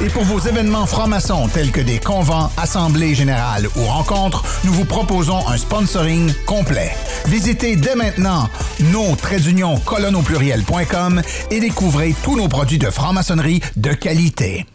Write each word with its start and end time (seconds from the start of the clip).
Et 0.00 0.08
pour 0.10 0.22
vos 0.22 0.38
événements 0.38 0.86
francs-maçons 0.86 1.48
tels 1.48 1.72
que 1.72 1.80
des 1.80 1.98
convents, 1.98 2.50
assemblées 2.56 3.16
générales 3.16 3.66
ou 3.76 3.84
rencontres, 3.84 4.44
nous 4.64 4.72
vous 4.72 4.84
proposons 4.84 5.46
un 5.48 5.56
sponsoring 5.56 6.32
complet. 6.46 6.92
Visitez 7.26 7.74
dès 7.74 7.96
maintenant 7.96 8.48
nos 8.92 9.14
pluriel.com 10.22 11.22
et 11.50 11.60
découvrez 11.60 12.14
tous 12.22 12.36
nos 12.36 12.48
produits 12.48 12.78
de 12.78 12.90
franc-maçonnerie 12.90 13.60
de 13.76 13.92
qualité. 13.92 14.66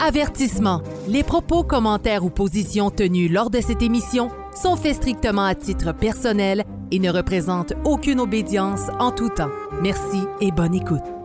Avertissement. 0.00 0.82
Les 1.06 1.22
propos, 1.22 1.62
commentaires 1.62 2.24
ou 2.24 2.30
positions 2.30 2.90
tenus 2.90 3.30
lors 3.30 3.50
de 3.50 3.60
cette 3.60 3.82
émission 3.82 4.30
sont 4.54 4.76
faits 4.76 4.96
strictement 4.96 5.44
à 5.44 5.54
titre 5.54 5.92
personnel 5.92 6.64
et 6.90 6.98
ne 6.98 7.10
représentent 7.10 7.74
aucune 7.84 8.20
obédience 8.20 8.88
en 9.00 9.10
tout 9.10 9.28
temps. 9.28 9.50
Merci 9.82 10.22
et 10.40 10.50
bonne 10.50 10.74
écoute. 10.74 11.17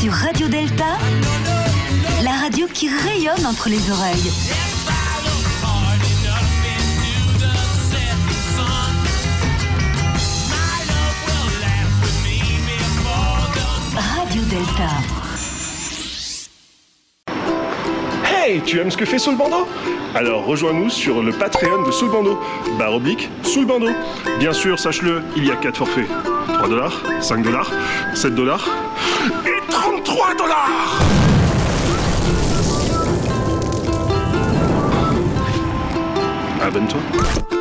Sur 0.00 0.12
Radio 0.12 0.48
Delta, 0.48 0.98
la 2.24 2.32
radio 2.32 2.66
qui 2.66 2.88
rayonne 2.88 3.46
entre 3.46 3.68
les 3.68 3.90
oreilles. 3.90 4.30
Radio 13.94 14.42
Delta. 14.42 14.88
Hey, 18.24 18.60
tu 18.62 18.80
aimes 18.80 18.90
ce 18.90 18.96
que 18.96 19.04
fait 19.04 19.20
Soul 19.20 19.36
Bando 19.36 19.68
Alors 20.16 20.46
rejoins-nous 20.46 20.90
sur 20.90 21.22
le 21.22 21.30
Patreon 21.30 21.82
de 21.84 21.92
Soul 21.92 22.10
Bando. 22.10 22.40
Barre 22.76 22.94
oblique, 22.94 23.30
Soul 23.44 23.66
Bando. 23.66 23.90
Bien 24.40 24.52
sûr, 24.52 24.80
sache-le, 24.80 25.22
il 25.36 25.46
y 25.46 25.52
a 25.52 25.56
4 25.56 25.76
forfaits. 25.76 26.08
3 26.54 26.68
dollars, 26.68 27.02
5 27.20 27.42
dollars, 27.44 27.70
7 28.14 28.34
dollars 28.34 28.68
et 30.28 30.34
33 30.34 30.34
dollars 30.34 31.00
Abonne-toi. 36.62 37.00
Sous 37.50 37.59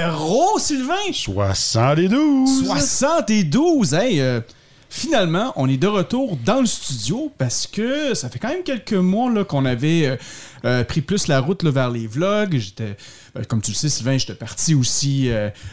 numéro, 0.00 0.58
Sylvain? 0.58 1.12
72. 1.12 2.66
72, 2.66 3.94
hey! 3.94 4.20
euh, 4.20 4.40
finalement, 4.88 5.52
on 5.56 5.68
est 5.68 5.76
de 5.76 5.86
retour 5.86 6.36
dans 6.44 6.60
le 6.60 6.66
studio 6.66 7.30
parce 7.38 7.66
que 7.66 8.14
ça 8.14 8.28
fait 8.28 8.38
quand 8.38 8.48
même 8.48 8.62
quelques 8.62 8.92
mois 8.92 9.30
là, 9.30 9.44
qu'on 9.44 9.64
avait 9.64 10.06
euh, 10.06 10.16
euh, 10.64 10.84
pris 10.84 11.00
plus 11.00 11.26
la 11.28 11.40
route 11.40 11.62
là, 11.62 11.70
vers 11.70 11.90
les 11.90 12.06
vlogs. 12.06 12.56
J'étais, 12.56 12.96
euh, 13.36 13.42
comme 13.48 13.60
tu 13.62 13.70
le 13.72 13.76
sais, 13.76 13.88
Sylvain, 13.88 14.16
j'étais 14.18 14.34
parti 14.34 14.74
aussi 14.74 15.30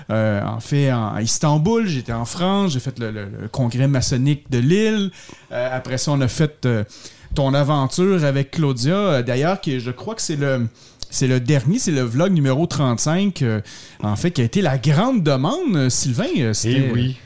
en 0.09 0.59
fait 0.59 0.91
en, 0.91 1.13
à 1.15 1.21
Istanbul. 1.21 1.87
J'étais 1.87 2.13
en 2.13 2.25
France, 2.25 2.73
j'ai 2.73 2.79
fait 2.79 2.97
le, 2.99 3.11
le- 3.11 3.25
le 3.41 3.47
congrès 3.47 3.87
maçonnique 3.87 4.49
de 4.49 4.59
Lille. 4.59 5.11
Après 5.51 5.97
ça, 5.97 6.11
on 6.11 6.21
a 6.21 6.27
fait 6.27 6.67
ton 7.35 7.53
aventure 7.53 8.23
avec 8.23 8.51
Claudia. 8.51 9.21
D'ailleurs, 9.23 9.61
qui- 9.61 9.79
je 9.79 9.91
crois 9.91 10.15
que 10.15 10.21
c'est 10.21 10.35
le. 10.35 10.67
C'est 11.09 11.27
le 11.27 11.39
dernier, 11.39 11.79
c'est 11.79 11.91
le 11.91 12.01
vlog 12.03 12.31
numéro 12.33 12.65
35, 12.67 13.41
euh, 13.41 13.61
en 14.03 14.15
fait, 14.15 14.31
qui 14.31 14.41
a 14.41 14.43
été 14.43 14.61
la 14.61 14.77
grande 14.77 15.23
demande, 15.23 15.75
euh, 15.75 15.89
Sylvain. 15.89 16.25
euh, 16.39 16.53
Eh 16.65 16.91
oui. 16.93 17.17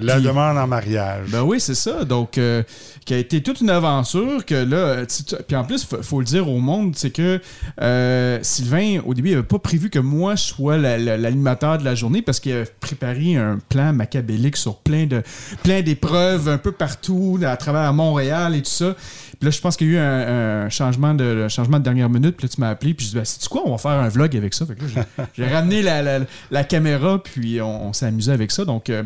La 0.00 0.20
demande 0.20 0.56
en 0.56 0.68
mariage. 0.68 1.26
ben 1.32 1.42
oui, 1.42 1.58
c'est 1.58 1.74
ça. 1.74 2.04
Donc, 2.04 2.38
euh, 2.38 2.62
qui 3.04 3.12
a 3.12 3.18
été 3.18 3.42
toute 3.42 3.60
une 3.60 3.70
aventure 3.70 4.46
que 4.46 4.54
là, 4.54 5.02
puis 5.48 5.56
en 5.56 5.64
plus, 5.64 5.84
faut, 5.84 6.00
faut 6.00 6.20
le 6.20 6.26
dire 6.26 6.48
au 6.48 6.60
monde, 6.60 6.94
c'est 6.94 7.10
que 7.10 7.40
euh, 7.82 8.38
Sylvain, 8.42 9.00
au 9.04 9.14
début, 9.14 9.30
il 9.30 9.32
avait 9.34 9.42
pas 9.42 9.58
prévu 9.58 9.90
que 9.90 9.98
moi 9.98 10.36
je 10.36 10.42
sois 10.44 10.76
la- 10.78 10.96
la- 10.96 11.16
l'animateur 11.16 11.76
de 11.78 11.84
la 11.84 11.96
journée 11.96 12.22
parce 12.22 12.38
qu'il 12.38 12.52
avait 12.52 12.68
préparé 12.78 13.34
un 13.36 13.58
plan 13.68 13.92
macabélique 13.92 14.56
sur 14.56 14.76
plein 14.76 15.06
de 15.06 15.24
plein 15.64 15.82
d'épreuves 15.82 16.48
un 16.48 16.58
peu 16.58 16.70
partout 16.70 17.40
à 17.44 17.56
travers 17.56 17.92
Montréal 17.92 18.54
et 18.54 18.62
tout 18.62 18.70
ça. 18.70 18.94
Puis 19.40 19.46
là, 19.46 19.50
je 19.50 19.60
pense 19.60 19.76
qu'il 19.76 19.86
y 19.88 19.90
a 19.90 19.94
eu 19.94 19.98
un, 19.98 20.64
un 20.66 20.68
changement 20.68 21.14
de 21.14 21.42
un 21.44 21.48
changement 21.48 21.78
de 21.78 21.84
dernière 21.84 22.10
minute. 22.10 22.36
Puis 22.36 22.46
là, 22.46 22.52
tu 22.54 22.60
m'as 22.60 22.68
appelé. 22.68 22.92
Puis 22.94 23.06
je 23.06 23.10
dis, 23.12 23.16
ben, 23.16 23.24
c'est 23.24 23.48
quoi, 23.48 23.62
on 23.64 23.70
va 23.72 23.78
faire 23.78 23.92
un 23.92 24.08
vlog 24.08 24.36
avec 24.36 24.52
ça. 24.54 24.66
Fait 24.66 24.74
que 24.74 24.82
là, 24.82 24.86
j'ai- 24.94 25.24
j'ai 25.34 25.46
ramené 25.48 25.80
la, 25.82 26.02
la- 26.02 26.26
la 26.50 26.64
caméra. 26.64 27.22
Puis 27.22 27.60
on, 27.62 27.86
on 27.88 27.92
s'est 27.94 28.06
amusé 28.06 28.30
avec 28.32 28.50
ça. 28.50 28.64
Donc, 28.66 28.90
euh, 28.90 29.02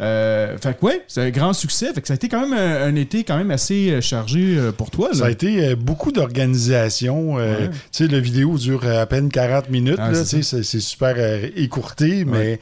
euh, 0.00 0.56
fait 0.58 0.78
que 0.78 0.84
ouais, 0.86 1.02
c'est 1.08 1.20
un 1.22 1.30
grand 1.30 1.52
succès. 1.52 1.92
Fait 1.92 2.00
que 2.00 2.06
ça 2.08 2.14
a 2.14 2.16
été 2.16 2.28
quand 2.28 2.40
même 2.48 2.52
un, 2.58 2.86
un 2.88 2.94
été 2.96 3.24
quand 3.24 3.36
même 3.36 3.50
assez 3.50 3.90
euh, 3.90 4.00
chargé 4.00 4.56
euh, 4.58 4.72
pour 4.72 4.90
toi. 4.90 5.08
là. 5.12 5.14
Ça 5.18 5.26
a 5.26 5.30
été 5.30 5.74
beaucoup 5.74 6.12
d'organisation. 6.12 7.34
Ouais. 7.34 7.68
Tu 7.92 8.04
sais, 8.04 8.06
la 8.06 8.20
vidéo 8.20 8.56
dure 8.58 8.86
à 8.86 9.04
peine 9.06 9.28
40 9.30 9.70
minutes. 9.70 9.96
Ah, 9.98 10.12
c'est 10.24 10.62
super 10.80 11.16
écourté, 11.56 12.24
mais 12.24 12.60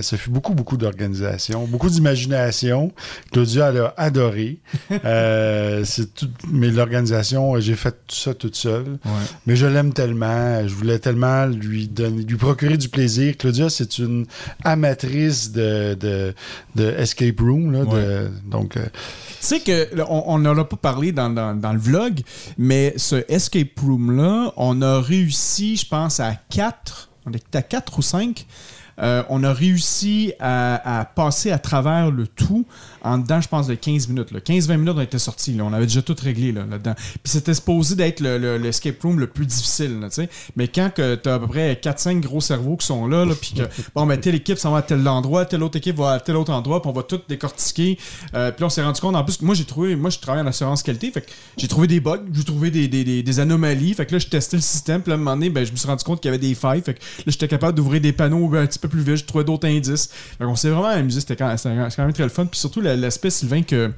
ça 0.00 0.16
fait 0.16 0.30
beaucoup, 0.30 0.54
beaucoup 0.54 0.76
d'organisation, 0.76 1.64
beaucoup 1.66 1.90
d'imagination. 1.90 2.92
Claudia, 3.32 3.68
elle 3.70 3.78
a 3.78 3.94
adoré. 3.96 4.58
Euh, 5.04 5.82
c'est 5.84 6.14
tout- 6.14 6.28
mais 6.50 6.70
l'organisation, 6.70 7.58
j'ai 7.60 7.74
fait 7.74 7.92
tout 8.06 8.16
ça 8.16 8.34
toute 8.34 8.56
seule. 8.56 8.98
Ouais. 9.04 9.10
Mais 9.46 9.54
je 9.56 9.66
l'aime 9.66 9.92
tellement. 9.92 10.66
Je 10.66 10.74
voulais 10.74 10.98
tellement 10.98 11.46
lui 11.46 11.86
donner, 11.88 12.22
lui 12.24 12.36
procurer 12.36 12.76
du 12.76 12.88
plaisir. 12.88 13.36
Claudia, 13.36 13.68
c'est 13.70 13.98
une 13.98 14.26
amatrice 14.64 15.52
de, 15.52 15.94
de, 15.94 16.34
de 16.76 16.94
escape 16.98 17.40
room. 17.40 17.72
Là, 17.72 17.84
de- 17.84 18.30
donc, 18.44 18.76
euh, 18.76 18.86
Tu 19.40 19.46
sais 19.46 19.60
que 19.60 19.88
on 20.08 20.38
n'en 20.38 20.56
a 20.56 20.64
pas 20.64 20.76
parlé 20.76 21.12
dans, 21.12 21.30
dans- 21.30 21.54
dans 21.58 21.72
le 21.72 21.78
vlog, 21.78 22.20
mais 22.58 22.94
ce 22.96 23.24
escape 23.28 23.78
room 23.80 24.16
là, 24.16 24.52
on 24.56 24.80
a 24.82 25.00
réussi, 25.00 25.76
je 25.76 25.86
pense 25.88 26.20
à 26.20 26.34
4, 26.50 27.08
on 27.26 27.32
était 27.32 27.58
à 27.58 27.62
4 27.62 27.98
ou 27.98 28.02
5. 28.02 28.46
on 29.28 29.44
a 29.44 29.52
réussi 29.52 30.32
à, 30.40 31.00
à 31.00 31.04
passer 31.04 31.50
à 31.50 31.58
travers 31.58 32.10
le 32.10 32.26
tout 32.26 32.64
en 33.06 33.18
dedans, 33.18 33.40
je 33.40 33.48
pense, 33.48 33.66
de 33.66 33.74
15 33.74 34.08
minutes. 34.08 34.30
là. 34.32 34.40
15-20 34.40 34.76
minutes, 34.78 34.94
on 34.96 35.00
était 35.00 35.18
sortis. 35.18 35.52
là. 35.54 35.64
On 35.64 35.72
avait 35.72 35.86
déjà 35.86 36.02
tout 36.02 36.16
réglé 36.20 36.52
là, 36.52 36.64
là-dedans. 36.68 36.94
Puis 36.94 37.20
c'était 37.32 37.54
supposé 37.54 37.94
d'être 37.94 38.20
le, 38.20 38.38
le- 38.38 38.58
l'escape 38.58 39.00
room 39.02 39.18
le 39.20 39.26
plus 39.26 39.46
difficile. 39.46 40.00
là, 40.00 40.08
tu 40.08 40.16
sais. 40.16 40.28
Mais 40.56 40.68
quand 40.68 40.90
tu 40.94 41.02
as 41.02 41.34
à 41.34 41.38
peu 41.38 41.46
près 41.46 41.74
4-5 41.74 42.20
gros 42.20 42.40
cerveaux 42.40 42.76
qui 42.76 42.86
sont 42.86 43.06
là, 43.06 43.24
là 43.24 43.34
puis 43.40 43.52
que, 43.54 43.62
bon, 43.94 44.06
ben, 44.06 44.18
telle 44.20 44.34
équipe 44.34 44.58
s'en 44.58 44.72
va 44.72 44.78
à 44.78 44.82
tel 44.82 45.06
endroit, 45.06 45.44
telle 45.46 45.62
autre 45.62 45.76
équipe 45.76 45.96
va 45.96 46.12
à 46.12 46.20
tel 46.20 46.36
autre 46.36 46.52
endroit, 46.52 46.82
puis 46.82 46.90
on 46.90 46.94
va 46.94 47.02
tout 47.02 47.20
décortiquer. 47.28 47.98
Euh, 48.34 48.50
puis 48.50 48.60
là, 48.62 48.66
on 48.66 48.70
s'est 48.70 48.82
rendu 48.82 49.00
compte, 49.00 49.14
en 49.16 49.24
plus, 49.24 49.36
que 49.36 49.44
moi, 49.44 49.54
j'ai 49.54 49.64
trouvé, 49.64 49.96
moi, 49.96 50.10
je 50.10 50.18
travaille 50.18 50.42
en 50.42 50.46
assurance 50.46 50.82
qualité, 50.82 51.10
fait 51.10 51.22
que 51.22 51.30
j'ai 51.56 51.68
trouvé 51.68 51.86
des 51.86 52.00
bugs, 52.00 52.20
j'ai 52.32 52.44
trouvé 52.44 52.70
des, 52.70 52.88
des, 52.88 53.04
des- 53.04 53.22
des 53.22 53.40
anomalies, 53.40 53.94
fait 53.94 54.06
que 54.06 54.12
là, 54.12 54.18
je 54.18 54.26
testais 54.26 54.56
le 54.56 54.62
système, 54.62 55.00
puis 55.02 55.10
là, 55.10 55.14
à 55.14 55.16
un 55.16 55.18
moment 55.18 55.34
donné, 55.36 55.50
ben, 55.50 55.64
je 55.64 55.72
me 55.72 55.76
suis 55.76 55.86
rendu 55.86 56.02
compte 56.04 56.20
qu'il 56.20 56.28
y 56.30 56.34
avait 56.34 56.38
des 56.44 56.54
failles, 56.54 56.82
fait 56.82 56.94
que 56.94 56.98
là, 57.00 57.24
j'étais 57.26 57.48
capable 57.48 57.76
d'ouvrir 57.76 58.00
des 58.00 58.12
panneaux 58.12 58.54
un 58.56 58.66
petit 58.66 58.78
peu 58.78 58.88
plus 58.88 59.02
vite, 59.02 59.16
je 59.16 59.24
trouvais 59.24 59.44
d'autres 59.44 59.68
indices. 59.68 60.10
Fait 60.38 60.44
qu'on 60.44 60.56
s'est 60.56 60.70
vraiment 60.70 60.88
amusé, 60.88 61.20
c'était 61.20 61.36
quand, 61.36 61.54
quand 61.62 61.98
même 61.98 62.12
très 62.12 62.22
le 62.24 62.28
fun, 62.30 62.46
puis 62.46 62.58
surtout 62.58 62.80
la- 62.80 62.95
l'aspect, 62.96 63.30
Sylvain, 63.30 63.62
que 63.62 63.92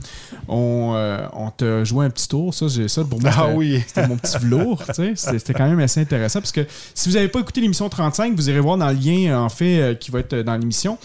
on, 0.49 0.93
euh, 0.97 1.27
on 1.33 1.51
t'a 1.51 1.85
joué 1.85 2.05
un 2.07 2.11
petit 2.11 2.29
tour, 2.29 2.53
ça, 2.55 2.69
j'ai 2.69 2.89
ça, 2.89 3.05
pour 3.05 3.21
moi, 3.21 3.31
Ah 3.37 3.49
oui. 3.55 3.83
c'était 3.87 4.07
mon 4.07 4.17
petit 4.17 4.37
velours, 4.39 4.83
tu 4.87 4.95
sais, 4.95 5.15
c'était 5.17 5.55
quand 5.55 5.69
même 5.69 5.81
assez 5.81 6.01
intéressant, 6.01 6.41
parce 6.41 6.53
que 6.53 6.67
si 6.95 7.09
vous 7.09 7.15
n'avez 7.17 7.29
pas 7.29 7.41
écouté 7.41 7.61
l'émission 7.61 7.89
35, 7.89 8.35
vous 8.35 8.49
irez 8.51 8.61
voir 8.61 8.77
dans 8.79 8.89
le 8.91 8.97
lien, 8.99 9.41
en 9.41 9.49
fait, 9.49 9.81
euh, 9.81 9.95
qui 9.95 10.11
va 10.11 10.21
être 10.21 10.35
dans 10.37 10.57
l'émission, 10.57 10.99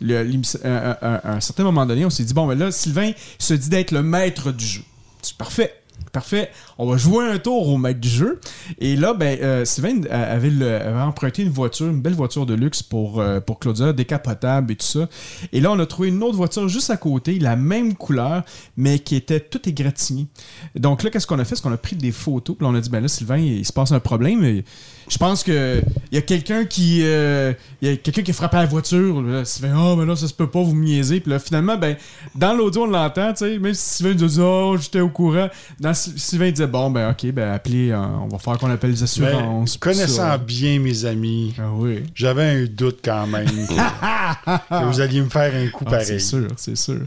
le- 0.00 0.14
euh, 0.16 0.24
euh, 0.64 0.94
euh, 1.02 1.18
à 1.24 1.32
un 1.34 1.40
certain 1.40 1.64
moment 1.64 1.84
donné, 1.86 2.04
on 2.04 2.10
s'est 2.10 2.24
dit, 2.24 2.34
bon, 2.34 2.46
ben 2.46 2.56
là, 2.58 2.70
Sylvain 2.70 3.12
se 3.38 3.54
dit 3.54 3.68
d'être 3.68 3.90
le 3.90 4.02
maître 4.02 4.52
du 4.52 4.64
jeu. 4.64 4.82
C'est 5.22 5.36
parfait. 5.36 5.74
Parfait. 6.12 6.50
On 6.78 6.86
va 6.86 6.96
jouer 6.96 7.26
un 7.26 7.38
tour 7.38 7.68
au 7.68 7.76
maître 7.76 8.00
du 8.00 8.08
jeu. 8.08 8.40
Et 8.78 8.96
là, 8.96 9.14
ben, 9.14 9.38
euh, 9.42 9.64
Sylvain 9.64 10.00
euh, 10.10 10.36
avait, 10.36 11.00
emprunté 11.02 11.42
une 11.42 11.50
voiture, 11.50 11.86
une 11.86 12.00
belle 12.00 12.14
voiture 12.14 12.46
de 12.46 12.54
luxe 12.54 12.82
pour, 12.82 13.20
euh, 13.20 13.40
pour 13.40 13.58
Claudia, 13.58 13.92
décapotable 13.92 14.72
et 14.72 14.76
tout 14.76 14.86
ça. 14.86 15.08
Et 15.52 15.60
là, 15.60 15.72
on 15.72 15.78
a 15.78 15.86
trouvé 15.86 16.08
une 16.08 16.22
autre 16.22 16.36
voiture 16.36 16.68
juste 16.68 16.90
à 16.90 16.96
côté, 16.96 17.38
la 17.38 17.56
même 17.56 17.94
couleur, 17.94 18.42
mais 18.76 18.98
qui 18.98 19.16
était 19.16 19.40
toute 19.40 19.66
égratignée. 19.66 20.26
Donc 20.74 21.02
là, 21.02 21.10
qu'est-ce 21.10 21.26
qu'on 21.26 21.38
a 21.38 21.44
fait? 21.44 21.56
C'est 21.56 21.62
qu'on 21.62 21.72
a 21.72 21.76
pris 21.76 21.96
des 21.96 22.12
photos. 22.12 22.56
Puis 22.56 22.64
là, 22.64 22.70
on 22.70 22.74
a 22.74 22.80
dit, 22.80 22.90
ben 22.90 23.00
là, 23.00 23.08
Sylvain, 23.08 23.38
il 23.38 23.64
se 23.64 23.72
passe 23.72 23.92
un 23.92 24.00
problème. 24.00 24.62
Je 25.08 25.18
pense 25.18 25.42
que 25.42 25.82
il 26.10 26.14
y 26.14 26.18
a 26.18 26.22
quelqu'un 26.22 26.64
qui, 26.64 27.00
euh, 27.02 27.52
y 27.82 27.88
a 27.88 27.96
quelqu'un 27.96 28.22
qui 28.22 28.30
a 28.30 28.34
frappé 28.34 28.56
la 28.56 28.66
voiture. 28.66 29.20
Là, 29.20 29.44
Sylvain, 29.44 29.74
oh, 29.78 29.96
mais 29.96 30.06
là, 30.06 30.16
ça 30.16 30.26
se 30.26 30.32
peut 30.32 30.46
pas, 30.48 30.62
vous 30.62 30.74
me 30.74 30.84
niaisez. 30.84 31.20
Puis 31.20 31.30
là, 31.30 31.38
finalement, 31.38 31.76
ben, 31.76 31.96
dans 32.34 32.54
l'audio, 32.54 32.84
on 32.84 32.86
l'entend, 32.86 33.32
tu 33.32 33.44
sais, 33.44 33.58
même 33.58 33.74
si 33.74 33.96
Sylvain 33.96 34.14
dit, 34.14 34.40
oh, 34.40 34.76
j'étais 34.80 35.00
au 35.00 35.10
courant. 35.10 35.48
Dans, 35.78 35.92
Sylvain 35.92 36.50
disait, 36.50 36.66
bon, 36.66 36.90
ben, 36.90 37.10
ok, 37.10 37.30
ben, 37.32 37.52
appelez, 37.52 37.90
euh, 37.90 37.98
on 38.22 38.28
va 38.28 38.38
faire 38.38 38.58
qu'on 38.58 38.70
appelle 38.70 38.92
les 38.92 39.02
assurances. 39.02 39.72
puis 39.76 39.80
connaissant 39.80 40.16
ça. 40.16 40.38
bien 40.38 40.78
mes 40.78 41.04
amis, 41.04 41.54
Ah 41.58 41.70
oui. 41.74 42.04
j'avais 42.14 42.44
un 42.44 42.64
doute 42.64 43.00
quand 43.04 43.26
même 43.26 43.46
que, 44.68 44.84
vous 44.86 45.00
alliez 45.00 45.20
me 45.20 45.28
faire 45.28 45.54
un 45.54 45.68
coup 45.68 45.84
Ah, 45.88 45.90
pareil. 45.90 46.06
c'est 46.06 46.18
sûr, 46.20 46.48
c'est 46.56 46.76
sûr. 46.76 47.00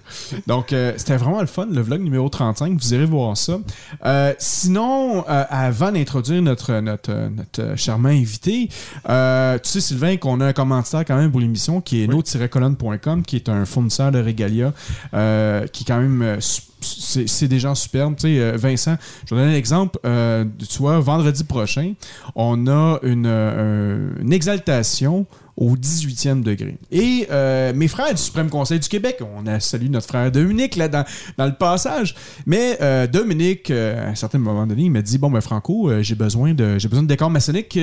Donc, 0.45 0.73
euh, 0.73 0.93
c'était 0.97 1.17
vraiment 1.17 1.41
le 1.41 1.47
fun, 1.47 1.67
le 1.71 1.81
vlog 1.81 2.01
numéro 2.01 2.29
35. 2.29 2.79
Vous 2.79 2.93
irez 2.93 3.05
voir 3.05 3.35
ça. 3.35 3.57
Euh, 4.05 4.33
sinon, 4.37 5.23
avant 5.27 5.91
d'introduire 5.91 6.41
notre, 6.43 6.79
notre, 6.81 7.11
notre 7.29 7.75
invité, 7.93 8.69
euh, 9.09 9.57
tu 9.59 9.69
sais, 9.69 9.81
Sylvain, 9.81 10.17
qu'on 10.17 10.39
a 10.41 10.47
un 10.47 10.53
commentaire 10.53 11.05
quand 11.05 11.17
même 11.17 11.31
pour 11.31 11.39
l'émission 11.39 11.81
qui 11.81 12.03
est 12.03 12.07
no-colonne.com, 12.07 13.23
qui 13.23 13.35
est 13.35 13.49
un 13.49 13.65
fournisseur 13.65 14.11
de 14.11 14.19
Regalia, 14.19 14.73
euh, 15.13 15.67
qui 15.67 15.83
est 15.83 15.87
quand 15.87 15.99
même. 15.99 16.21
euh, 16.21 16.37
c'est 16.83 17.47
des 17.47 17.59
gens 17.59 17.75
superbes. 17.75 18.15
Tu 18.15 18.37
sais, 18.37 18.51
Vincent, 18.57 18.95
je 19.29 19.35
vais 19.35 19.41
donner 19.41 19.53
un 19.53 19.57
exemple. 19.57 19.99
Euh, 20.05 20.45
tu 20.67 20.79
vois, 20.79 20.99
vendredi 20.99 21.43
prochain, 21.43 21.93
on 22.35 22.65
a 22.67 22.99
une, 23.03 23.27
euh, 23.27 24.09
une 24.19 24.33
exaltation 24.33 25.27
au 25.61 25.77
18e 25.77 26.41
degré. 26.41 26.75
Et 26.91 27.27
euh, 27.29 27.71
mes 27.75 27.87
frères 27.87 28.11
du 28.11 28.19
Suprême 28.19 28.49
Conseil 28.49 28.79
du 28.79 28.89
Québec, 28.89 29.19
on 29.37 29.45
a 29.45 29.59
salué 29.59 29.89
notre 29.89 30.07
frère 30.07 30.31
Dominique 30.31 30.75
là 30.75 30.87
dans, 30.87 31.05
dans 31.37 31.45
le 31.45 31.53
passage, 31.53 32.15
mais 32.47 32.79
euh, 32.81 33.05
Dominique, 33.05 33.69
euh, 33.69 34.07
à 34.07 34.09
un 34.09 34.15
certain 34.15 34.39
moment 34.39 34.65
donné, 34.65 34.85
il 34.85 34.89
m'a 34.91 35.03
dit, 35.03 35.19
bon, 35.19 35.29
ben 35.29 35.39
Franco, 35.39 35.91
j'ai 36.01 36.15
besoin 36.15 36.55
de 36.55 36.79
j'ai 36.79 36.87
besoin 36.87 37.03
de 37.03 37.07
décor 37.07 37.29
maçonnique, 37.29 37.77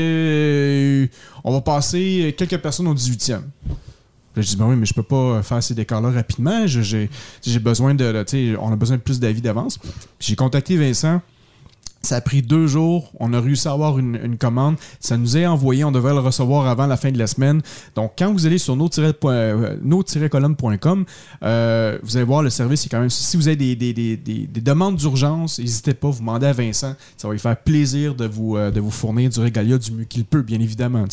on 1.45 1.53
va 1.53 1.61
passer 1.61 2.35
quelques 2.37 2.59
personnes 2.59 2.89
au 2.89 2.95
18e. 2.95 3.17
Puis 3.17 3.37
là, 4.35 4.43
je 4.43 4.49
dis, 4.49 4.57
ben 4.57 4.67
oui, 4.67 4.75
mais 4.75 4.87
je 4.87 4.95
peux 4.95 5.05
pas 5.05 5.41
faire 5.45 5.63
ces 5.63 5.75
décors-là 5.75 6.11
rapidement. 6.11 6.67
J'ai 6.67 7.09
besoin 7.61 7.95
de. 7.95 8.57
on 8.61 8.73
a 8.73 8.77
besoin 8.77 8.97
de 8.97 9.03
plus 9.03 9.21
d'avis 9.21 9.41
d'avance. 9.41 9.79
J'ai 10.19 10.35
contacté 10.35 10.77
Vincent. 10.77 11.21
Ça 12.01 12.17
a 12.17 12.21
pris 12.21 12.43
deux 12.43 12.67
jours. 12.69 13.11
On 13.19 13.33
a 13.33 13.41
réussi 13.41 13.67
à 13.69 13.73
avoir 13.73 13.99
une, 13.99 14.37
commande. 14.39 14.77
Ça 15.01 15.17
nous 15.17 15.37
est 15.37 15.47
envoyé. 15.47 15.83
On 15.85 15.91
devait 15.93 16.13
le 16.15 16.21
recevoir 16.21 16.67
avant 16.69 16.87
la 16.87 16.97
fin 16.97 17.11
de 17.11 17.19
la 17.19 17.27
semaine. 17.27 17.61
Donc, 17.97 18.13
quand 18.19 18.33
vous 18.33 18.47
allez 18.47 18.59
sur 18.59 18.77
no-colonne.com, 18.77 21.05
euh, 21.43 21.99
vous 22.03 22.17
allez 22.17 22.25
voir 22.25 22.43
le 22.43 22.51
service 22.51 22.87
est 22.87 22.89
quand 22.89 23.01
même. 23.01 23.11
Si 23.11 23.37
vous 23.37 23.49
avez 23.49 23.57
des, 23.57 23.77
des- 23.77 23.93
des- 23.93 24.17
des- 24.17 24.47
des 24.47 24.61
demandes 24.61 24.97
d'urgence, 24.97 25.59
n'hésitez 25.59 25.95
pas. 25.95 26.09
Vous 26.11 26.21
demandez 26.21 26.47
à 26.47 26.53
Vincent. 26.53 26.95
Ça 27.17 27.29
va 27.29 27.35
lui 27.35 27.41
faire 27.41 27.57
plaisir 27.57 28.15
de 28.15 28.27
vous, 28.27 28.57
euh, 28.57 28.71
de 28.71 28.81
vous 28.81 28.91
fournir 28.91 29.31
du 29.31 29.41
régalia 29.41 29.79
du 29.79 29.93
mieux 29.93 30.05
qu'il 30.05 30.25
peut, 30.25 30.43
bien 30.43 30.61
évidemment. 30.61 31.05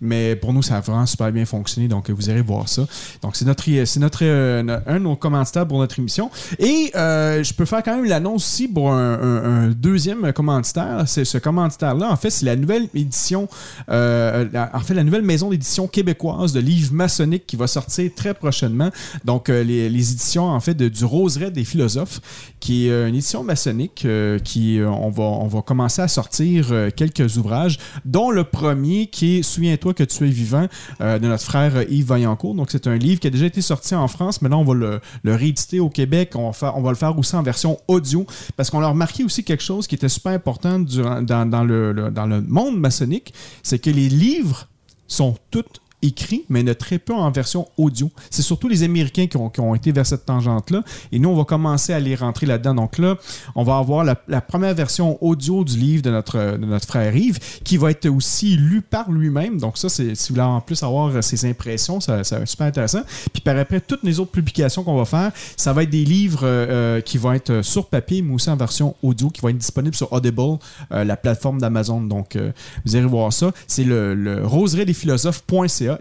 Mais 0.00 0.36
pour 0.36 0.52
nous, 0.52 0.62
ça 0.62 0.76
a 0.76 0.80
vraiment 0.80 1.06
super 1.06 1.30
bien 1.32 1.44
fonctionné. 1.44 1.88
Donc, 1.88 2.10
vous 2.10 2.30
irez 2.30 2.42
voir 2.42 2.68
ça. 2.68 2.86
Donc, 3.22 3.36
c'est 3.36 3.44
notre, 3.44 3.64
c'est 3.84 4.00
notre, 4.00 4.20
euh, 4.22 4.78
un 4.86 4.94
de 4.94 4.98
nos 5.00 5.16
commanditaires 5.16 5.66
pour 5.66 5.78
notre 5.78 5.98
émission. 5.98 6.30
Et 6.58 6.90
euh, 6.94 7.42
je 7.42 7.52
peux 7.54 7.64
faire 7.64 7.82
quand 7.82 7.96
même 7.96 8.04
l'annonce 8.06 8.44
aussi 8.44 8.68
pour 8.68 8.92
un 8.92 9.68
deuxième 9.68 10.21
commanditaire. 10.30 11.02
C'est 11.06 11.24
ce 11.24 11.38
commanditaire-là, 11.38 12.10
en 12.10 12.16
fait, 12.16 12.30
c'est 12.30 12.46
la 12.46 12.56
nouvelle 12.56 12.88
édition, 12.94 13.48
euh, 13.90 14.46
en 14.72 14.80
fait, 14.80 14.94
la 14.94 15.04
nouvelle 15.04 15.22
maison 15.22 15.50
d'édition 15.50 15.88
québécoise 15.88 16.52
de 16.52 16.60
livres 16.60 16.92
maçonniques 16.92 17.46
qui 17.46 17.56
va 17.56 17.66
sortir 17.66 18.10
très 18.14 18.34
prochainement. 18.34 18.90
Donc, 19.24 19.48
euh, 19.48 19.64
les, 19.64 20.12
éditions, 20.12 20.44
en 20.44 20.60
fait, 20.60 20.74
de- 20.74 20.88
du 20.88 21.04
Roseret 21.04 21.50
des 21.50 21.64
philosophes, 21.64 22.20
qui 22.60 22.86
est 22.86 22.90
euh, 22.90 23.08
une 23.08 23.14
édition 23.14 23.42
maçonnique 23.42 24.06
qui, 24.44 24.80
on, 24.86 25.10
va, 25.10 25.62
commencer 25.62 26.02
à 26.02 26.08
sortir 26.08 26.72
quelques 26.94 27.36
ouvrages, 27.36 27.78
dont 28.04 28.30
le 28.30 28.44
premier 28.44 29.06
qui 29.06 29.38
est 29.38 29.42
Souviens-toi 29.42 29.94
que 29.94 30.04
tu 30.04 30.24
es 30.24 30.30
vivant 30.30 30.66
de 31.00 31.18
notre 31.18 31.44
frère 31.44 31.82
Yves 31.90 32.06
Vaillancourt. 32.06 32.54
Donc, 32.54 32.68
c'est 32.70 32.86
un 32.86 32.96
livre 32.96 33.20
qui 33.20 33.26
a 33.26 33.30
déjà 33.30 33.46
été 33.46 33.60
sorti 33.60 33.94
en 33.94 34.08
France, 34.08 34.40
mais 34.40 34.48
là, 34.48 34.56
on 34.56 34.64
va 34.64 34.74
le, 34.74 35.00
rééditer 35.24 35.80
au 35.80 35.88
Québec. 35.88 36.32
On 36.36 36.50
va 36.52 36.90
le 36.90 36.96
faire 36.96 37.18
aussi 37.18 37.34
en 37.34 37.42
version 37.42 37.78
audio 37.88 38.26
parce 38.56 38.70
qu'on 38.70 38.82
a 38.82 38.88
remarqué 38.88 39.24
aussi 39.24 39.44
quelque 39.44 39.62
chose 39.62 39.86
qui 39.86 39.94
était 39.94 40.08
super 40.12 40.32
important 40.32 40.78
durant- 40.78 41.22
dans, 41.22 41.64
le- 41.64 42.10
dans 42.10 42.26
le 42.26 42.40
monde 42.42 42.78
maçonnique, 42.78 43.32
c'est 43.62 43.78
que 43.78 43.90
les 43.90 44.08
livres 44.08 44.68
sont 45.06 45.36
tous 45.50 45.64
écrits, 46.02 46.44
mais 46.48 46.62
ne 46.62 46.72
très 46.72 46.98
peu 46.98 47.14
en 47.14 47.30
version 47.30 47.68
audio. 47.76 48.10
C'est 48.30 48.42
surtout 48.42 48.68
les 48.68 48.82
Américains 48.82 49.26
qui 49.26 49.36
ont, 49.36 49.48
qui 49.48 49.60
ont 49.60 49.74
été 49.74 49.92
vers 49.92 50.06
cette 50.06 50.26
tangente-là. 50.26 50.82
Et 51.12 51.18
nous, 51.18 51.28
on 51.28 51.36
va 51.36 51.44
commencer 51.44 51.92
à 51.92 52.00
les 52.00 52.14
rentrer 52.14 52.46
là-dedans. 52.46 52.74
Donc 52.74 52.98
là, 52.98 53.16
on 53.54 53.62
va 53.62 53.78
avoir 53.78 54.04
la, 54.04 54.40
première 54.40 54.74
version 54.74 55.22
audio 55.22 55.64
du 55.64 55.76
livre 55.76 56.02
de 56.02 56.10
notre, 56.10 56.56
de 56.58 56.66
notre 56.66 56.86
frère 56.86 57.14
Yves, 57.14 57.38
qui 57.64 57.76
va 57.76 57.90
être 57.90 58.08
aussi 58.08 58.56
lu 58.56 58.82
par 58.82 59.10
lui-même. 59.10 59.58
Donc 59.58 59.78
ça, 59.78 59.88
si 59.88 60.12
vous 60.12 60.14
voulez 60.30 60.40
en 60.40 60.60
plus 60.60 60.82
avoir 60.82 61.22
ses 61.22 61.48
impressions, 61.48 62.00
ça, 62.00 62.22
super 62.24 62.66
intéressant. 62.66 63.02
Puis 63.32 63.40
par 63.42 63.56
après, 63.56 63.80
toutes 63.80 64.02
les 64.02 64.20
autres 64.20 64.32
publications 64.32 64.82
qu'on 64.82 64.96
va 64.96 65.04
faire, 65.04 65.32
ça 65.56 65.72
va 65.72 65.84
être 65.84 65.90
des 65.90 66.04
livres 66.04 66.40
euh, 66.44 67.00
qui 67.00 67.18
vont 67.18 67.32
être 67.32 67.62
sur 67.62 67.86
papier, 67.86 68.22
mais 68.22 68.34
aussi 68.34 68.50
en 68.50 68.56
version 68.56 68.94
audio, 69.02 69.28
qui 69.30 69.40
vont 69.40 69.48
être 69.48 69.58
disponibles 69.58 69.94
sur 69.94 70.12
Audible, 70.12 70.58
euh, 70.92 71.04
la 71.04 71.16
plateforme 71.16 71.60
d'Amazon. 71.60 72.00
Donc, 72.00 72.36
euh, 72.36 72.52
vous 72.84 72.96
irez 72.96 73.06
voir 73.06 73.32
ça. 73.32 73.52
C'est 73.66 73.84
le, 73.84 74.14
le 74.14 74.42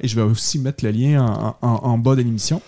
et 0.02 0.08
je 0.08 0.16
vais 0.16 0.22
aussi 0.22 0.60
mettre 0.60 0.84
le 0.86 0.92
lien 0.92 1.24
en, 1.26 1.56
en- 1.68 1.80
en 1.84 1.98
bas 1.98 2.16
de 2.16 2.22
l'émission. 2.22 2.62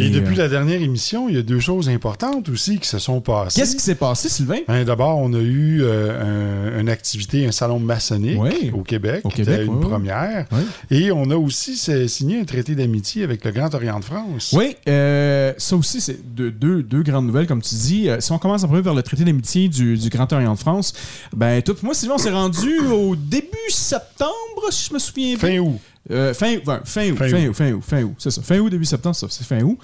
Et 0.00 0.06
Et, 0.06 0.10
depuis 0.10 0.34
euh, 0.34 0.42
la 0.42 0.48
dernière 0.48 0.82
émission, 0.82 1.28
il 1.28 1.36
y 1.36 1.38
a 1.38 1.42
deux 1.42 1.60
choses 1.60 1.88
importantes 1.88 2.48
aussi 2.48 2.78
qui 2.80 2.88
se 2.88 2.98
sont 2.98 3.20
passées. 3.20 3.60
Qu'est-ce 3.60 3.76
qui 3.76 3.82
s'est 3.82 3.94
passé, 3.94 4.28
Sylvain? 4.28 4.58
Hein, 4.66 4.82
D'abord, 4.82 5.18
on 5.18 5.32
a 5.34 5.38
eu 5.38 5.82
euh, 5.82 6.72
un- 6.76 6.80
une 6.80 6.88
activité, 6.88 7.46
un 7.46 7.52
salon 7.52 7.78
maçonnique 7.78 8.40
Oui. 8.40 8.72
au 8.74 8.82
Québec, 8.82 9.20
Au 9.22 9.28
qui 9.28 9.42
était 9.42 9.64
une 9.64 9.74
oui, 9.74 9.80
première. 9.86 10.46
Oui. 10.50 10.62
Et 10.90 11.12
on 11.12 11.30
a 11.30 11.36
aussi 11.36 11.76
signé 12.08 12.40
un 12.40 12.44
traité 12.44 12.74
d'amitié 12.74 13.22
avec 13.22 13.44
le 13.44 13.52
Grand 13.52 13.72
Orient 13.72 14.00
de 14.00 14.04
France. 14.04 14.52
Oui, 14.56 14.74
euh, 14.88 15.52
ça 15.58 15.76
aussi, 15.76 16.00
c'est 16.00 16.18
deux, 16.34 16.50
deux, 16.50 16.82
deux 16.82 17.02
grandes 17.04 17.26
nouvelles, 17.26 17.46
comme 17.46 17.62
tu 17.62 17.76
dis. 17.76 18.08
Si 18.18 18.32
on 18.32 18.38
commence 18.38 18.64
à 18.64 18.66
premier 18.66 18.82
vers 18.82 18.94
le 18.94 19.02
traité 19.02 19.22
d'amitié 19.22 19.68
du, 19.68 19.96
du 19.96 20.08
Grand 20.08 20.32
Orient 20.32 20.54
de 20.54 20.58
France, 20.58 20.92
ben, 21.36 21.62
tout, 21.62 21.76
moi, 21.84 21.94
Sylvain, 21.94 22.14
on 22.16 22.18
s'est 22.18 22.32
rendu 22.32 22.80
au 22.92 23.14
début 23.14 23.46
septembre, 23.68 24.32
si 24.70 24.88
je 24.88 24.94
me 24.94 24.98
souviens 24.98 25.36
bien. 25.36 25.38
Fin 25.38 25.58
août. 25.58 25.78
Euh, 26.10 26.34
fin, 26.34 26.58
fin 26.84 27.10
août, 27.10 27.16
Fin 27.16 27.28
fin 27.30 27.48
août. 27.48 27.54
fin 27.54 27.72
août, 27.72 27.82
fin 27.82 28.02
août, 28.02 28.14
c'est 28.18 28.30
ça. 28.30 28.42
Fin 28.42 28.58
août, 28.58 28.68
début 28.68 28.84
septembre, 28.84 29.16
ça, 29.16 29.26
c'est 29.30 29.44
fin 29.46 29.62
août. 29.62 29.78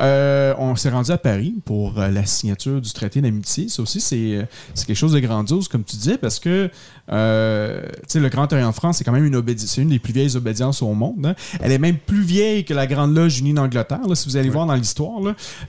Euh, 0.00 0.54
on 0.58 0.74
s'est 0.74 0.88
rendu 0.88 1.10
à 1.10 1.18
Paris 1.18 1.54
pour 1.64 2.00
euh, 2.00 2.08
la 2.08 2.24
signature 2.24 2.80
du 2.80 2.92
traité 2.92 3.20
d'amitié. 3.20 3.68
Ça 3.68 3.82
aussi, 3.82 4.00
c'est 4.00 4.46
c'est 4.74 4.86
quelque 4.86 4.96
chose 4.96 5.12
de 5.12 5.20
grandiose, 5.20 5.68
comme 5.68 5.84
tu 5.84 5.96
disais, 5.96 6.16
parce 6.16 6.38
que 6.38 6.70
euh, 7.12 7.82
le 8.14 8.28
Grand 8.28 8.52
Orient 8.52 8.68
de 8.70 8.74
France, 8.74 8.98
c'est 8.98 9.04
quand 9.04 9.12
même 9.12 9.24
une 9.24 9.42
c'est 9.58 9.82
une 9.82 9.88
des 9.90 9.98
plus 9.98 10.12
vieilles 10.12 10.36
obédiences 10.36 10.82
au 10.82 10.92
monde. 10.94 11.26
hein. 11.26 11.34
Elle 11.60 11.72
est 11.72 11.78
même 11.78 11.96
plus 11.96 12.22
vieille 12.22 12.64
que 12.64 12.74
la 12.74 12.86
Grande 12.86 13.14
Loge 13.14 13.38
unie 13.40 13.52
d'Angleterre. 13.54 14.00
Si 14.14 14.28
vous 14.28 14.36
allez 14.36 14.48
voir 14.50 14.66
dans 14.66 14.74
l'histoire. 14.74 15.20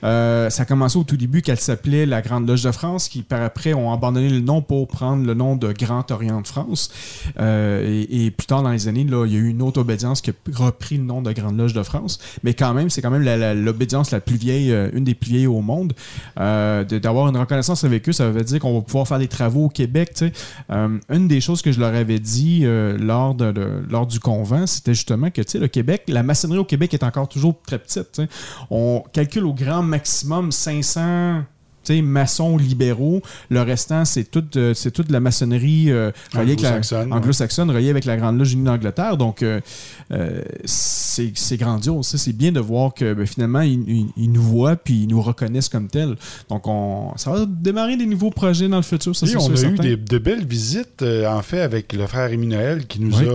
Euh, 0.04 0.50
ça 0.50 0.62
a 0.62 0.64
commencé 0.66 0.98
au 0.98 1.04
tout 1.04 1.16
début 1.16 1.42
qu'elle 1.42 1.58
s'appelait 1.60 2.06
la 2.06 2.22
Grande 2.22 2.48
Loge 2.48 2.62
de 2.62 2.70
France, 2.72 3.08
qui 3.08 3.22
par 3.22 3.42
après 3.42 3.74
ont 3.74 3.92
abandonné 3.92 4.28
le 4.30 4.40
nom 4.40 4.62
pour 4.62 4.88
prendre 4.88 5.24
le 5.24 5.34
nom 5.34 5.56
de 5.56 5.72
Grand 5.72 6.10
Orient 6.10 6.40
de 6.40 6.46
France. 6.46 6.90
Euh, 7.38 8.04
et, 8.10 8.26
et 8.26 8.30
plus 8.30 8.46
tard 8.46 8.62
dans 8.62 8.70
les 8.70 8.88
années, 8.88 9.04
là, 9.04 9.24
il 9.26 9.32
y 9.32 9.36
a 9.36 9.38
eu 9.38 9.48
une 9.48 9.62
autre 9.62 9.80
obédience 9.80 10.20
qui 10.20 10.30
a 10.30 10.32
repris 10.54 10.96
le 10.96 11.04
nom 11.04 11.22
de 11.22 11.32
Grande 11.32 11.56
Loge 11.58 11.72
de 11.74 11.82
France. 11.82 12.18
Mais 12.42 12.54
quand 12.54 12.74
même, 12.74 12.90
c'est 12.90 13.02
quand 13.02 13.10
même 13.10 13.22
la- 13.22 13.36
la- 13.36 13.54
l'obédience 13.54 14.10
la, 14.10 14.20
plus 14.20 14.36
vieille, 14.36 14.74
une 14.92 15.04
des 15.04 15.14
plus 15.14 15.30
vieilles 15.30 15.46
au 15.46 15.60
monde. 15.60 15.92
De- 16.36 16.98
D'avoir 16.98 17.28
une 17.28 17.36
reconnaissance 17.36 17.84
avec 17.84 18.08
eux, 18.08 18.12
ça 18.12 18.30
veut 18.30 18.42
dire 18.42 18.58
qu'on 18.60 18.74
va 18.74 18.80
pouvoir 18.80 19.06
faire 19.06 19.18
des 19.18 19.28
travaux 19.28 19.66
au 19.66 19.68
Québec. 19.68 20.12
Euh, 20.70 20.98
des 21.28 21.40
choses 21.40 21.62
que 21.62 21.72
je 21.72 21.80
leur 21.80 21.94
avais 21.94 22.18
dit 22.18 22.62
euh, 22.64 22.96
lors, 22.98 24.06
du 24.06 24.20
convent, 24.20 24.66
c'était 24.66 24.94
justement 24.94 25.30
que 25.30 25.42
le 25.58 25.68
Québec, 25.68 26.04
la 26.08 26.22
maçonnerie 26.22 26.58
au 26.58 26.64
Québec 26.64 26.94
est 26.94 27.04
encore 27.04 27.28
toujours 27.28 27.60
très 27.66 27.78
petite. 27.78 28.20
On 28.70 29.02
calcule 29.12 29.44
au 29.44 29.54
grand 29.54 29.82
maximum 29.82 30.50
500 30.52 31.42
tu 31.42 31.44
sais, 31.44 31.57
maçons 32.02 32.56
libéraux. 32.56 33.22
Le 33.50 33.62
restant, 33.62 34.04
c'est 34.04 34.24
toute, 34.30 34.56
euh, 34.56 34.74
c'est 34.74 34.90
toute 34.90 35.10
la 35.10 35.20
maçonnerie 35.20 35.90
euh, 35.90 36.10
reliée 36.34 36.52
Anglo-saxonne, 36.52 37.08
ouais. 37.10 37.16
anglo-saxonne, 37.16 37.70
reliée 37.70 37.90
avec 37.90 38.04
la 38.04 38.16
Grande 38.16 38.38
Loge 38.38 38.52
unie 38.52 38.64
d'Angleterre. 38.64 39.16
Donc, 39.16 39.42
euh, 39.42 39.60
euh, 40.12 40.42
c'est 40.64 41.32
c'est 41.34 41.56
grandiose. 41.56 42.06
C'est 42.06 42.32
bien 42.36 42.52
de 42.52 42.60
voir 42.60 42.94
que 42.94 43.14
ben, 43.14 43.26
finalement, 43.26 43.60
ils, 43.60 43.82
ils- 43.88 44.06
ils 44.16 44.30
nous 44.32 44.42
voient 44.42 44.76
puis 44.76 45.02
ils 45.04 45.08
nous 45.08 45.22
reconnaissent 45.22 45.68
comme 45.68 45.88
tels. 45.88 46.16
Donc, 46.48 46.66
on, 46.66 47.12
ça 47.16 47.30
va 47.30 47.46
démarrer 47.46 47.96
des 47.96 48.06
nouveaux 48.06 48.30
projets 48.30 48.68
dans 48.68 48.76
le 48.76 48.82
futur. 48.82 49.16
Ça, 49.16 49.26
c'est 49.26 49.36
on 49.36 49.54
sûr 49.56 49.68
a 49.68 49.72
eu 49.72 49.78
des, 49.78 49.96
de 49.96 50.18
belles 50.18 50.46
visites, 50.46 51.02
en 51.02 51.42
fait, 51.42 51.60
avec 51.60 51.92
le 51.92 52.06
frère 52.06 52.30
Noël 52.38 52.86
qui 52.86 53.00
nous 53.00 53.16
Oui. 53.18 53.26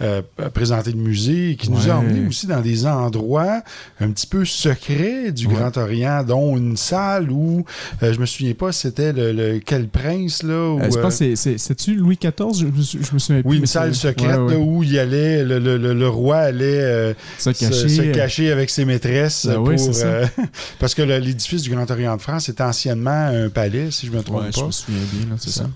a 0.00 0.50
présenté 0.50 0.92
le 0.92 0.98
musée 0.98 1.50
et 1.52 1.56
qui 1.56 1.70
nous 1.70 1.88
a 1.90 1.94
emmenés 1.94 2.26
aussi 2.28 2.46
dans 2.46 2.60
des 2.60 2.86
endroits 2.86 3.62
un 4.00 4.10
petit 4.10 4.26
peu 4.26 4.44
secrets 4.44 5.32
du. 5.32 5.48
Grand 5.54 5.76
Orient, 5.76 6.24
dont 6.26 6.56
une 6.56 6.76
salle 6.76 7.30
où 7.30 7.64
Euh, 8.02 8.12
je 8.12 8.18
me 8.20 8.26
souviens 8.26 8.54
pas, 8.54 8.72
c'était 8.72 9.12
le, 9.12 9.32
le- 9.32 9.60
quel 9.64 9.88
prince, 9.88 10.42
là? 10.42 10.70
ou, 10.72 10.80
Euh, 10.80 10.88
je 10.90 10.98
euh, 10.98 11.02
pense 11.02 11.12
que 11.14 11.18
c'est- 11.18 11.36
c'est- 11.36 11.58
c'est-tu 11.58 11.94
Louis 11.94 12.16
XIV? 12.20 12.32
Je, 12.58 12.66
me 12.66 12.82
sou- 12.82 12.98
je 13.00 13.14
me 13.14 13.18
souviens 13.18 13.42
plus. 13.42 13.50
oui, 13.50 13.58
une 13.58 13.66
salle 13.66 13.94
secrète 13.94 14.36
Ouais, 14.38 14.44
ouais. 14.46 14.52
là, 14.54 14.58
où 14.58 14.82
il 14.82 14.98
allait, 14.98 15.44
le, 15.44 15.58
le- 15.58 15.76
le- 15.78 16.08
roi 16.08 16.36
allait 16.38 16.80
euh, 16.80 17.14
Se 17.38 17.50
cacher. 17.50 17.88
se 17.88 18.02
cacher 18.12 18.52
avec 18.52 18.70
ses 18.70 18.84
maîtresses 18.84 19.46
Ben 19.46 19.54
pour, 19.54 19.68
oui, 19.68 19.78
c'est 19.78 19.92
ça. 19.92 20.06
euh, 20.06 20.26
parce 20.78 20.94
que 20.94 21.02
l'édifice 21.02 21.62
du 21.62 21.70
Grand 21.70 21.90
Orient 21.90 22.16
de 22.16 22.20
France 22.22 22.48
était 22.48 22.62
anciennement 22.62 23.10
un 23.32 23.48
palais, 23.48 23.90
si 23.90 24.06
je 24.06 24.12
me 24.12 24.22
trompe 24.22 24.42
Ouais, 24.42 24.50
je 24.54 24.60
pas. 24.60 24.66
me 24.66 24.70
souviens 24.72 25.00
bien, 25.12 25.30
là, 25.30 25.36
c'est 25.38 25.50
ça. 25.50 25.62
ça. 25.62 25.70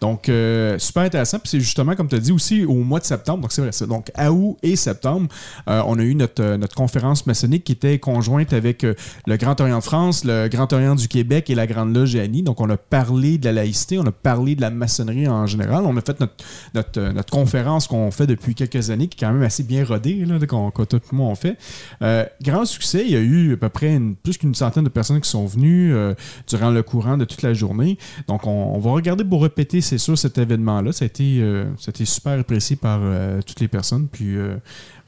Donc, 0.00 0.28
euh, 0.28 0.78
super 0.78 1.02
intéressant. 1.04 1.38
Puis 1.38 1.48
c'est 1.50 1.60
justement, 1.60 1.94
comme 1.94 2.08
tu 2.08 2.16
as 2.16 2.20
dit, 2.20 2.32
aussi 2.32 2.64
au 2.64 2.74
mois 2.74 3.00
de 3.00 3.04
septembre. 3.04 3.42
Donc, 3.42 3.52
c'est 3.52 3.62
vrai, 3.62 3.72
ça. 3.72 3.86
Donc, 3.86 4.10
à 4.14 4.32
août 4.32 4.56
et 4.62 4.76
septembre, 4.76 5.28
euh, 5.68 5.82
on 5.86 5.98
a 5.98 6.02
eu 6.02 6.14
notre, 6.14 6.42
euh, 6.42 6.56
notre 6.56 6.74
conférence 6.74 7.26
maçonnique 7.26 7.64
qui 7.64 7.72
était 7.72 7.98
conjointe 7.98 8.52
avec 8.52 8.84
euh, 8.84 8.94
le 9.26 9.36
Grand 9.36 9.60
Orient 9.60 9.78
de 9.78 9.84
France, 9.84 10.24
le 10.24 10.48
Grand 10.48 10.72
Orient 10.72 10.94
du 10.94 11.08
Québec 11.08 11.49
la 11.54 11.66
Grande 11.66 11.94
Loge 11.94 12.16
Annie. 12.16 12.42
Donc, 12.42 12.60
on 12.60 12.68
a 12.70 12.76
parlé 12.76 13.38
de 13.38 13.44
la 13.44 13.52
laïcité, 13.52 13.98
on 13.98 14.06
a 14.06 14.12
parlé 14.12 14.54
de 14.54 14.60
la 14.60 14.70
maçonnerie 14.70 15.28
en 15.28 15.46
général. 15.46 15.84
On 15.86 15.96
a 15.96 16.00
fait 16.00 16.18
notre, 16.20 16.34
notre, 16.74 17.00
euh, 17.00 17.12
notre 17.12 17.30
conférence 17.30 17.86
qu'on 17.86 18.10
fait 18.10 18.26
depuis 18.26 18.54
quelques 18.54 18.90
années, 18.90 19.08
qui 19.08 19.16
est 19.22 19.26
quand 19.26 19.32
même 19.32 19.42
assez 19.42 19.62
bien 19.62 19.84
rodée, 19.84 20.24
là, 20.24 20.38
qu'on 20.46 20.70
tout 20.70 21.00
le 21.12 21.16
monde 21.16 21.36
fait. 21.36 21.56
Euh, 22.02 22.24
grand 22.42 22.64
succès. 22.64 23.02
Il 23.04 23.12
y 23.12 23.16
a 23.16 23.20
eu 23.20 23.54
à 23.54 23.56
peu 23.56 23.68
près 23.68 24.00
plus 24.22 24.38
qu'une 24.38 24.54
centaine 24.54 24.84
de 24.84 24.88
personnes 24.88 25.20
qui 25.20 25.28
sont 25.28 25.46
venues 25.46 25.94
euh, 25.94 26.14
durant 26.48 26.70
le 26.70 26.82
courant 26.82 27.16
de 27.16 27.24
toute 27.24 27.42
la 27.42 27.54
journée. 27.54 27.98
Donc, 28.28 28.46
on, 28.46 28.78
va 28.78 28.92
regarder 28.92 29.24
pour 29.24 29.42
répéter, 29.42 29.80
c'est 29.80 29.98
sûr, 29.98 30.16
cet 30.16 30.38
événement-là. 30.38 30.92
Ça 30.92 31.00
ça 31.00 31.04
a 31.04 31.90
été 31.90 32.04
super 32.04 32.38
apprécié 32.38 32.76
par 32.76 33.00
toutes 33.44 33.60
les 33.60 33.68
personnes. 33.68 34.06
Puis, 34.06 34.36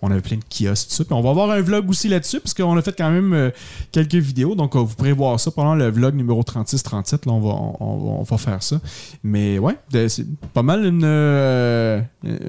on 0.04 0.11
avait 0.11 0.21
plein 0.21 0.37
de 0.37 0.42
kiosques, 0.42 0.88
tout 0.88 0.94
ça. 0.97 1.04
Puis 1.04 1.14
on 1.14 1.21
va 1.23 1.30
avoir 1.30 1.50
un 1.50 1.61
vlog 1.61 1.88
aussi 1.88 2.09
là-dessus, 2.09 2.40
parce 2.40 2.54
qu'on 2.54 2.76
a 2.76 2.82
fait 2.82 2.94
quand 2.97 3.11
même 3.11 3.32
euh, 3.32 3.50
quelques 3.92 4.16
vidéos. 4.16 4.54
Donc, 4.56 4.75
euh, 4.75 4.80
vous 4.80 4.94
pourrez 4.97 5.12
voir 5.12 5.38
ça 5.38 5.50
pendant 5.52 5.75
le 5.76 5.88
vlog 5.90 6.14
numéro 6.16 6.42
36-37. 6.42 7.26
Là, 7.26 7.32
on 7.32 7.40
va, 7.40 7.49
on, 7.50 7.76
on- 7.80 8.21
on 8.21 8.23
va 8.25 8.37
faire 8.38 8.62
ça. 8.62 8.80
Mais 9.23 9.59
ouais, 9.59 9.76
c'est 10.09 10.26
pas 10.52 10.62
mal 10.62 10.85
une. 10.85 11.02
euh, 11.04 12.00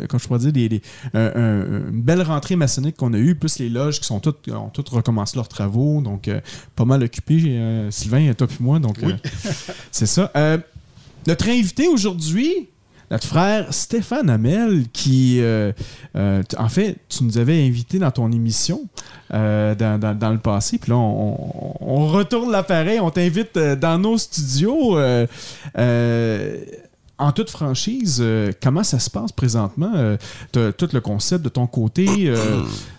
comme 0.09 0.19
je 0.19 0.27
pourrais 0.27 0.39
dire, 0.39 0.51
des, 0.51 0.67
des- 0.69 0.81
une 1.13 2.01
belle 2.01 2.21
rentrée 2.23 2.55
maçonnique 2.55 2.97
qu'on 2.97 3.13
a 3.13 3.17
eue, 3.17 3.35
plus 3.35 3.59
les 3.59 3.69
loges 3.69 3.99
qui 3.99 4.05
sont 4.07 4.19
toutes, 4.19 4.47
ont 4.49 4.69
toutes 4.69 4.89
recommencé 4.89 5.35
leurs 5.35 5.47
travaux. 5.47 6.01
Donc, 6.01 6.29
pas 6.75 6.85
mal 6.85 7.03
occupé, 7.03 7.87
Sylvain, 7.91 8.33
toi 8.33 8.47
puis 8.47 8.57
moi. 8.59 8.79
Donc, 8.79 8.97
Oui. 9.03 9.13
c'est 9.91 10.05
ça. 10.07 10.31
Notre 11.27 11.47
invité 11.49 11.87
aujourd'hui, 11.87 12.67
notre 13.11 13.27
frère 13.27 13.73
Stéphane 13.73 14.29
Hamel, 14.29 14.85
qui, 14.91 15.39
euh, 15.41 15.71
euh, 16.15 16.41
en 16.57 16.69
fait, 16.69 16.97
tu 17.09 17.23
nous 17.23 17.37
avais 17.37 17.65
invité 17.65 17.99
dans 17.99 18.11
ton 18.11 18.31
émission 18.31 18.81
euh, 19.33 19.75
dans, 19.75 20.29
le 20.31 20.39
passé, 20.39 20.77
puis 20.77 20.91
là, 20.91 20.97
on, 20.97 21.75
on- 21.79 22.07
retourne 22.07 22.51
l'appareil, 22.51 22.99
on 22.99 23.09
t'invite 23.11 23.57
dans 23.57 23.99
nos 23.99 24.17
studios. 24.17 24.97
en 27.19 27.31
toute 27.31 27.49
franchise, 27.49 28.23
comment 28.61 28.83
ça 28.83 28.99
se 28.99 29.09
passe 29.09 29.31
présentement? 29.31 30.15
Tout 30.51 30.89
le 30.93 30.99
concept 30.99 31.43
de 31.43 31.49
ton 31.49 31.67
côté. 31.67 32.33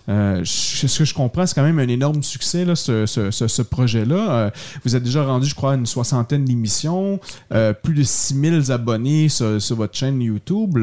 Euh, 0.07 0.41
ce 0.45 0.99
que 0.99 1.05
je 1.05 1.13
comprends, 1.13 1.45
c'est 1.45 1.55
quand 1.55 1.63
même 1.63 1.79
un 1.79 1.87
énorme 1.87 2.21
succès, 2.23 2.65
ce, 2.75 3.61
projet-là. 3.61 4.31
Euh, 4.31 4.49
vous 4.83 4.95
êtes 4.95 5.03
déjà 5.03 5.23
rendu, 5.23 5.47
je 5.47 5.55
crois, 5.55 5.75
une 5.75 5.85
soixantaine 5.85 6.45
d'émissions, 6.45 7.19
euh, 7.51 7.73
plus 7.73 7.93
de 7.93 8.03
6000 8.03 8.71
abonnés 8.71 9.29
sur, 9.29 9.59
votre 9.75 9.95
chaîne 9.95 10.21
YouTube. 10.21 10.77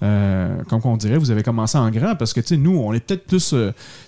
comme 0.00 0.80
on 0.84 0.96
dirait, 0.96 1.16
vous 1.16 1.30
avez 1.30 1.42
commencé 1.42 1.78
en 1.78 1.90
grand 1.90 2.14
parce 2.16 2.32
que, 2.32 2.40
tu 2.40 2.48
sais, 2.48 2.56
nous, 2.56 2.76
on 2.76 2.92
est 2.92 3.00
peut-être 3.00 3.26
plus... 3.26 3.54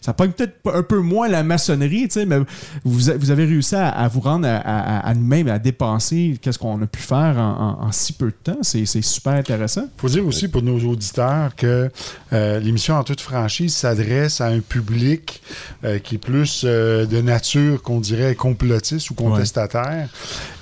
ça 0.01 0.13
pogne 0.13 0.33
peut-être 0.33 0.55
un 0.73 0.83
peu 0.83 0.99
moins 0.99 1.29
la 1.29 1.43
maçonnerie, 1.43 2.05
tu 2.05 2.15
sais, 2.21 2.27
mais 2.27 2.39
vous, 2.85 3.11
avez 3.11 3.45
réussi 3.45 3.75
à, 3.75 4.09
vous 4.09 4.21
rendre 4.21 4.47
à, 4.49 5.13
nous-mêmes, 5.15 5.49
à 5.49 5.59
dépenser 5.59 6.39
qu'est-ce 6.41 6.59
qu'on 6.59 6.81
a 6.83 6.87
pu 6.87 7.01
faire 7.01 7.37
en, 7.39 7.79
en- 7.81 7.93
si 7.93 8.13
peu 8.13 8.27
de 8.27 8.53
temps. 8.53 8.59
C'est 8.63 8.85
super 8.87 9.35
intéressant. 9.35 9.85
faut 9.97 10.09
dire 10.09 10.27
aussi 10.27 10.49
pour 10.49 10.63
nos 10.63 10.79
auditeurs 10.81 11.55
que 11.57 11.91
l'émission 12.31 12.97
En 12.97 13.05
toute 13.05 13.21
franchise 13.21 13.75
s'adresse 13.75 14.42
à 14.43 14.47
un 14.49 14.61
public 14.61 15.43
euh, 15.85 15.99
qui 15.99 16.17
est 16.17 16.19
plus 16.19 16.63
euh, 16.65 17.07
de 17.07 17.21
nature, 17.21 17.81
qu'on 17.83 18.01
dirait, 18.01 18.35
complotiste 18.35 19.11
ou 19.11 19.15
contestataire. 19.15 20.09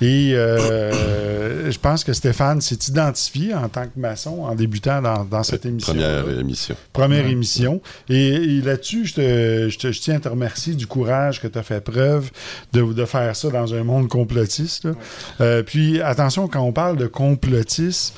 Et 0.01 0.33
euh, 0.35 1.69
je 1.71 1.77
pense 1.79 2.03
que 2.03 2.13
Stéphane 2.13 2.61
s'est 2.61 2.77
identifié 2.87 3.53
en 3.53 3.67
tant 3.69 3.83
que 3.85 3.99
maçon 3.99 4.43
en 4.43 4.55
débutant 4.55 5.01
dans, 5.01 5.25
dans 5.25 5.43
cette 5.43 5.65
émission. 5.65 5.93
Première 5.93 6.39
émission. 6.39 6.75
Première 6.93 7.25
émission. 7.27 7.81
Et, 8.09 8.27
et 8.27 8.61
là-dessus, 8.61 9.05
je, 9.05 9.13
te- 9.15 9.69
je 9.69 9.77
te- 9.77 9.91
je 9.91 9.99
tiens 10.01 10.15
à 10.15 10.19
te 10.19 10.29
remercier 10.29 10.73
du 10.75 10.87
courage 10.87 11.41
que 11.41 11.47
tu 11.47 11.57
as 11.57 11.63
fait 11.63 11.81
preuve 11.81 12.31
de, 12.73 12.81
de 12.93 13.05
faire 13.05 13.35
ça 13.35 13.49
dans 13.49 13.73
un 13.73 13.83
monde 13.83 14.07
complotiste. 14.07 14.87
puis, 15.65 16.01
attention, 16.01 16.47
quand 16.47 16.61
on 16.61 16.71
parle 16.71 16.97
de 16.97 17.07
complotisme, 17.07 18.15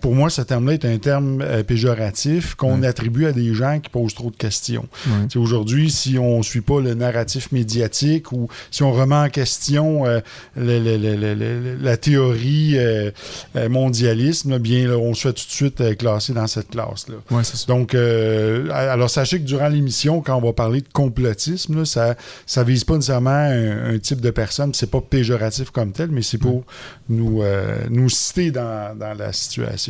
pour 0.00 0.14
moi, 0.14 0.30
ce 0.30 0.42
terme-là 0.42 0.74
est 0.74 0.84
un 0.84 0.98
terme 0.98 1.40
euh, 1.42 1.62
péjoratif 1.62 2.54
qu'on 2.54 2.82
attribue 2.82 3.26
à 3.26 3.32
des 3.32 3.54
gens 3.54 3.80
qui 3.80 3.90
posent 3.90 4.14
trop 4.14 4.30
de 4.30 4.36
questions. 4.36 4.86
Ouais. 5.06 5.36
Aujourd'hui, 5.36 5.90
si 5.90 6.18
on 6.18 6.38
ne 6.38 6.42
suit 6.42 6.60
pas 6.60 6.80
le 6.80 6.94
narratif 6.94 7.50
médiatique 7.52 8.32
ou 8.32 8.48
si 8.70 8.82
on 8.82 8.92
remet 8.92 9.14
en 9.16 9.28
question 9.28 10.06
euh, 10.06 10.20
le- 10.56 10.78
le- 10.78 10.96
le- 10.96 11.16
le- 11.16 11.34
le- 11.34 11.76
la 11.80 11.96
théorie 11.96 12.72
euh, 12.78 13.10
euh, 13.56 13.68
mondialisme, 13.68 14.50
là, 14.50 14.58
bien, 14.58 14.88
là, 14.88 14.96
on 14.98 15.14
se 15.14 15.22
fait 15.28 15.32
tout 15.32 15.44
de 15.46 15.50
suite 15.50 15.96
classer 15.98 16.32
dans 16.32 16.46
cette 16.46 16.70
classe-là. 16.70 17.16
Ouais. 17.30 17.42
Donc, 17.68 17.94
alors 17.94 19.10
sachez 19.10 19.38
que 19.40 19.44
durant 19.44 19.68
l'émission, 19.68 20.20
quand 20.20 20.36
on 20.36 20.40
va 20.44 20.52
parler 20.52 20.80
de 20.80 20.88
complotisme, 20.92 21.78
là, 21.78 21.84
ça 21.84 22.14
ça 22.46 22.62
vise 22.64 22.84
pas 22.84 22.94
nécessairement 22.94 23.30
un, 23.30 23.94
un 23.94 23.98
type 23.98 24.20
de 24.20 24.30
personne, 24.30 24.72
c'est 24.74 24.90
pas 24.90 25.00
péjoratif 25.00 25.70
comme 25.70 25.92
tel, 25.92 26.10
mais 26.10 26.22
c'est 26.22 26.38
pour 26.38 26.64
nous, 27.08 27.42
nous 27.90 28.08
citer 28.08 28.50
dans, 28.50 28.96
dans 28.98 29.14
la 29.14 29.32
situation. 29.32 29.85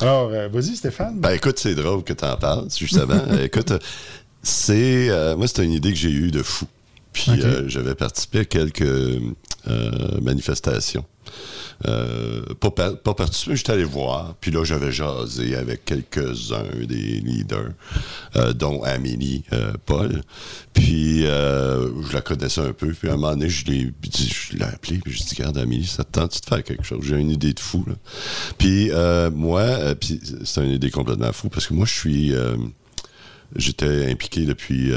Alors, 0.00 0.30
euh, 0.32 0.48
vas-y 0.48 0.76
Stéphane. 0.76 1.18
Ben 1.18 1.32
écoute, 1.32 1.58
c'est 1.58 1.74
drôle 1.74 2.02
que 2.04 2.12
tu 2.12 2.24
en 2.24 2.36
parles, 2.36 2.68
justement. 2.76 3.14
Euh, 3.28 3.44
écoute, 3.44 3.72
c'est. 4.42 5.08
euh, 5.10 5.36
moi, 5.36 5.46
c'est 5.48 5.64
une 5.64 5.72
idée 5.72 5.90
que 5.90 5.98
j'ai 5.98 6.10
eue 6.10 6.30
de 6.30 6.42
fou. 6.42 6.66
Puis 7.12 7.30
j'avais 7.66 7.94
participé 7.94 8.40
à 8.40 8.44
quelques 8.44 9.20
manifestations. 10.20 11.04
Euh, 11.86 12.42
pas, 12.60 12.70
par- 12.70 12.96
pas 12.98 13.14
participer, 13.14 13.56
j'étais 13.56 13.72
allé 13.72 13.84
voir. 13.84 14.34
Puis 14.40 14.50
là, 14.50 14.64
j'avais 14.64 14.92
jasé 14.92 15.54
avec 15.56 15.84
quelques-uns 15.84 16.84
des 16.86 17.20
leaders, 17.20 17.70
euh, 18.36 18.52
dont 18.52 18.82
Amélie 18.82 19.44
euh, 19.52 19.72
Paul. 19.84 20.22
Puis 20.72 21.22
je 21.22 22.12
la 22.12 22.20
connaissais 22.20 22.60
un 22.62 22.72
peu. 22.72 22.92
Puis 22.92 23.08
à 23.08 23.12
un 23.12 23.16
moment 23.16 23.30
donné, 23.32 23.48
je 23.48 23.66
l'ai 23.66 23.92
je 24.12 24.56
l'ai 24.56 24.64
appelé. 24.64 24.98
Puis 24.98 25.12
je 25.12 25.18
dit, 25.24 25.34
regarde, 25.36 25.58
Amélie, 25.58 25.86
ça 25.86 26.04
te 26.04 26.12
tente 26.12 26.40
de 26.42 26.46
faire 26.48 26.64
quelque 26.64 26.84
chose? 26.84 27.00
J'ai 27.02 27.16
une 27.16 27.30
idée 27.30 27.52
de 27.52 27.60
fou. 27.60 27.84
Puis 28.58 28.90
moi, 29.34 29.66
c'est 30.44 30.64
une 30.64 30.72
idée 30.72 30.90
complètement 30.90 31.32
fou 31.32 31.48
parce 31.48 31.66
que 31.66 31.74
moi, 31.74 31.86
je 31.86 31.94
suis. 31.94 32.32
J'étais 33.54 34.10
impliqué 34.10 34.44
depuis 34.44 34.90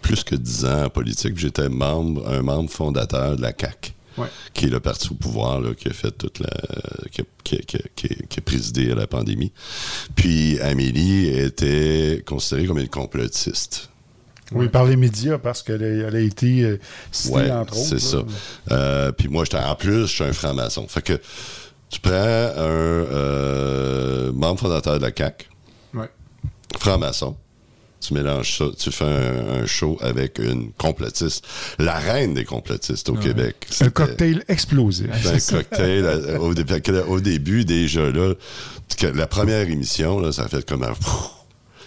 plus 0.00 0.24
que 0.24 0.34
dix 0.34 0.64
ans 0.64 0.84
en 0.84 0.88
politique. 0.90 1.36
J'étais 1.38 1.68
membre, 1.68 2.26
un 2.28 2.42
membre 2.42 2.70
fondateur 2.70 3.36
de 3.36 3.42
la 3.42 3.52
CAC, 3.52 3.94
Ouais. 4.18 4.26
qui 4.54 4.66
est 4.66 4.70
le 4.70 4.80
parti 4.80 5.08
au 5.10 5.14
pouvoir 5.14 5.60
là, 5.60 5.74
qui 5.74 5.88
a 5.88 5.92
fait 5.92 6.10
toute 6.12 6.38
la, 6.40 6.50
qui 7.10 7.22
a, 7.22 7.24
qui 7.44 7.56
a- 7.56 7.58
qui 7.60 7.76
a- 7.76 7.80
qui 7.96 8.06
a- 8.06 8.26
qui 8.28 8.38
a 8.38 8.42
présidé 8.42 8.92
à 8.92 8.94
la 8.94 9.06
pandémie. 9.06 9.52
Puis 10.14 10.58
Amélie 10.60 11.28
était 11.28 12.22
considérée 12.26 12.66
comme 12.66 12.78
une 12.78 12.88
complotiste. 12.88 13.88
Oui, 14.54 14.68
par 14.68 14.84
les 14.84 14.96
médias, 14.96 15.38
parce 15.38 15.62
qu'elle 15.62 15.82
a, 16.14 16.20
été 16.20 16.62
euh, 16.62 16.78
citée, 17.10 17.34
Ouais, 17.34 17.50
entre 17.50 17.74
autres. 17.74 17.86
c'est 17.88 17.98
ça. 18.00 18.18
Euh, 18.70 19.10
puis 19.10 19.28
moi, 19.28 19.44
j'étais 19.44 19.56
en 19.56 19.74
plus, 19.74 20.02
je 20.02 20.12
suis 20.12 20.24
un 20.24 20.32
franc-maçon. 20.34 20.86
Fait 20.88 21.00
que 21.00 21.18
tu 21.88 22.00
prends 22.00 22.12
un 22.12 22.52
euh, 22.56 24.32
membre 24.32 24.60
fondateur 24.60 24.98
de 24.98 25.02
la 25.02 25.10
CAC, 25.10 25.48
Ouais. 25.94 26.10
franc-maçon. 26.78 27.34
Tu 28.02 28.14
mélanges 28.14 28.58
ça, 28.58 28.64
tu 28.76 28.90
fais 28.90 29.04
un, 29.04 29.62
un 29.62 29.66
show 29.66 29.96
avec 30.00 30.38
une 30.40 30.72
complotiste, 30.72 31.46
la 31.78 31.98
reine 31.98 32.34
des 32.34 32.44
complotistes 32.44 33.08
au 33.08 33.14
Québec. 33.14 33.68
Un 33.80 33.90
cocktail 33.90 34.44
explosif. 34.48 35.06
c'est 35.38 35.54
un 35.54 35.58
cocktail. 35.58 36.04
euh, 36.04 36.38
Au, 37.06 37.20
début, 37.20 37.64
déjà, 37.64 38.10
là, 38.10 38.34
la 39.14 39.26
première 39.28 39.68
émission, 39.70 40.18
là, 40.18 40.32
ça 40.32 40.42
a 40.44 40.48
fait 40.48 40.68
comme 40.68 40.82
un. 40.82 40.92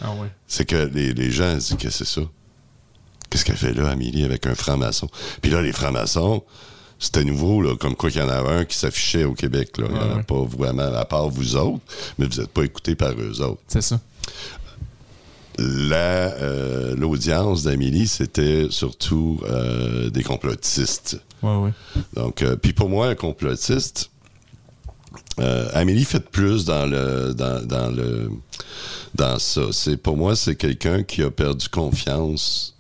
Ah 0.01 0.11
ouais. 0.11 0.27
C'est 0.47 0.65
que 0.65 0.89
les, 0.93 1.13
les 1.13 1.31
gens 1.31 1.53
disent 1.55 1.75
que 1.79 1.89
c'est 1.89 2.05
ça? 2.05 2.21
Qu'est-ce 3.29 3.43
qu'elle 3.43 3.57
fait 3.57 3.73
là, 3.73 3.89
Amélie, 3.89 4.23
avec 4.23 4.45
un 4.45 4.55
franc-maçon? 4.55 5.09
Puis 5.41 5.51
là, 5.51 5.61
les 5.61 5.71
francs-maçons, 5.73 6.43
c'était 6.99 7.23
nouveau, 7.25 7.61
là, 7.61 7.75
comme 7.75 7.95
quoi 7.95 8.09
qu'il 8.09 8.21
y 8.21 8.23
en 8.23 8.29
avait 8.29 8.49
un 8.59 8.65
qui 8.65 8.77
s'affichait 8.77 9.25
au 9.25 9.33
Québec. 9.33 9.77
Là. 9.77 9.85
Il 9.89 9.93
n'y 9.93 9.99
en 9.99 10.11
a 10.11 10.15
ouais. 10.17 10.23
pas 10.23 10.43
vraiment, 10.43 10.93
à 10.95 11.05
part 11.05 11.29
vous 11.29 11.55
autres, 11.57 11.81
mais 12.17 12.25
vous 12.25 12.39
n'êtes 12.39 12.51
pas 12.51 12.63
écoutés 12.63 12.95
par 12.95 13.11
eux 13.11 13.41
autres. 13.41 13.61
C'est 13.67 13.81
ça. 13.81 13.99
La, 15.57 16.33
euh, 16.33 16.95
L'audience 16.95 17.63
d'Amélie, 17.63 18.07
c'était 18.07 18.67
surtout 18.69 19.39
euh, 19.49 20.09
des 20.09 20.23
complotistes. 20.23 21.21
Ouais, 21.41 21.55
ouais. 21.57 21.71
Donc, 22.13 22.41
euh, 22.41 22.55
puis 22.55 22.73
pour 22.73 22.89
moi, 22.89 23.07
un 23.07 23.15
complotiste, 23.15 24.09
Amélie 25.73 26.05
fait 26.05 26.21
plus 26.29 26.63
dans 26.65 26.85
le 26.85 27.33
dans, 27.33 27.65
dans 27.65 27.89
le 27.89 28.29
dans 29.15 29.37
ça. 29.37 29.63
C'est 29.71 29.97
pour 29.97 30.15
moi, 30.15 30.35
c'est 30.35 30.55
quelqu'un 30.55 31.03
qui 31.03 31.21
a 31.23 31.29
perdu 31.31 31.67
confiance 31.69 32.73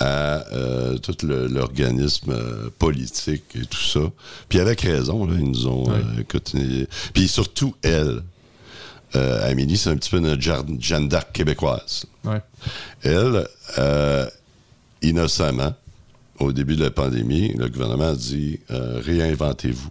à 0.00 0.44
tout 1.02 1.16
l'organisme 1.24 2.36
politique 2.78 3.44
et 3.54 3.64
tout 3.64 3.80
ça. 3.82 4.00
Puis 4.48 4.58
avec 4.60 4.80
raison, 4.82 5.24
là, 5.26 5.34
ils 5.38 5.48
nous 5.50 5.66
ont 5.68 5.88
Ouais. 5.88 6.24
continué. 6.30 6.88
Puis 7.14 7.28
surtout, 7.28 7.74
elle, 7.82 8.22
euh, 9.14 9.50
Amélie, 9.50 9.76
c'est 9.76 9.90
un 9.90 9.96
petit 9.96 10.10
peu 10.10 10.18
notre 10.18 10.42
Jeanne 10.80 11.08
d'Arc 11.08 11.32
québécoise. 11.32 12.04
Ouais. 12.24 12.40
Elle, 13.02 13.46
euh, 13.78 14.26
innocemment, 15.02 15.74
au 16.38 16.52
début 16.52 16.76
de 16.76 16.84
la 16.84 16.90
pandémie, 16.90 17.52
le 17.54 17.68
gouvernement 17.68 18.08
a 18.08 18.14
dit 18.16 18.60
euh, 18.70 19.00
réinventez-vous. 19.04 19.90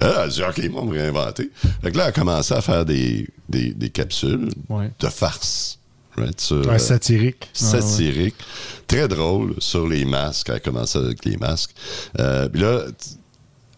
Elle 0.00 0.08
a 0.08 0.28
dit 0.28 0.42
OK, 0.42 0.58
moi, 0.70 0.82
on 0.82 0.86
va 0.86 0.92
me 0.92 0.98
réinventer. 0.98 1.50
Fait 1.82 1.92
que 1.92 1.96
là, 1.96 2.04
elle 2.04 2.08
a 2.08 2.12
commencé 2.12 2.52
à 2.54 2.60
faire 2.60 2.84
des, 2.84 3.28
des, 3.48 3.72
des 3.72 3.90
capsules 3.90 4.48
Ouais. 4.68 4.90
de 4.98 5.06
farce. 5.08 5.78
right, 6.16 6.40
sur, 6.40 6.66
Ouais, 6.66 6.74
euh, 6.74 6.78
satirique. 6.78 7.48
satirique, 7.52 8.34
très 8.88 9.06
drôle 9.06 9.54
sur 9.58 9.86
les 9.86 10.04
masques. 10.04 10.48
Elle 10.48 10.56
a 10.56 10.60
commencé 10.60 10.98
avec 10.98 11.24
les 11.24 11.36
masques. 11.36 11.70
Euh, 12.18 12.48
Puis 12.48 12.60
là, 12.62 12.82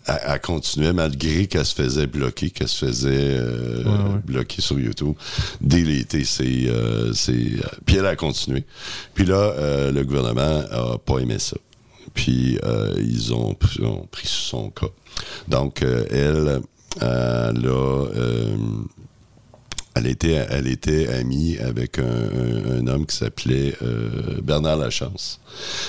elle, 0.06 0.40
continuait 0.40 0.92
malgré 0.92 1.46
qu'elle 1.46 1.64
se 1.64 1.74
faisait 1.74 2.06
bloquer, 2.06 2.50
qu'elle 2.50 2.68
se 2.68 2.86
faisait 2.86 3.10
euh, 3.38 3.84
Ouais, 3.84 3.90
ouais. 3.90 4.20
bloquer 4.24 4.60
sur 4.62 4.78
YouTube, 4.78 5.14
déléter 5.60 6.24
ses... 6.24 6.68
euh, 6.68 7.12
ses, 7.12 7.32
euh, 7.32 7.68
puis 7.86 7.96
elle 7.96 8.06
a 8.06 8.16
continué. 8.16 8.64
Puis 9.14 9.24
là, 9.24 9.36
euh, 9.36 9.92
le 9.92 10.04
gouvernement 10.04 10.62
a 10.70 10.98
pas 10.98 11.18
aimé 11.18 11.38
ça. 11.38 11.56
Puis 12.14 12.58
euh, 12.64 12.94
ils 12.98 13.32
ont, 13.32 13.56
ont 13.82 14.06
pris 14.10 14.26
son 14.28 14.70
cas. 14.70 14.88
Donc, 15.48 15.82
euh, 15.82 16.04
elle, 16.10 16.60
euh, 17.02 17.52
là... 17.52 18.06
euh, 18.16 18.56
elle 19.94 20.06
était, 20.06 20.46
elle 20.50 20.66
était 20.66 21.08
amie 21.08 21.58
avec 21.58 21.98
un, 21.98 22.02
un- 22.04 22.78
un 22.80 22.86
homme 22.86 23.06
qui 23.06 23.16
s'appelait 23.16 23.74
euh, 23.82 24.40
Bernard 24.42 24.76
Lachance. 24.78 25.38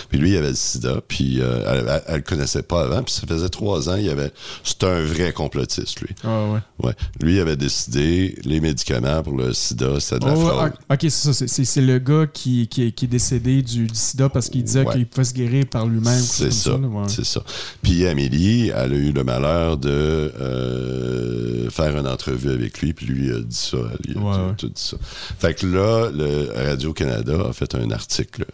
Puis 0.10 0.18
lui, 0.20 0.32
il 0.32 0.38
avait 0.38 0.50
le 0.50 0.56
sida, 0.56 1.00
puis 1.08 1.40
euh, 1.40 1.64
elle, 1.68 2.02
elle 2.08 2.16
le 2.18 2.22
connaissait 2.22 2.64
pas 2.64 2.82
avant, 2.84 3.02
puis 3.02 3.14
ça 3.14 3.26
faisait 3.26 3.48
trois 3.48 3.90
ans, 3.90 3.96
il 3.96 4.10
avait, 4.10 4.32
c'était 4.64 4.88
un 4.88 5.04
vrai 5.06 5.32
complotiste, 5.32 6.02
lui. 6.02 6.10
Ah, 6.24 6.48
ouais. 6.52 6.60
Ouais. 6.88 6.94
Lui, 7.22 7.36
il 7.36 7.40
avait 7.40 7.56
décidé 7.56 8.36
les 8.44 8.60
médicaments 8.60 9.24
pour 9.24 9.38
le 9.38 9.54
sida, 9.54 10.00
c'était 10.02 10.20
de 10.20 10.26
la 10.26 10.34
Oh, 10.36 10.42
fraude. 10.48 10.74
ok, 10.92 11.06
c'est 11.10 11.82
le 11.82 12.00
gars 12.00 12.28
qui, 12.28 12.68
qui, 12.68 12.88
est- 12.88 12.92
qui 12.92 13.06
est 13.06 13.08
décédé 13.08 13.62
du, 13.62 13.88
du 13.88 13.96
sida 13.96 14.28
parce 14.28 14.50
qu'il 14.50 14.64
disait 14.64 14.84
Ouais. 14.84 14.92
qu'il 14.94 15.06
pouvait 15.08 15.24
se 15.24 15.34
guérir 15.34 15.66
par 15.68 15.86
lui-même. 15.88 16.20
C'est 16.20 16.52
ça, 16.52 16.76
ouais. 16.76 17.04
c'est 17.08 17.24
ça. 17.26 17.42
Puis 17.82 18.06
Amélie, 18.06 18.68
elle 18.76 18.92
a 18.92 18.96
eu 18.98 19.14
le 19.14 19.24
malheur 19.24 19.78
de 19.78 19.90
euh, 19.90 21.70
faire 21.70 21.98
une 21.98 22.08
entrevue 22.08 22.52
avec 22.52 22.82
lui, 22.82 22.94
puis 22.94 23.06
lui 23.06 23.32
a 23.32 23.40
dit 23.40 23.56
ça. 23.56 23.78
Il 24.08 24.18
a 24.18 24.22
Ouais, 24.22 24.34
tout, 24.36 24.42
ouais. 24.42 24.56
tout 24.58 24.68
dit 24.70 24.82
ça. 24.82 24.98
Fait 25.40 25.54
que 25.54 25.66
là, 25.66 26.10
le 26.12 26.52
Radio-Canada 26.70 27.48
a 27.50 27.54
fait 27.54 27.74
un 27.76 27.92
article 27.92 28.46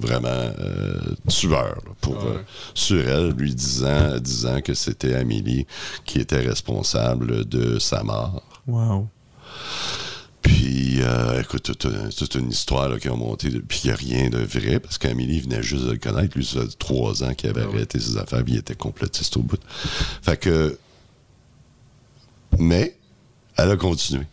vraiment 0.00 0.28
euh, 0.28 0.98
tueur 1.28 1.76
là, 1.84 1.92
pour, 2.00 2.16
Ah 2.20 2.24
ouais. 2.24 2.30
euh, 2.36 2.42
sur 2.74 3.08
elle, 3.08 3.30
lui 3.32 3.54
disant, 3.54 4.18
disant 4.18 4.60
que 4.60 4.74
c'était 4.74 5.14
Amélie 5.14 5.66
qui 6.04 6.18
était 6.20 6.40
responsable 6.40 7.44
de 7.48 7.78
sa 7.78 8.02
mort. 8.02 8.42
Wow. 8.66 9.08
Puis, 10.40 11.00
euh, 11.02 11.40
écoute, 11.40 11.62
toute, 11.62 11.84
une- 11.84 12.08
toute 12.08 12.34
une 12.34 12.50
histoire 12.50 12.88
là, 12.88 12.98
qui 12.98 13.06
a 13.06 13.14
monté. 13.14 13.48
Puis, 13.50 13.82
il 13.84 13.86
n'y 13.88 13.92
a 13.92 13.96
rien 13.96 14.28
de 14.28 14.38
vrai, 14.38 14.80
parce 14.80 14.98
qu'Amélie 14.98 15.38
venait 15.40 15.62
juste 15.62 15.84
de 15.84 15.92
le 15.92 15.98
connaître. 15.98 16.36
Lui, 16.36 16.44
ça 16.44 16.62
faisait 16.62 16.76
trois 16.78 17.22
ans 17.22 17.32
qu'il 17.34 17.48
avait 17.50 17.62
Ah 17.62 17.68
arrêté 17.68 18.00
ses 18.00 18.16
affaires, 18.16 18.42
puis 18.42 18.54
il 18.54 18.58
était 18.58 18.74
complotiste 18.74 19.36
au 19.36 19.42
bout. 19.42 19.60
Fait 20.22 20.36
que. 20.36 20.76
Mais, 22.58 22.96
elle 23.56 23.70
a 23.70 23.76
continué. 23.76 24.26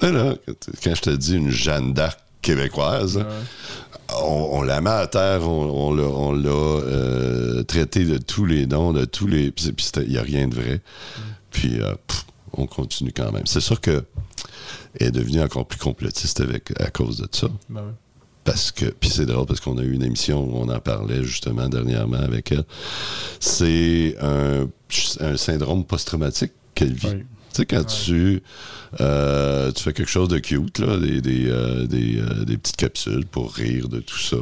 Quand 0.00 0.94
je 0.94 1.00
te 1.02 1.10
dis 1.10 1.36
une 1.36 1.50
Jeanne 1.50 1.92
d'Arc 1.92 2.18
québécoise, 2.42 3.16
Ouais. 3.18 3.24
on, 4.22 4.48
on 4.58 4.62
la 4.62 4.80
met 4.80 4.90
à 4.90 5.06
terre, 5.06 5.48
on, 5.48 5.90
on 5.90 6.32
l'a, 6.32 6.48
euh, 6.50 7.62
traité 7.64 8.04
de 8.04 8.18
tous 8.18 8.44
les 8.46 8.66
noms, 8.66 8.92
de 8.92 9.04
tous 9.04 9.26
les. 9.26 9.50
Puis 9.50 9.72
il 9.96 10.08
n'y 10.10 10.18
a 10.18 10.22
rien 10.22 10.46
de 10.48 10.54
vrai. 10.54 10.80
Puis 11.50 11.80
euh, 11.80 11.94
pff, 12.06 12.24
on 12.52 12.66
continue 12.66 13.12
quand 13.12 13.32
même. 13.32 13.46
C'est 13.46 13.60
sûr 13.60 13.80
que 13.80 14.04
elle 15.00 15.08
est 15.08 15.10
devenue 15.10 15.40
encore 15.42 15.66
plus 15.66 15.78
complotiste 15.78 16.40
avec, 16.40 16.72
à 16.80 16.90
cause 16.90 17.18
de 17.18 17.28
ça. 17.32 17.48
Ben. 17.68 17.94
Parce 18.44 18.70
que, 18.70 18.84
puis 18.86 19.10
c'est 19.10 19.26
drôle 19.26 19.44
parce 19.44 19.58
qu'on 19.60 19.76
a 19.76 19.82
eu 19.82 19.92
une 19.92 20.04
émission 20.04 20.44
où 20.44 20.56
on 20.56 20.68
en 20.68 20.78
parlait 20.78 21.24
justement 21.24 21.68
dernièrement 21.68 22.18
avec 22.18 22.52
elle. 22.52 22.62
C'est 23.40 24.16
un, 24.22 24.68
un 25.20 25.36
syndrome 25.36 25.84
post-traumatique 25.84 26.52
qu'elle 26.74 26.92
vit. 26.92 27.08
Oui. 27.08 27.24
Tu 27.56 27.62
sais, 27.62 27.66
quand 27.66 27.84
tu, 27.84 28.42
euh, 29.00 29.72
tu 29.72 29.82
fais 29.82 29.94
quelque 29.94 30.10
chose 30.10 30.28
de 30.28 30.36
cute, 30.38 30.78
là, 30.78 30.98
des, 30.98 31.22
des, 31.22 31.46
euh, 31.48 31.86
des, 31.86 32.18
euh, 32.20 32.44
des 32.44 32.58
petites 32.58 32.76
capsules 32.76 33.24
pour 33.24 33.54
rire 33.54 33.88
de 33.88 34.00
tout 34.00 34.18
ça, 34.18 34.36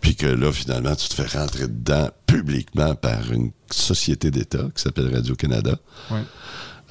puis 0.00 0.16
que 0.16 0.26
là, 0.26 0.50
finalement, 0.50 0.96
tu 0.96 1.08
te 1.08 1.14
fais 1.14 1.38
rentrer 1.38 1.68
dedans 1.68 2.10
publiquement 2.26 2.96
par 2.96 3.30
une 3.30 3.52
société 3.70 4.32
d'État 4.32 4.68
qui 4.74 4.82
s'appelle 4.82 5.14
Radio-Canada. 5.14 5.76
Ouais. 6.10 6.22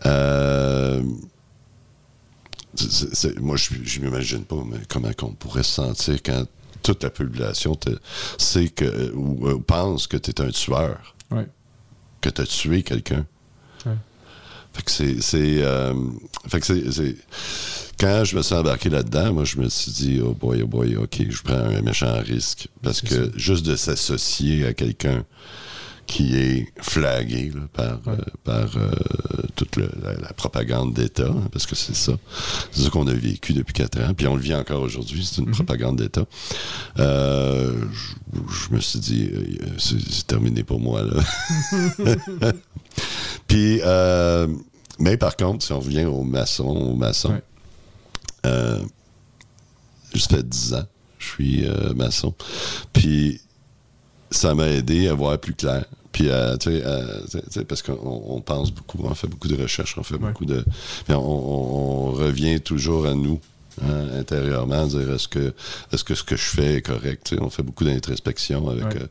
Euh, 0.05 1.03
c'est- 2.75 3.13
c'est- 3.13 3.39
moi, 3.39 3.57
je 3.57 3.71
je 3.84 3.99
m'imagine 3.99 4.45
pas 4.45 4.63
mais 4.65 4.77
comment 4.88 5.12
on 5.23 5.34
pourrait 5.34 5.63
se 5.63 5.73
sentir 5.73 6.23
quand 6.23 6.45
toute 6.84 7.03
la 7.03 7.10
population 7.10 7.75
te, 7.75 7.89
sait 8.38 8.69
que, 8.69 9.12
ou, 9.13 9.45
ou 9.49 9.60
pense 9.60 10.07
que 10.07 10.15
tu 10.15 10.31
es 10.31 10.39
un 10.41 10.51
tueur, 10.51 11.15
Ouais. 11.31 11.47
que 12.21 12.29
tu 12.29 12.39
as 12.41 12.45
tué 12.45 12.81
quelqu'un. 12.84 13.25
Ouais. 14.79 14.83
Fait 14.83 14.83
que 14.83 14.91
c'est. 14.91 15.21
c'est, 15.21 15.63
euh, 15.63 15.93
fait 16.47 16.59
que 16.59 16.65
c'est- 16.65 16.91
c'est- 16.91 17.15
Quand 17.99 18.23
je 18.23 18.37
me 18.37 18.41
suis 18.41 18.55
embarqué 18.55 18.89
là-dedans, 18.89 19.33
moi, 19.33 19.43
je 19.43 19.57
me 19.57 19.67
suis 19.67 19.91
dit, 19.91 20.21
oh 20.23 20.33
boy, 20.33 20.61
oh 20.63 20.67
boy, 20.67 20.95
OK, 20.95 21.21
je 21.29 21.41
prends 21.41 21.55
un 21.55 21.81
méchant 21.81 22.17
risque. 22.21 22.69
Parce 22.81 23.01
que 23.01 23.29
juste 23.35 23.65
de 23.65 23.75
s'associer 23.75 24.65
à 24.65 24.73
quelqu'un 24.73 25.25
qui 26.07 26.35
est 26.37 26.67
flagué 26.81 27.51
là, 27.53 27.61
par, 27.73 27.99
euh, 28.07 28.17
par 28.45 28.77
euh, 28.77 28.89
toute 29.55 29.75
le- 29.75 29.91
la, 30.01 30.13
la 30.13 30.33
propagande 30.33 30.93
d'État, 30.93 31.27
hein, 31.27 31.49
parce 31.51 31.65
que 31.67 31.75
c'est 31.75 31.93
ça. 31.95 32.13
C'est 32.71 32.83
ça 32.83 32.89
qu'on 32.89 33.05
a 33.07 33.13
vécu 33.13 33.51
depuis 33.53 33.73
quatre 33.73 33.99
ans, 33.99 34.13
puis 34.15 34.25
on 34.27 34.35
le 34.37 34.41
vit 34.41 34.55
encore 34.55 34.81
aujourd'hui, 34.81 35.23
c'est 35.29 35.41
une 35.41 35.51
propagande 35.51 35.97
d'État. 35.97 36.25
Euh, 36.99 37.73
je, 38.33 38.73
me 38.73 38.79
suis 38.79 38.99
dit, 38.99 39.29
c'est 39.77 39.99
c'est 40.09 40.25
terminé 40.25 40.63
pour 40.63 40.79
moi, 40.79 41.03
là. 41.03 41.21
puis, 43.47 43.81
euh, 43.83 44.47
mais 44.99 45.17
par 45.17 45.35
contre, 45.38 45.63
si 45.65 45.71
on 45.73 45.79
revient 45.79 46.05
au 46.05 46.23
maçon, 46.23 46.65
au 46.67 46.95
maçon, 46.95 47.29
Ouais. 47.31 47.43
euh, 48.45 48.79
ça 50.15 50.27
fait 50.38 50.47
10 50.47 50.73
ans, 50.75 50.85
je 51.17 51.25
suis 51.27 51.65
euh, 51.67 51.93
maçon. 51.93 52.33
Puis 52.93 53.41
ça 54.31 54.53
m'a 54.55 54.67
aidé 54.67 55.07
à 55.07 55.13
voir 55.13 55.38
plus 55.39 55.53
clair. 55.55 55.85
Puis, 56.12 56.29
à, 56.31 56.57
tu 56.57 56.71
sais, 56.71 56.83
à- 56.83 57.21
tu 57.25 57.29
sais, 57.31 57.41
tu 57.43 57.51
sais, 57.51 57.65
parce 57.65 57.81
qu'on 57.83 58.23
on 58.27 58.41
pense 58.41 58.71
beaucoup, 58.71 58.97
on 59.03 59.13
fait 59.13 59.27
beaucoup 59.27 59.47
de 59.47 59.62
recherches, 59.62 59.95
on 59.97 60.03
fait 60.03 60.15
Ouais. 60.15 60.29
beaucoup 60.29 60.45
de. 60.45 60.65
On, 61.07 61.13
on- 61.13 62.07
on 62.07 62.12
revient 62.12 62.59
toujours 62.62 63.05
à 63.05 63.13
nous, 63.13 63.39
hein, 63.83 64.19
intérieurement, 64.19 64.85
dire 64.87 65.11
est-ce 65.13 65.27
que, 65.27 65.53
est-ce 65.91 66.03
que 66.03 66.15
ce 66.15 66.23
que 66.23 66.35
je 66.35 66.41
fais 66.43 66.75
est 66.75 66.81
correct. 66.81 67.35
On 67.39 67.49
fait 67.49 67.63
beaucoup 67.63 67.83
d'introspection 67.85 68.69
avec. 68.69 68.83
Ouais. 68.85 69.01
euh, 69.01 69.07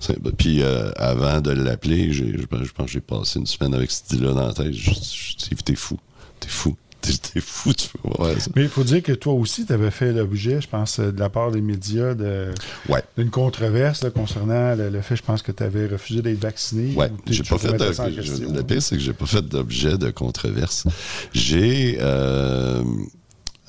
c'est- 0.00 0.18
puis 0.36 0.62
euh, 0.62 0.90
avant 0.96 1.40
de 1.40 1.50
l'appeler, 1.52 2.12
je 2.12 2.24
pense 2.46 2.86
que 2.86 2.92
j'ai 2.92 3.00
passé 3.00 3.38
une 3.38 3.46
semaine 3.46 3.74
avec 3.74 3.90
cette 3.90 4.12
idée-là 4.12 4.32
dans 4.32 4.46
la 4.48 4.54
tête. 4.54 4.72
Je, 4.72 4.90
je, 4.90 5.54
t'es 5.64 5.74
fou, 5.74 5.98
t'es 6.40 6.48
fou, 6.48 6.76
t'es 7.02 7.40
fou, 7.40 7.72
tu 7.74 7.88
peux. 7.88 7.98
Mais 8.56 8.62
il 8.62 8.68
faut 8.68 8.84
dire 8.84 9.02
que 9.02 9.12
toi 9.12 9.32
aussi, 9.32 9.66
tu 9.66 9.72
avais 9.72 9.90
fait 9.90 10.12
l'objet, 10.12 10.60
je 10.60 10.68
pense, 10.68 10.98
euh, 11.00 11.10
de 11.12 11.18
la 11.20 11.28
part 11.28 11.50
des 11.50 11.60
médias, 11.60 12.14
de- 12.14 12.50
Ouais. 12.88 13.02
d'une 13.18 13.30
controverse 13.30 14.02
là, 14.04 14.10
concernant 14.10 14.74
le, 14.76 14.88
le 14.90 15.00
fait, 15.02 15.16
je 15.16 15.22
pense, 15.22 15.42
que 15.42 15.50
tu 15.52 15.62
avais 15.62 15.86
refusé 15.86 16.22
d'être 16.22 16.38
vacciné. 16.40 16.94
Ouais, 16.94 17.10
ou 17.10 17.16
tu- 17.26 17.32
j'ai 17.34 17.42
pas 17.42 17.58
fait 17.58 17.72
de, 17.76 17.92
je- 18.22 18.44
le 18.52 18.62
pire, 18.62 18.82
c'est 18.82 18.96
que 18.96 19.02
j'ai 19.02 19.12
pas 19.12 19.26
fait 19.26 19.42
d'objet 19.42 19.98
de 19.98 20.10
controverse. 20.10 20.84
J'ai, 21.32 21.98
euh, 22.00 22.82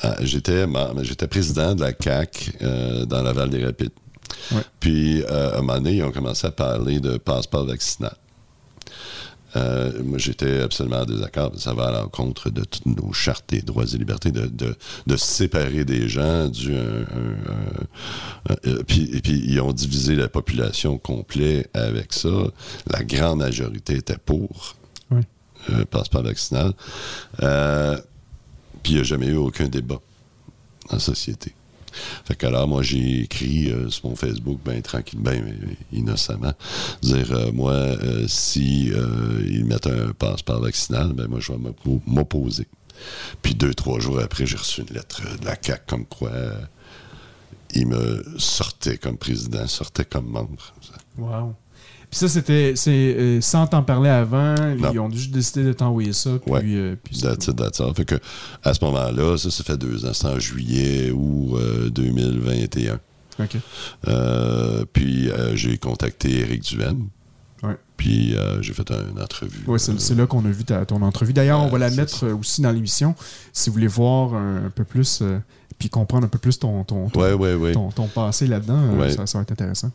ah, 0.01 0.15
j'étais, 0.21 0.65
j'étais 1.03 1.27
président 1.27 1.75
de 1.75 1.81
la 1.81 1.93
CAC 1.93 2.51
euh, 2.61 3.05
dans 3.05 3.21
la 3.21 3.31
Val 3.33 3.49
des 3.49 3.63
Rapides. 3.63 3.91
Ouais. 4.51 4.61
Puis, 4.79 5.21
euh, 5.23 5.51
à 5.53 5.57
un 5.57 5.61
moment 5.61 5.75
donné, 5.75 5.97
ils 5.97 6.03
ont 6.03 6.11
commencé 6.11 6.45
à 6.47 6.51
parler 6.51 6.99
de 6.99 7.17
passeport 7.17 7.65
vaccinal. 7.65 8.15
Euh, 9.55 10.01
moi, 10.03 10.17
j'étais 10.17 10.61
absolument 10.61 11.01
en 11.01 11.05
désaccord. 11.05 11.51
Ça 11.57 11.73
va 11.75 11.85
à 11.89 11.91
l'encontre 11.91 12.49
de 12.49 12.63
toutes 12.63 12.87
nos 12.87 13.13
chartes 13.13 13.45
des 13.49 13.61
droits 13.61 13.83
et 13.85 13.97
libertés, 13.97 14.31
de, 14.31 14.47
de, 14.47 14.75
de 15.05 15.15
séparer 15.15 15.85
des 15.85 16.09
gens 16.09 16.47
du. 16.47 16.73
euh, 16.73 17.03
puis, 18.87 19.09
et 19.13 19.21
puis, 19.21 19.43
ils 19.45 19.61
ont 19.61 19.71
divisé 19.71 20.15
la 20.15 20.27
population 20.27 20.97
complète 20.97 21.69
avec 21.75 22.13
ça. 22.13 22.29
La 22.87 23.03
grande 23.03 23.39
majorité 23.39 23.93
était 23.97 24.17
pour 24.17 24.75
Oui. 25.11 25.21
euh, 25.69 25.85
passeport 25.85 26.23
vaccinal. 26.23 26.73
Puis, 28.83 28.93
il 28.93 28.95
n'y 28.95 29.01
a 29.01 29.03
jamais 29.03 29.27
eu 29.27 29.35
aucun 29.37 29.67
débat 29.67 29.99
en 30.89 30.99
société. 30.99 31.53
Fait 32.25 32.35
que 32.35 32.47
alors, 32.47 32.67
moi, 32.67 32.81
j'ai 32.81 33.21
écrit 33.21 33.69
euh, 33.69 33.89
sur 33.89 34.09
mon 34.09 34.15
Facebook, 34.15 34.59
ben 34.65 34.81
tranquille, 34.81 35.19
ben 35.21 35.55
innocemment, 35.91 36.53
dire, 37.03 37.31
euh, 37.31 37.51
moi, 37.51 37.73
euh, 37.73 38.25
si 38.27 38.91
euh, 38.91 39.45
ils 39.47 39.63
mettent 39.63 39.85
un 39.87 40.11
passeport 40.11 40.59
vaccinal, 40.59 41.13
ben 41.13 41.27
moi, 41.27 41.39
je 41.39 41.51
vais 41.51 41.59
m'oppo- 41.59 42.01
m'opposer. 42.07 42.67
Puis 43.43 43.53
deux, 43.53 43.73
trois 43.75 43.99
jours 43.99 44.19
après, 44.19 44.45
j'ai 44.47 44.57
reçu 44.57 44.81
une 44.81 44.95
lettre 44.95 45.21
de 45.39 45.45
la 45.45 45.55
CAQ 45.61 45.83
comme 45.87 46.05
quoi 46.05 46.31
il 47.75 47.87
me 47.87 48.23
sortait 48.37 48.97
comme 48.97 49.17
président, 49.17 49.67
sortait 49.67 50.05
comme 50.05 50.27
membre. 50.27 50.73
Wow. 51.17 51.55
Puis 52.13 52.19
ça, 52.19 52.29
c'était 52.29 52.73
c'est, 52.75 52.91
euh, 52.91 53.41
sans 53.41 53.65
t'en 53.65 53.81
parler 53.81 54.07
avant. 54.11 54.53
Non. 54.77 54.91
Ils 54.93 54.99
ont 54.99 55.09
juste 55.09 55.31
décidé 55.31 55.63
de 55.63 55.73
t'envoyer 55.73 56.13
ça. 56.13 56.29
Puis, 56.45 56.51
Ouais. 56.51 56.61
euh, 56.63 56.95
puis 57.03 57.15
c'est 57.15 57.23
That's 57.27 57.45
tout. 57.45 57.51
it, 57.53 57.57
that's 57.57 57.81
all. 57.81 57.91
Fait 57.95 58.05
que, 58.05 58.13
à 58.63 58.71
ce 58.75 58.85
moment-là, 58.85 59.35
ça, 59.35 59.49
ça 59.49 59.63
fait 59.63 59.77
deux 59.77 60.05
ans. 60.05 60.11
C'est 60.13 60.27
en 60.27 60.37
juillet 60.37 61.09
ou 61.09 61.57
euh, 61.57 61.89
2021. 61.89 62.99
OK. 63.39 63.57
Euh, 64.07 64.85
puis 64.93 65.31
euh, 65.31 65.55
j'ai 65.55 65.79
contacté 65.79 66.41
Eric 66.41 66.61
Duhaime. 66.61 67.07
Ouais. 67.63 67.77
Puis 67.97 68.35
euh, 68.35 68.61
j'ai 68.61 68.73
fait 68.73 68.91
une 68.91 69.19
entrevue. 69.19 69.63
Ouais, 69.65 69.79
c'est, 69.79 70.13
là 70.13 70.27
qu'on 70.27 70.45
a 70.45 70.49
vu 70.51 70.65
ta, 70.65 70.85
ton 70.85 71.01
entrevue. 71.01 71.33
D'ailleurs, 71.33 71.61
on 71.61 71.67
va 71.69 71.79
la 71.79 71.89
mettre 71.89 72.27
aussi 72.27 72.61
dans 72.61 72.69
l'émission. 72.71 73.15
Si 73.53 73.71
vous 73.71 73.73
voulez 73.73 73.87
voir 73.87 74.35
un, 74.35 74.65
un 74.67 74.69
peu 74.69 74.83
plus, 74.83 75.23
puis 75.79 75.89
comprendre 75.89 76.25
un 76.25 76.29
peu 76.29 76.37
plus 76.37 76.59
ton, 76.59 76.83
ton, 76.83 77.09
ton, 77.09 77.19
Ouais, 77.19 77.33
ouais, 77.33 77.55
ouais. 77.55 77.71
ton, 77.71 77.89
ton 77.89 78.05
passé 78.05 78.45
là-dedans, 78.45 78.79
ça, 79.09 79.25
ça 79.25 79.39
va 79.39 79.41
être 79.41 79.51
intéressant. 79.53 79.91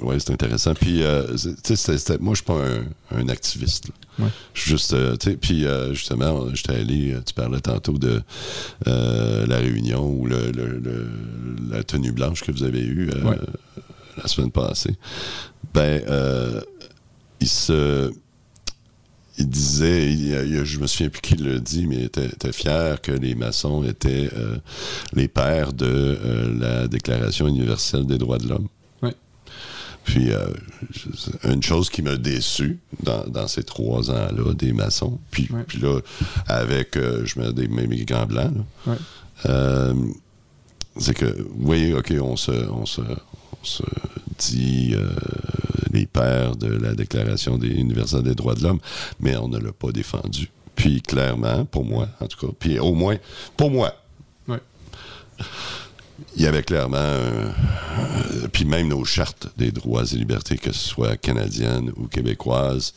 Oui, 0.00 0.16
c'est 0.18 0.32
intéressant. 0.32 0.74
Puis, 0.74 1.02
euh, 1.02 1.26
moi, 2.20 2.32
je 2.34 2.36
suis 2.36 2.44
pas 2.44 2.54
un, 2.64 2.84
un 3.18 3.28
activiste. 3.28 3.88
Ouais. 4.18 4.28
Juste, 4.54 4.92
euh, 4.94 5.16
puis 5.40 5.66
euh, 5.66 5.92
justement, 5.94 6.46
j'étais 6.54 6.74
allé, 6.76 7.12
euh, 7.12 7.20
tu 7.24 7.34
parlais 7.34 7.60
tantôt 7.60 7.98
de 7.98 8.22
la 8.86 9.56
réunion 9.58 10.04
ou 10.08 10.26
le, 10.26 10.50
le- 10.50 10.78
le- 10.78 11.08
la 11.70 11.82
tenue 11.82 12.12
blanche 12.12 12.42
que 12.42 12.52
vous 12.52 12.62
avez 12.64 12.80
eue 12.84 13.10
Ouais. 13.24 13.38
la 14.16 14.26
semaine 14.28 14.50
passée. 14.50 14.96
Ben, 15.74 16.02
il 17.40 17.48
se. 17.48 18.12
Il 19.38 19.48
disait, 19.48 20.12
il 20.12 20.26
il 20.28 20.64
je 20.64 20.78
me 20.78 20.86
souviens 20.86 21.08
plus 21.08 21.22
qui 21.22 21.36
le 21.36 21.58
dit, 21.58 21.86
mais 21.86 21.96
il 21.96 22.04
était, 22.04 22.26
était 22.26 22.52
fier 22.52 23.00
que 23.00 23.12
les 23.12 23.34
maçons 23.34 23.82
étaient 23.82 24.28
euh, 24.36 24.58
les 25.14 25.26
pères 25.26 25.72
de 25.72 25.86
euh, 25.86 26.54
la 26.58 26.86
Déclaration 26.86 27.48
universelle 27.48 28.04
des 28.04 28.18
droits 28.18 28.36
de 28.36 28.46
l'homme. 28.48 28.68
Puis, 30.04 30.32
euh, 30.32 30.46
une 31.44 31.62
chose 31.62 31.88
qui 31.88 32.02
m'a 32.02 32.16
déçu 32.16 32.80
dans, 33.02 33.24
dans 33.26 33.46
ces 33.46 33.62
trois 33.62 34.10
ans-là, 34.10 34.52
des 34.54 34.72
maçons, 34.72 35.18
puis, 35.30 35.48
Ouais. 35.52 35.62
puis 35.66 35.78
là, 35.78 36.00
avec, 36.48 36.96
euh, 36.96 37.24
je 37.24 37.38
mets 37.38 37.52
des 37.52 37.68
mes 37.68 37.86
gants 38.04 38.26
blancs, 38.26 38.52
Ouais. 38.86 38.96
euh, 39.46 39.94
c'est 40.98 41.14
que, 41.14 41.46
oui, 41.56 41.92
OK, 41.94 42.12
on 42.20 42.36
se, 42.36 42.50
on 42.50 42.84
se, 42.84 43.00
on 43.00 43.64
se 43.64 43.82
dit 44.38 44.94
les 45.92 46.06
pères 46.06 46.56
de 46.56 46.66
la 46.66 46.94
Déclaration 46.94 47.56
des 47.58 47.68
universelle 47.68 48.22
des 48.24 48.34
droits 48.34 48.54
de 48.54 48.62
l'homme, 48.64 48.80
mais 49.20 49.36
on 49.36 49.46
ne 49.48 49.58
l'a 49.58 49.72
pas 49.72 49.92
défendu. 49.92 50.50
Puis, 50.74 51.00
clairement, 51.00 51.64
pour 51.64 51.84
moi, 51.84 52.08
en 52.20 52.26
tout 52.26 52.44
cas, 52.46 52.52
puis 52.58 52.78
au 52.80 52.94
moins, 52.94 53.16
pour 53.56 53.70
moi, 53.70 53.94
Ouais. 54.48 54.58
Il 56.36 56.42
y 56.42 56.46
avait 56.46 56.62
clairement, 56.62 56.96
euh, 56.98 57.48
euh, 57.98 58.48
puis 58.52 58.64
même 58.64 58.88
nos 58.88 59.04
chartes 59.04 59.48
des 59.56 59.70
droits 59.72 60.04
et 60.04 60.16
libertés, 60.16 60.58
que 60.58 60.72
ce 60.72 60.88
soit 60.88 61.16
canadiennes 61.16 61.92
ou 61.96 62.06
québécoises, 62.06 62.94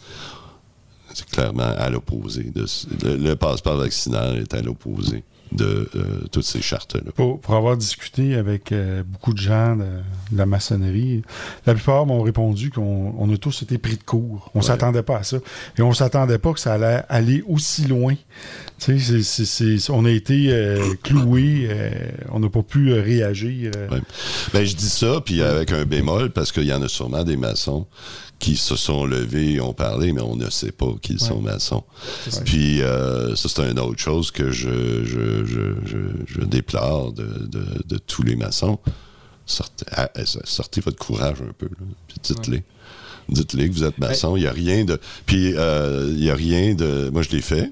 c'est 1.14 1.30
clairement 1.30 1.64
à 1.78 1.90
l'opposé. 1.90 2.44
de 2.54 2.66
le, 3.04 3.16
le 3.18 3.36
passeport 3.36 3.78
vaccinal 3.78 4.38
est 4.38 4.54
à 4.54 4.62
l'opposé 4.62 5.24
de 5.52 5.88
euh, 5.96 6.28
toutes 6.32 6.44
ces 6.44 6.62
chartes-là. 6.62 7.12
Pour, 7.16 7.40
pour 7.40 7.54
avoir 7.54 7.78
discuté 7.78 8.36
avec 8.36 8.72
euh, 8.72 9.04
beaucoup 9.06 9.32
de 9.32 9.38
gens 9.38 9.76
de, 9.78 9.84
de 10.32 10.38
la 10.38 10.46
maçonnerie, 10.48 11.22
la 11.66 11.76
plupart 11.76 12.06
m'ont 12.06 12.24
répondu 12.24 12.72
qu'on 12.72 13.14
on 13.18 13.32
a 13.34 13.38
tous 13.38 13.62
été 13.62 13.78
pris 13.78 13.96
de 13.96 14.04
court. 14.04 14.50
On 14.56 14.60
Ouais. 14.60 14.66
s'attendait 14.66 15.04
pas 15.04 15.20
à 15.20 15.24
ça. 15.24 15.38
Et 15.78 15.82
on 15.84 15.94
s'attendait 15.94 16.40
pas 16.40 16.52
que 16.52 16.60
ça 16.60 16.74
allait 16.74 17.04
aller 17.08 17.44
aussi 17.48 17.86
loin. 17.86 18.16
Tu 18.80 19.00
sais, 19.00 19.22
c'est- 19.24 19.46
c'est- 19.46 19.78
c'est- 19.80 19.90
on 19.92 20.04
a 20.06 20.12
été 20.12 20.48
euh, 20.52 20.94
cloués, 21.02 21.68
euh, 21.70 21.90
on 22.32 22.40
n'a 22.40 22.50
pas 22.50 22.62
pu 22.62 22.92
euh, 22.92 23.02
réagir. 23.02 23.72
euh. 23.76 23.88
Ouais. 23.90 24.02
Ben, 24.54 24.66
je 24.66 24.76
dis 24.76 24.90
ça, 24.90 25.22
puis 25.24 25.42
avec 25.42 25.72
un 25.72 25.86
bémol, 25.86 26.32
parce 26.32 26.52
qu'il 26.52 26.66
y 26.66 26.74
en 26.74 26.82
a 26.82 26.88
sûrement 26.90 27.24
des 27.24 27.38
maçons 27.38 27.88
qui 28.38 28.58
se 28.58 28.76
sont 28.76 29.06
levés 29.06 29.54
et 29.54 29.62
ont 29.62 29.74
parlé, 29.74 30.12
mais 30.12 30.22
on 30.22 30.36
ne 30.36 30.50
sait 30.50 30.74
pas 30.74 30.94
qu'ils 31.02 31.22
sont 31.22 31.40
maçons. 31.40 31.84
Puis 32.44 32.82
euh, 32.82 33.34
ça, 33.36 33.48
c'est 33.48 33.62
une 33.72 33.80
autre 33.80 34.00
chose 34.00 34.30
que 34.30 34.52
je, 34.52 35.06
je, 35.06 35.46
je, 35.46 35.62
je, 35.86 35.98
je 36.28 36.42
déplore 36.42 37.14
de, 37.14 37.24
de, 37.48 37.66
de 37.86 37.98
tous 37.98 38.24
les 38.24 38.36
maçons. 38.36 38.78
Sortez, 39.46 39.86
ah, 39.94 40.10
eh, 40.18 40.24
sortez 40.44 40.82
votre 40.82 40.98
courage 40.98 41.38
un 41.42 41.54
peu, 41.58 41.68
là, 41.68 41.86
puis 42.10 42.18
dites-les. 42.22 42.64
Dites-les 43.30 43.70
que 43.70 43.74
vous 43.74 43.84
êtes 43.86 43.98
maçon, 44.00 44.36
il 44.36 44.42
n'y 44.42 44.48
a 44.48 44.52
rien 44.52 44.84
de... 44.86 45.00
Puis 45.26 45.54
euh, 45.56 46.08
il 46.12 46.18
n'y 46.20 46.30
a 46.30 46.36
rien 46.36 46.76
de... 46.76 47.10
Moi, 47.12 47.22
je 47.24 47.30
l'ai 47.30 47.42
fait. 47.42 47.72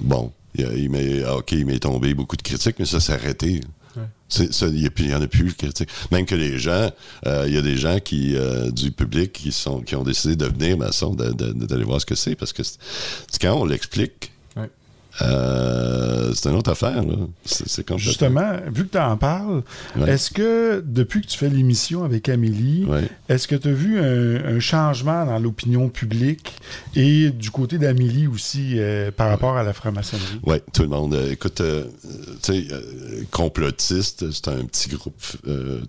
Bon, 0.00 0.32
il, 0.56 0.90
m'est... 0.90 1.22
ah, 1.24 1.36
OK, 1.36 1.52
il 1.52 1.66
m'est 1.66 1.78
tombé 1.78 2.14
beaucoup 2.14 2.36
de 2.36 2.42
critiques, 2.42 2.76
mais 2.78 2.84
ça 2.86 3.00
s'est 3.00 3.12
arrêté. 3.12 3.60
Il 4.36 5.06
n'y 5.06 5.14
en 5.14 5.22
a 5.22 5.26
plus 5.28 5.44
de 5.44 5.52
critiques. 5.52 5.88
Même 6.10 6.26
que 6.26 6.34
les 6.34 6.58
gens, 6.58 6.90
euh, 7.26 7.44
il 7.46 7.54
y 7.54 7.56
a 7.56 7.62
des 7.62 7.76
gens 7.76 8.00
qui, 8.00 8.34
euh, 8.34 8.70
du 8.70 8.90
public 8.90 9.32
qui, 9.32 9.52
sont, 9.52 9.80
qui 9.82 9.94
ont 9.94 10.02
décidé 10.02 10.34
de 10.34 10.46
de- 11.14 11.52
de- 11.52 11.66
d'aller 11.66 11.84
voir 11.84 12.00
ce 12.00 12.06
que 12.06 12.14
c'est, 12.16 12.34
parce 12.34 12.52
que 12.52 12.62
quand 13.40 13.54
on 13.54 13.64
l'explique. 13.64 14.32
Euh, 15.22 16.32
c'est 16.34 16.48
une 16.48 16.56
autre 16.56 16.70
affaire. 16.72 17.02
là. 17.02 17.14
Complètement- 17.14 17.98
Justement, 17.98 18.52
vu 18.72 18.86
que 18.86 18.92
tu 18.92 18.98
en 18.98 19.16
parles, 19.16 19.62
Ouais. 19.96 20.10
est-ce 20.10 20.30
que 20.30 20.82
depuis 20.84 21.20
que 21.22 21.26
tu 21.28 21.38
fais 21.38 21.48
l'émission 21.48 22.02
avec 22.04 22.28
Amélie, 22.28 22.84
Ouais. 22.84 23.08
est-ce 23.28 23.46
que 23.46 23.54
tu 23.54 23.68
as 23.68 23.72
vu 23.72 23.98
un, 24.00 24.56
un 24.56 24.60
changement 24.60 25.24
dans 25.24 25.38
l'opinion 25.38 25.88
publique 25.88 26.54
et 26.96 27.30
du 27.30 27.50
côté 27.50 27.78
d'Amélie 27.78 28.26
aussi 28.26 28.72
euh, 28.78 29.10
par 29.10 29.28
rapport 29.28 29.56
à 29.56 29.62
la 29.62 29.72
franc-maçonnerie? 29.72 30.40
Oui, 30.44 30.56
tout 30.72 30.82
le 30.82 30.88
monde. 30.88 31.14
Euh, 31.14 31.30
écoute, 31.32 31.62
tu 31.62 31.72
sais, 32.42 32.66
complotiste, 33.30 34.30
c'est 34.32 34.48
un 34.48 34.64
petit 34.64 34.88
groupe 34.88 35.22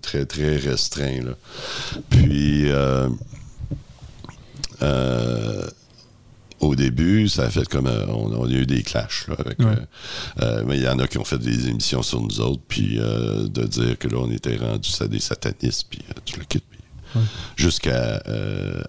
très, 0.02 0.24
très 0.26 0.56
restreint. 0.56 1.22
Là. 1.24 2.00
Puis, 2.10 2.70
au 6.60 6.74
début, 6.74 7.28
ça 7.28 7.44
a 7.44 7.50
fait 7.50 7.66
comme. 7.68 7.86
euh, 7.86 8.06
on, 8.08 8.32
on 8.32 8.46
a 8.46 8.50
eu 8.50 8.66
des 8.66 8.82
clashs. 8.82 9.26
Là, 9.28 9.36
avec, 9.38 9.58
Ouais. 9.58 9.66
euh, 9.66 10.42
euh, 10.42 10.64
mais 10.66 10.76
il 10.78 10.82
y 10.82 10.88
en 10.88 10.98
a 10.98 11.06
qui 11.06 11.18
ont 11.18 11.24
fait 11.24 11.38
des 11.38 11.68
émissions 11.68 12.02
sur 12.02 12.20
nous 12.20 12.40
autres, 12.40 12.62
puis 12.68 12.98
euh, 12.98 13.46
de 13.48 13.64
dire 13.64 13.98
que 13.98 14.08
là, 14.08 14.18
on 14.20 14.30
était 14.30 14.56
rendus 14.56 14.90
à 15.00 15.08
des 15.08 15.20
satanistes, 15.20 15.86
puis 15.90 16.00
tu 16.24 16.38
le 16.38 16.44
quittes. 16.44 16.64
Jusqu'à 17.56 18.20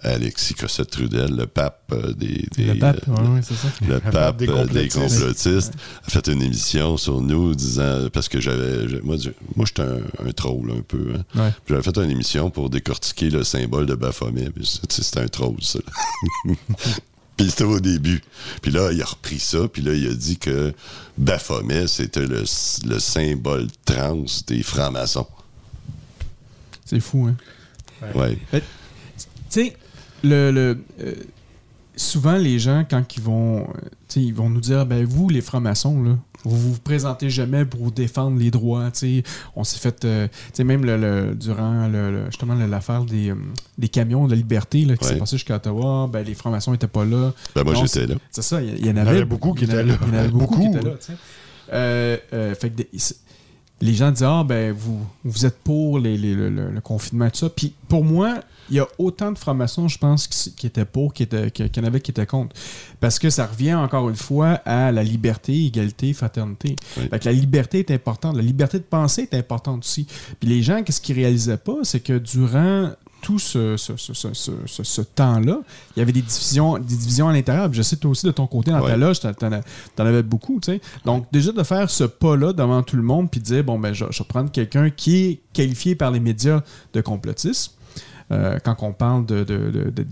Alexis 0.02 0.52
Cossette-Trudel, 0.52 1.34
le 1.34 1.46
pape 1.46 1.94
des, 2.18 2.46
des, 2.54 2.64
Le 2.74 2.78
pape, 2.78 3.08
ouais, 3.08 3.40
ça. 3.40 3.54
le 3.88 4.00
pape 4.00 4.36
des 4.36 4.46
des 4.46 4.88
complotistes. 4.88 5.72
a 6.04 6.10
fait 6.10 6.26
une 6.26 6.42
émission 6.42 6.98
sur 6.98 7.22
nous 7.22 7.54
disant 7.54 8.08
parce 8.12 8.28
que 8.28 8.38
j'avais 8.38 9.00
moi 9.02 9.16
moi 9.56 9.64
j'étais 9.66 9.80
un, 9.82 10.00
un 10.28 10.32
troll 10.32 10.70
un 10.76 10.82
peu 10.82 11.14
hein. 11.38 11.52
J'avais 11.66 11.80
fait 11.82 11.96
une 11.96 12.10
émission 12.10 12.50
pour 12.50 12.68
décortiquer 12.68 13.30
le 13.30 13.44
symbole 13.44 13.86
de 13.86 13.94
Baphomet 13.94 14.50
c'était 14.90 15.20
un 15.20 15.28
troll 15.28 15.56
ça 15.62 15.78
puis 17.38 17.48
c'était 17.48 17.64
au 17.64 17.80
début. 17.80 18.20
Puis 18.60 18.70
là 18.70 18.92
il 18.92 19.00
a 19.00 19.06
repris 19.06 19.38
ça 19.38 19.66
puis 19.68 19.80
là 19.80 19.94
il 19.94 20.06
a 20.08 20.14
dit 20.14 20.36
que 20.36 20.74
Baphomet 21.16 21.86
c'était 21.86 22.26
le, 22.26 22.44
le 22.86 22.98
symbole 22.98 23.68
trans 23.86 24.24
des 24.46 24.62
francs-maçons. 24.62 25.26
C'est 26.84 27.00
fou, 27.00 27.26
hein? 27.26 27.36
ouais. 28.14 28.38
Tu 28.52 28.62
sais, 29.50 29.76
le, 30.22 30.50
le, 30.50 30.78
euh, 31.00 31.14
souvent, 31.96 32.36
les 32.36 32.58
gens, 32.58 32.84
quand 32.88 33.16
ils 33.16 33.22
vont, 33.22 33.60
euh, 33.60 33.72
tu 34.08 34.20
sais, 34.20 34.22
ils 34.22 34.34
vont 34.34 34.48
nous 34.48 34.60
dire, 34.60 34.86
ben 34.86 35.04
vous, 35.04 35.28
les 35.28 35.40
francs-maçons, 35.40 36.02
là, 36.02 36.16
vous 36.44 36.56
vous 36.74 36.78
présentez 36.78 37.30
jamais 37.30 37.64
pour 37.64 37.90
défendre 37.90 38.38
les 38.38 38.50
droits. 38.50 38.90
tu 38.92 39.22
sais. 39.22 39.22
On 39.56 39.64
s'est 39.64 39.78
fait, 39.78 40.04
euh, 40.04 40.28
même 40.60 40.84
le, 40.84 40.96
le- 40.96 41.34
durant 41.34 41.88
le, 41.88 42.10
le- 42.10 42.24
justement 42.26 42.54
l'affaire 42.54 43.04
des, 43.04 43.30
euh, 43.30 43.34
des 43.76 43.88
camions 43.88 44.26
de 44.28 44.34
liberté 44.34 44.84
là, 44.84 44.96
qui 44.96 45.04
s'est 45.04 45.14
Ouais. 45.14 45.18
passé 45.18 45.36
jusqu'à 45.36 45.56
Ottawa, 45.56 46.08
ben, 46.12 46.24
les 46.24 46.34
francs-maçons 46.34 46.72
n'étaient 46.72 46.86
pas 46.86 47.04
là. 47.04 47.32
ben 47.54 47.64
moi 47.64 47.74
j'étais 47.74 48.06
là 48.06 48.14
C'est 48.30 48.42
ça, 48.42 48.62
il 48.62 48.70
y, 48.76 48.78
il 48.80 48.86
y 48.86 48.90
en 48.90 48.96
avait, 48.96 49.24
beaucoup 49.24 49.52
qui 49.52 49.64
il 49.64 49.70
y 49.70 49.72
en 49.72 49.78
étaient 49.80 49.80
avait- 49.80 49.92
là. 49.92 49.98
Il 50.06 50.14
y 50.14 50.16
en 50.16 50.20
avait 50.20 50.28
beaucoup, 50.28 50.60
qui 50.60 50.66
étaient 50.66 50.86
là. 50.88 50.94
tu 51.00 51.06
sais. 51.06 51.12
Euh, 51.72 52.16
euh, 52.32 52.54
fait 52.54 52.70
que 52.70 52.82
les 53.80 53.94
gens 53.94 54.10
disent 54.10 54.22
Ah, 54.24 54.44
ben, 54.46 54.72
vous, 54.72 55.00
vous 55.24 55.46
êtes 55.46 55.58
pour 55.58 55.98
les, 55.98 56.16
les- 56.16 56.34
le, 56.34 56.50
le- 56.50 56.80
confinement 56.80 57.26
et 57.26 57.30
tout 57.30 57.38
ça. 57.38 57.48
Puis 57.50 57.74
pour 57.88 58.04
moi, 58.04 58.36
il 58.70 58.76
y 58.76 58.80
a 58.80 58.86
autant 58.98 59.32
de 59.32 59.38
francs-maçons, 59.38 59.88
je 59.88 59.98
pense, 59.98 60.26
qui, 60.26 60.52
qui 60.54 60.66
étaient 60.66 60.84
pour, 60.84 61.14
qui 61.14 61.22
étaient- 61.22 61.50
qu'il 61.50 61.70
y 61.74 61.80
en 61.80 61.84
avait 61.84 62.00
qui 62.00 62.10
étaient 62.10 62.26
contre. 62.26 62.54
Parce 63.00 63.18
que 63.18 63.30
ça 63.30 63.46
revient 63.46 63.74
encore 63.74 64.08
une 64.10 64.16
fois 64.16 64.60
à 64.66 64.92
la 64.92 65.02
liberté, 65.02 65.64
égalité, 65.66 66.12
fraternité. 66.12 66.76
Oui. 66.96 67.04
Fait 67.08 67.18
que 67.18 67.24
la 67.26 67.32
liberté 67.32 67.78
est 67.78 67.90
importante. 67.90 68.36
La 68.36 68.42
liberté 68.42 68.78
de 68.78 68.84
penser 68.84 69.28
est 69.30 69.34
importante 69.36 69.84
aussi. 69.84 70.06
Puis 70.40 70.48
les 70.48 70.62
gens, 70.62 70.82
qu'est-ce 70.82 71.00
qu'ils 71.00 71.16
réalisaient 71.16 71.56
pas, 71.56 71.76
c'est 71.84 72.00
que 72.00 72.18
durant 72.18 72.90
tout 73.20 73.38
ce, 73.38 73.76
ce, 73.76 73.96
ce- 73.96 74.14
ce- 74.14 74.32
ce- 74.32 74.50
ce- 74.66 74.82
ce 74.84 75.02
temps-là, 75.02 75.60
il 75.96 75.98
y 75.98 76.02
avait 76.02 76.12
des 76.12 76.22
divisions, 76.22 76.78
des 76.78 76.96
divisions 76.96 77.28
à 77.28 77.32
l'intérieur. 77.32 77.72
Je 77.72 77.82
sais, 77.82 77.96
toi 77.96 78.10
aussi, 78.12 78.26
de 78.26 78.30
ton 78.30 78.46
côté, 78.46 78.70
dans 78.70 78.80
ta 78.80 78.96
loge, 78.96 79.20
t'en, 79.20 79.32
t'en 79.32 80.06
avais 80.06 80.22
beaucoup. 80.22 80.60
tu 80.60 80.72
sais. 80.72 80.80
Donc, 81.04 81.26
déjà 81.32 81.52
de 81.52 81.62
faire 81.62 81.90
ce 81.90 82.04
pas-là 82.04 82.52
devant 82.52 82.82
tout 82.82 82.96
le 82.96 83.02
monde, 83.02 83.30
puis 83.30 83.40
de 83.40 83.44
dire, 83.46 83.64
bon, 83.64 83.78
ben, 83.78 83.92
je, 83.92 84.04
je 84.10 84.18
vais 84.22 84.28
prendre 84.28 84.50
quelqu'un 84.50 84.90
qui 84.90 85.16
est 85.24 85.40
qualifié 85.52 85.94
par 85.94 86.10
les 86.10 86.20
médias 86.20 86.62
de 86.92 87.00
complotisme. 87.00 87.72
Euh, 88.30 88.58
quand 88.62 88.76
on 88.82 88.92
parle 88.92 89.24
de, 89.24 89.42
de, 89.42 89.90
de- 89.90 90.04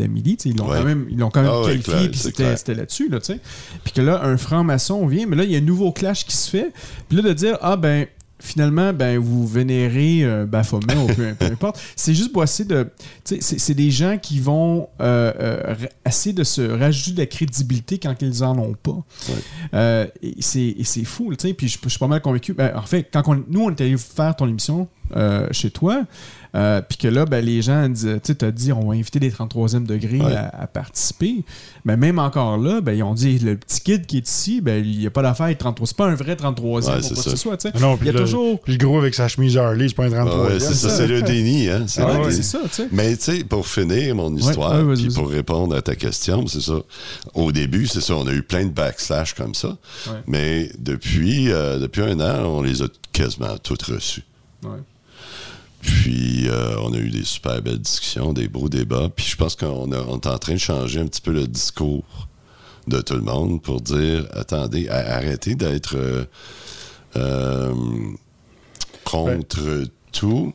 ils 0.46 0.56
l'ont 0.56 0.68
Ouais. 0.70 0.78
quand 0.78 0.84
même, 0.84 1.06
ils 1.10 1.18
l'ont 1.18 1.28
quand 1.28 1.42
même 1.42 1.50
Ah 1.52 1.60
ouais, 1.60 1.78
qualifié, 1.78 2.08
puis 2.08 2.18
c'était, 2.18 2.74
là-dessus, 2.74 3.10
là, 3.10 3.20
tu 3.20 3.26
sais. 3.34 3.40
Puis 3.84 3.92
que 3.92 4.00
là, 4.00 4.24
un 4.24 4.38
franc-maçon 4.38 5.06
vient, 5.06 5.26
mais 5.26 5.36
là, 5.36 5.44
il 5.44 5.50
y 5.50 5.54
a 5.54 5.58
un 5.58 5.60
nouveau 5.60 5.92
clash 5.92 6.24
qui 6.24 6.34
se 6.34 6.48
fait. 6.48 6.72
Puis 7.08 7.18
là, 7.18 7.22
de 7.22 7.32
dire, 7.34 7.58
ah 7.60 7.76
ben, 7.76 8.06
finalement, 8.38 8.92
ben, 8.92 9.18
vous 9.18 9.46
vénérez 9.46 10.24
euh, 10.24 10.46
Baphomet 10.46 10.96
ou 10.96 11.06
peu, 11.06 11.34
peu 11.38 11.46
importe. 11.46 11.80
C'est 11.96 12.14
juste 12.14 12.32
pour 12.32 12.42
essayer 12.44 12.68
de. 12.68 12.88
C'est 13.24 13.74
des 13.74 13.90
gens 13.90 14.18
qui 14.20 14.38
vont 14.40 14.88
euh, 15.00 15.32
euh, 15.40 15.74
essayer 16.06 16.32
de 16.32 16.44
se 16.44 16.62
rajouter 16.62 17.12
de 17.12 17.18
la 17.20 17.26
crédibilité 17.26 17.98
quand 17.98 18.14
ils 18.22 18.44
en 18.44 18.58
ont 18.58 18.74
pas. 18.74 18.98
Euh, 19.74 20.06
et 20.22 20.34
c'est 20.40 21.04
fou, 21.04 21.34
tu 21.36 21.48
sais. 21.48 21.54
Puis 21.54 21.68
je, 21.68 21.78
je 21.82 21.88
suis 21.88 21.98
pas 21.98 22.06
mal 22.08 22.20
convaincu. 22.20 22.52
Ben, 22.52 22.72
en 22.76 22.82
fait, 22.82 23.08
quand 23.12 23.22
on- 23.26 23.44
nous, 23.48 23.62
on 23.62 23.70
est 23.70 23.80
allé 23.80 23.96
faire 23.96 24.34
ton 24.36 24.46
émission 24.48 24.88
chez 25.52 25.70
toi, 25.70 26.02
euh, 26.56 26.80
puis 26.80 26.96
que 26.98 27.08
là, 27.08 27.26
ben, 27.26 27.44
les 27.44 27.60
gens 27.62 27.88
disent, 27.88 28.08
tu 28.14 28.20
sais, 28.24 28.34
t'as 28.34 28.50
dit, 28.50 28.72
on 28.72 28.88
va 28.88 28.94
inviter 28.94 29.20
des 29.20 29.30
33e 29.30 29.84
degrés 29.84 30.18
Ouais. 30.20 30.34
à, 30.34 30.62
à 30.62 30.66
participer. 30.66 31.44
Ben, 31.84 31.96
même 31.96 32.18
encore 32.18 32.56
là, 32.56 32.80
ben, 32.80 32.92
ils 32.92 33.02
ont 33.02 33.12
dit, 33.14 33.38
le 33.38 33.56
petit 33.56 33.80
kid 33.82 34.06
qui 34.06 34.16
est 34.16 34.28
ici, 34.28 34.60
ben, 34.62 34.82
il 34.84 34.98
n'y 34.98 35.06
a 35.06 35.10
pas 35.10 35.22
d'affaire, 35.22 35.48
il 35.48 35.52
est 35.52 35.56
33. 35.56 35.86
C'est 35.86 35.96
pas 35.96 36.06
un 36.06 36.14
vrai 36.14 36.34
33e 36.34 36.86
Ouais, 36.86 37.00
pour 37.08 37.22
ce 37.22 37.36
soit, 37.36 37.62
Non, 37.80 37.94
Il 37.94 37.98
puis 37.98 38.06
y 38.06 38.10
a 38.10 38.12
le, 38.12 38.20
toujours. 38.20 38.60
puis 38.62 38.72
le 38.72 38.78
gros 38.84 38.98
avec 38.98 39.14
sa 39.14 39.28
chemise 39.28 39.56
Harley, 39.58 39.88
c'est 39.88 39.94
pas 39.94 40.06
un 40.06 40.10
33 40.10 40.34
Ah 40.38 40.52
ouais, 40.54 40.60
c'est 40.60 40.74
ça, 40.74 40.88
c'est 40.88 41.06
le 41.06 41.20
déni. 41.22 41.68
Hein? 41.68 41.84
C'est 41.86 42.00
Ah 42.00 42.06
le 42.14 42.18
ouais, 42.20 42.28
déni. 42.30 42.36
c'est 42.36 42.42
ça, 42.42 42.58
tu 42.64 42.68
sais. 42.70 42.88
Mais 42.90 43.16
tu 43.16 43.22
sais, 43.24 43.44
pour 43.44 43.66
finir 43.66 44.14
mon 44.14 44.34
histoire, 44.34 44.82
puis 44.94 45.08
pour 45.08 45.28
répondre 45.28 45.76
à 45.76 45.82
ta 45.82 45.94
question, 45.94 46.46
c'est 46.46 46.62
ça. 46.62 46.78
Au 47.34 47.52
début, 47.52 47.86
c'est 47.86 48.00
ça, 48.00 48.14
on 48.14 48.26
a 48.26 48.32
eu 48.32 48.42
plein 48.42 48.64
de 48.64 48.70
backslash 48.70 49.34
comme 49.34 49.54
ça. 49.54 49.76
Ouais. 50.06 50.12
Mais 50.26 50.70
depuis, 50.78 51.50
euh, 51.52 51.78
depuis 51.78 52.02
un 52.02 52.18
an, 52.20 52.44
on 52.46 52.62
les 52.62 52.82
a 52.82 52.86
quasiment 53.12 53.56
toutes 53.62 53.82
reçus. 53.82 54.22
Ouais. 54.62 54.70
Puis, 55.86 56.48
euh, 56.48 56.76
on 56.80 56.92
a 56.92 56.98
eu 56.98 57.10
des 57.10 57.24
super 57.24 57.62
belles 57.62 57.78
discussions, 57.78 58.32
des 58.32 58.48
beaux 58.48 58.68
débats. 58.68 59.08
Puis, 59.14 59.24
je 59.26 59.36
pense 59.36 59.54
qu'on 59.56 59.66
on 59.90 59.92
est 59.92 60.26
en 60.26 60.38
train 60.38 60.54
de 60.54 60.58
changer 60.58 61.00
un 61.00 61.06
petit 61.06 61.20
peu 61.20 61.32
le 61.32 61.46
discours 61.46 62.28
de 62.88 63.00
tout 63.00 63.14
le 63.14 63.20
monde 63.22 63.62
pour 63.62 63.80
dire 63.80 64.26
attendez, 64.32 64.88
arrêtez 64.88 65.54
d'être 65.54 65.96
euh, 65.96 66.24
euh, 67.16 67.74
contre 69.04 69.84
tout, 70.12 70.52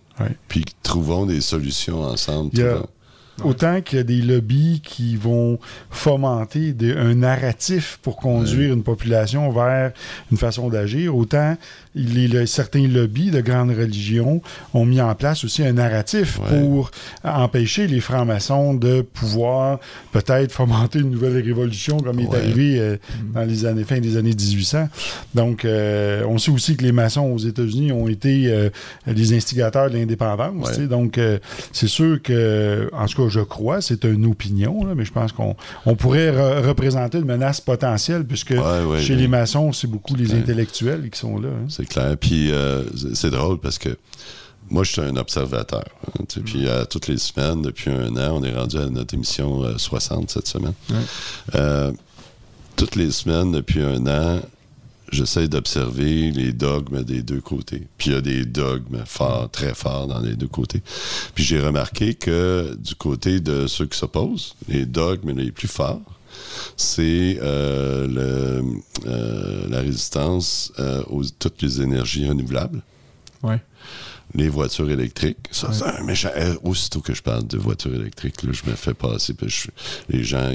puis 0.47 0.65
trouvons 0.83 1.25
des 1.25 1.41
solutions 1.41 2.01
ensemble. 2.03 2.51
Il 2.53 2.59
y 2.59 2.63
a- 2.63 2.85
Autant 3.43 3.81
qu'il 3.81 3.97
y 3.97 4.01
a 4.01 4.03
des 4.03 4.21
lobbies 4.21 4.81
qui 4.83 5.15
vont 5.15 5.57
fomenter 5.89 6.73
des- 6.73 6.93
un 6.93 7.15
narratif 7.15 7.97
pour 8.03 8.15
conduire 8.17 8.73
une 8.73 8.83
population 8.83 9.49
vers 9.51 9.91
une 10.31 10.37
façon 10.37 10.69
d'agir, 10.69 11.15
autant 11.15 11.57
il 11.95 12.17
est 12.23 12.27
le- 12.27 12.45
certains 12.45 12.87
lobbies 12.87 13.31
de 13.31 13.41
grandes 13.41 13.71
religions 13.71 14.41
ont 14.73 14.85
mis 14.85 15.01
en 15.01 15.13
place 15.15 15.43
aussi 15.43 15.63
un 15.65 15.73
narratif 15.73 16.39
Ouais. 16.39 16.59
pour 16.59 16.91
empêcher 17.23 17.87
les 17.87 17.99
francs-maçons 17.99 18.73
de 18.75 19.01
pouvoir 19.01 19.79
peut-être 20.11 20.51
fomenter 20.51 20.99
une 20.99 21.09
nouvelle 21.11 21.41
révolution 21.41 21.97
comme 21.97 22.19
il 22.19 22.27
est 22.27 22.35
arrivé 22.35 22.79
euh, 22.79 22.97
dans 23.33 23.43
les 23.43 23.65
années 23.65 23.83
fin 23.83 23.99
des 23.99 24.17
années 24.17 24.35
1800. 24.35 24.87
Donc, 25.35 25.65
euh, 25.65 26.23
on 26.27 26.37
sait 26.37 26.51
aussi 26.51 26.77
que 26.77 26.83
les 26.83 26.91
maçons 26.91 27.23
aux 27.31 27.37
États-Unis 27.39 27.91
ont 27.91 28.07
été 28.07 28.47
euh, 28.47 28.69
les 29.07 29.33
instigateurs 29.33 29.89
de 29.89 29.97
l'indépendance. 29.97 30.79
Donc, 30.79 31.19
c'est 31.71 31.87
sûr 31.87 32.21
que, 32.21 32.89
en 32.93 33.05
tout 33.07 33.17
cas, 33.17 33.20
je 33.29 33.39
crois, 33.41 33.81
c'est 33.81 34.03
une 34.03 34.25
opinion, 34.25 34.85
là, 34.85 34.95
mais 34.95 35.05
je 35.05 35.11
pense 35.11 35.31
qu'on 35.31 35.55
on 35.85 35.95
pourrait 35.95 36.31
re- 36.31 36.65
représenter 36.67 37.17
une 37.19 37.25
menace 37.25 37.61
potentielle, 37.61 38.25
puisque 38.25 38.51
Ouais, 38.51 38.83
ouais, 38.85 39.01
chez 39.01 39.15
les 39.15 39.27
maçons, 39.27 39.71
c'est 39.71 39.87
beaucoup 39.87 40.15
les 40.15 40.33
intellectuels 40.33 41.09
qui 41.09 41.19
sont 41.19 41.39
là. 41.39 41.49
hein. 41.49 41.65
C'est 41.69 41.85
clair. 41.87 42.15
Puis 42.19 42.51
euh, 42.51 42.83
c'est- 43.13 43.29
drôle 43.29 43.59
parce 43.59 43.77
que 43.77 43.97
moi, 44.69 44.83
je 44.83 44.91
suis 44.91 45.01
un 45.01 45.15
observateur. 45.17 45.83
hein, 46.19 46.23
Puis 46.45 46.67
à 46.69 46.85
toutes 46.85 47.07
les 47.07 47.17
semaines, 47.17 47.61
depuis 47.61 47.91
un 47.91 48.15
an, 48.17 48.37
on 48.39 48.43
est 48.43 48.53
rendu 48.55 48.77
à 48.77 48.85
notre 48.87 49.13
émission 49.13 49.63
euh, 49.63 49.77
60 49.77 50.29
cette 50.31 50.47
semaine. 50.47 50.73
Euh, 51.55 51.91
toutes 52.75 52.95
les 52.95 53.11
semaines, 53.11 53.51
depuis 53.51 53.81
un 53.81 54.05
an, 54.07 54.39
j'essaie 55.11 55.47
d'observer 55.47 56.31
les 56.31 56.53
dogmes 56.53 57.03
des 57.03 57.21
deux 57.21 57.41
côtés. 57.41 57.87
Puis 57.97 58.09
il 58.09 58.13
y 58.13 58.17
a 58.17 58.21
des 58.21 58.45
dogmes 58.45 59.03
forts, 59.05 59.49
très 59.51 59.73
forts 59.73 60.07
dans 60.07 60.19
les 60.19 60.35
deux 60.35 60.47
côtés. 60.47 60.81
Puis 61.35 61.43
j'ai 61.43 61.59
remarqué 61.59 62.13
que 62.13 62.75
du 62.79 62.95
côté 62.95 63.39
de 63.39 63.67
ceux 63.67 63.85
qui 63.85 63.97
s'opposent, 63.97 64.55
les 64.67 64.85
dogmes 64.85 65.37
les 65.37 65.51
plus 65.51 65.67
forts, 65.67 66.01
c'est 66.77 67.37
euh, 67.41 68.61
euh, 69.05 69.67
la 69.69 69.79
résistance 69.81 70.71
euh, 70.79 71.03
aux 71.09 71.23
toutes 71.23 71.61
les 71.61 71.81
énergies 71.81 72.27
renouvelables, 72.27 72.81
Ouais. 73.43 73.59
Les 74.35 74.49
voitures 74.49 74.89
électriques. 74.89 75.37
Ça, 75.51 75.71
c'est 75.73 75.83
un 75.85 76.03
méchant. 76.03 76.29
euh, 76.35 76.55
Aussitôt 76.63 77.01
que 77.01 77.13
je 77.13 77.21
parle 77.21 77.45
de 77.47 77.57
voitures 77.57 77.93
électriques, 77.93 78.43
là, 78.43 78.51
je 78.53 78.69
me 78.69 78.75
fais 78.75 78.93
passer. 78.93 79.33
puis 79.33 79.49
je- 79.49 79.67
les 80.09 80.23
gens, 80.23 80.49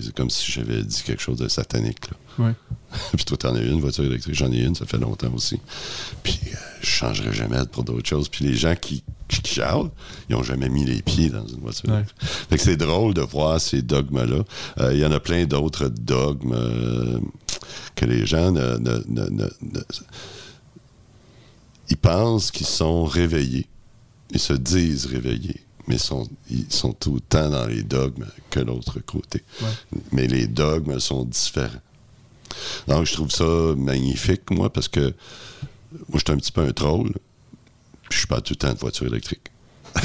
c'est 0.00 0.14
comme 0.14 0.30
si 0.30 0.50
j'avais 0.52 0.82
dit 0.82 1.02
quelque 1.04 1.22
chose 1.22 1.38
de 1.38 1.48
satanique. 1.48 2.10
là. 2.10 2.16
Ouais. 2.46 2.52
puis 3.16 3.24
toi, 3.24 3.36
t'en 3.36 3.54
as 3.54 3.60
une 3.62 3.80
voiture 3.80 4.04
électrique, 4.04 4.34
j'en 4.34 4.52
ai 4.52 4.60
une, 4.60 4.74
ça 4.74 4.86
fait 4.86 4.98
longtemps 4.98 5.32
aussi. 5.34 5.58
Puis 6.22 6.38
euh, 6.52 6.56
je 6.82 6.86
changerai 6.86 7.32
jamais 7.32 7.58
pour 7.72 7.82
d'autres 7.84 8.08
choses. 8.08 8.28
Puis 8.28 8.44
les 8.44 8.54
gens 8.54 8.74
qui, 8.76 9.02
qui, 9.28 9.40
qui 9.42 9.54
chialent, 9.54 9.90
ils 10.28 10.36
ont 10.36 10.42
jamais 10.42 10.68
mis 10.68 10.84
les 10.84 11.02
pieds 11.02 11.30
dans 11.30 11.46
une 11.46 11.60
voiture 11.60 11.88
Ouais. 11.88 11.96
électrique. 11.96 12.20
Fait 12.50 12.56
que 12.58 12.62
c'est 12.62 12.76
drôle 12.76 13.14
de 13.14 13.22
voir 13.22 13.60
ces 13.60 13.82
dogmes-là. 13.82 14.44
Euh, 14.80 14.92
Il 14.94 14.98
y 15.00 15.04
en 15.06 15.12
a 15.12 15.18
plein 15.20 15.46
d'autres 15.46 15.88
dogmes 15.88 16.52
euh, 16.54 17.18
que 17.96 18.04
les 18.04 18.26
gens 18.26 18.52
ne, 18.52 18.76
ne- 18.78 19.02
ne- 19.08 19.30
ne- 19.30 19.50
ne- 19.62 19.80
ils 21.88 21.96
pensent 21.96 22.50
qu'ils 22.50 22.66
sont 22.66 23.04
réveillés. 23.04 23.66
Ils 24.30 24.40
se 24.40 24.52
disent 24.52 25.06
réveillés, 25.06 25.60
mais 25.86 25.98
sont, 25.98 26.28
ils 26.50 26.72
sont 26.72 26.96
autant 27.08 27.48
dans 27.48 27.66
les 27.66 27.82
dogmes 27.82 28.26
que 28.50 28.60
l'autre 28.60 29.00
côté. 29.00 29.42
Mais 30.12 30.26
les 30.26 30.46
dogmes 30.46 30.98
sont 30.98 31.24
différents. 31.24 31.80
Donc, 32.88 33.06
je 33.06 33.12
trouve 33.12 33.30
ça 33.30 33.44
magnifique, 33.76 34.50
moi, 34.50 34.72
parce 34.72 34.88
que 34.88 35.14
moi, 36.08 36.14
je 36.14 36.18
suis 36.18 36.32
un 36.32 36.36
petit 36.36 36.52
peu 36.52 36.62
un 36.62 36.72
troll, 36.72 37.12
puis 38.08 38.20
je 38.20 38.26
parle 38.26 38.42
tout 38.42 38.54
le 38.54 38.56
temps 38.56 38.72
de 38.72 38.78
voiture 38.78 39.06
électrique. 39.06 39.50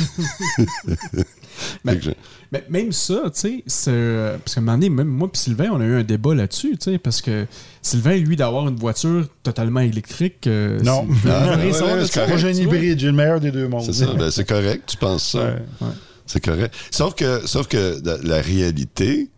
Mais- 1.84 2.00
je- 2.02 2.12
Mais 2.52 2.63
même 2.70 2.91
ça, 2.91 3.22
tu 3.26 3.39
sais, 3.39 3.63
c'est, 3.65 3.91
euh, 3.91 4.38
parce 4.38 4.56
qu'à 4.56 4.62
un 4.62 4.63
moment 4.65 4.78
donné, 4.78 4.89
même 4.89 5.08
moi 5.08 5.30
et 5.34 5.38
Sylvain, 5.38 5.70
on 5.72 5.80
a 5.80 5.86
eu 5.86 5.96
un 5.96 6.04
débat 6.04 6.36
là-dessus, 6.36 6.72
tu 6.78 6.91
sais, 6.91 6.98
parce 6.98 7.22
que 7.22 7.46
Sylvain, 7.82 8.17
lui, 8.17 8.36
d'avoir 8.36 8.67
une 8.67 8.76
voiture 8.76 9.26
totalement 9.41 9.80
électrique. 9.80 10.46
euh, 10.48 10.80
Non. 10.82 11.08
c'est- 11.24 11.30
Ah, 11.30 11.58
ouais, 11.58 12.28
Moi, 12.28 12.38
j'ai 12.38 12.52
hybride, 12.52 13.00
j'ai 13.00 13.08
le 13.08 13.13
meilleur 13.13 13.39
des 13.39 13.52
deux 13.52 13.67
mondes. 13.67 13.84
C'est 13.86 13.94
ça, 13.94 14.13
ben, 14.13 14.30
c'est 14.30 14.46
correct, 14.48 14.84
tu 14.88 14.98
penses 14.98 15.30
ça. 15.32 15.56
Ouais. 15.82 15.88
C'est 16.26 16.44
correct. 16.44 16.74
Sauf 16.91 17.15
que, 17.15 17.41
sauf 17.48 17.67
que 17.67 18.00
la, 18.06 18.17
la 18.24 18.41
réalité, 18.41 19.30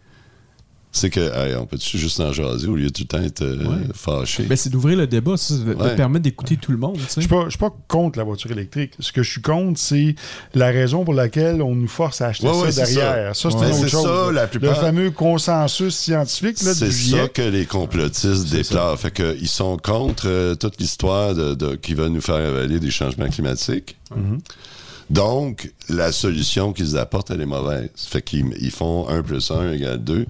c'est 0.95 1.09
que, 1.09 1.19
hey, 1.19 1.55
on 1.55 1.65
peut-tu 1.65 1.97
juste 1.97 2.19
en 2.21 2.31
jaser 2.31 2.67
au 2.67 2.75
lieu 2.75 2.85
de 2.85 2.89
tout 2.91 3.01
le 3.01 3.07
temps 3.07 3.21
être 3.21 3.41
euh, 3.41 3.57
Ouais. 3.65 3.87
fâché? 3.93 4.43
Ben, 4.43 4.55
c'est 4.55 4.69
d'ouvrir 4.69 4.95
le 4.97 5.07
débat, 5.07 5.35
ça, 5.35 5.55
de, 5.55 5.73
Ouais. 5.73 5.95
permettre 5.95 6.23
d'écouter 6.23 6.55
tout 6.55 6.71
le 6.71 6.77
monde, 6.77 6.97
Je 6.99 7.07
sais. 7.09 7.19
suis 7.21 7.27
pas, 7.27 7.43
je 7.45 7.49
suis 7.49 7.57
pas 7.59 7.73
contre 7.87 8.17
la 8.19 8.23
voiture 8.23 8.51
électrique. 8.51 8.93
Ce 8.99 9.11
que 9.11 9.23
je 9.23 9.31
suis 9.31 9.41
contre, 9.41 9.79
c'est 9.79 10.15
la 10.53 10.67
raison 10.67 11.03
pour 11.03 11.13
laquelle 11.15 11.61
on 11.61 11.75
nous 11.75 11.87
force 11.87 12.21
à 12.21 12.27
acheter 12.27 12.47
ça 12.47 12.71
c'est 12.71 12.93
derrière. 12.93 13.35
Ça, 13.35 13.49
c'est 13.51 13.57
Ouais. 13.57 13.67
une 13.67 13.73
C'est 13.73 13.79
autre 13.81 13.89
chose. 13.89 14.03
ça, 14.27 14.31
la 14.31 14.47
plupart- 14.47 14.69
Le 14.69 14.75
fameux 14.75 15.11
consensus 15.11 15.95
scientifique 15.95 16.57
C'est 16.57 16.91
ça 16.91 17.27
que 17.27 17.41
les 17.41 17.65
complotistes 17.65 18.49
déplorent. 18.51 18.99
Fait 18.99 19.11
que 19.11 19.35
ils 19.41 19.47
sont 19.47 19.77
contre 19.77 20.27
euh, 20.27 20.53
toute 20.55 20.79
l'histoire 20.79 21.33
de, 21.33 21.55
de- 21.55 21.75
qui 21.75 21.95
va 21.95 22.07
nous 22.09 22.21
faire 22.21 22.35
avaler 22.35 22.79
des 22.79 22.91
changements 22.91 23.27
climatiques. 23.29 23.97
Mm-hmm. 24.15 24.39
Donc, 25.13 25.71
la 25.89 26.11
solution 26.11 26.73
qu'ils 26.73 26.97
apportent, 26.97 27.29
elle 27.31 27.41
est 27.41 27.45
mauvaise. 27.45 27.89
Fait 27.95 28.21
qu'ils 28.21 28.53
ils 28.59 28.71
font 28.71 29.07
1 29.07 29.21
plus 29.21 29.51
1 29.51 29.73
égale 29.73 30.03
2. 30.03 30.25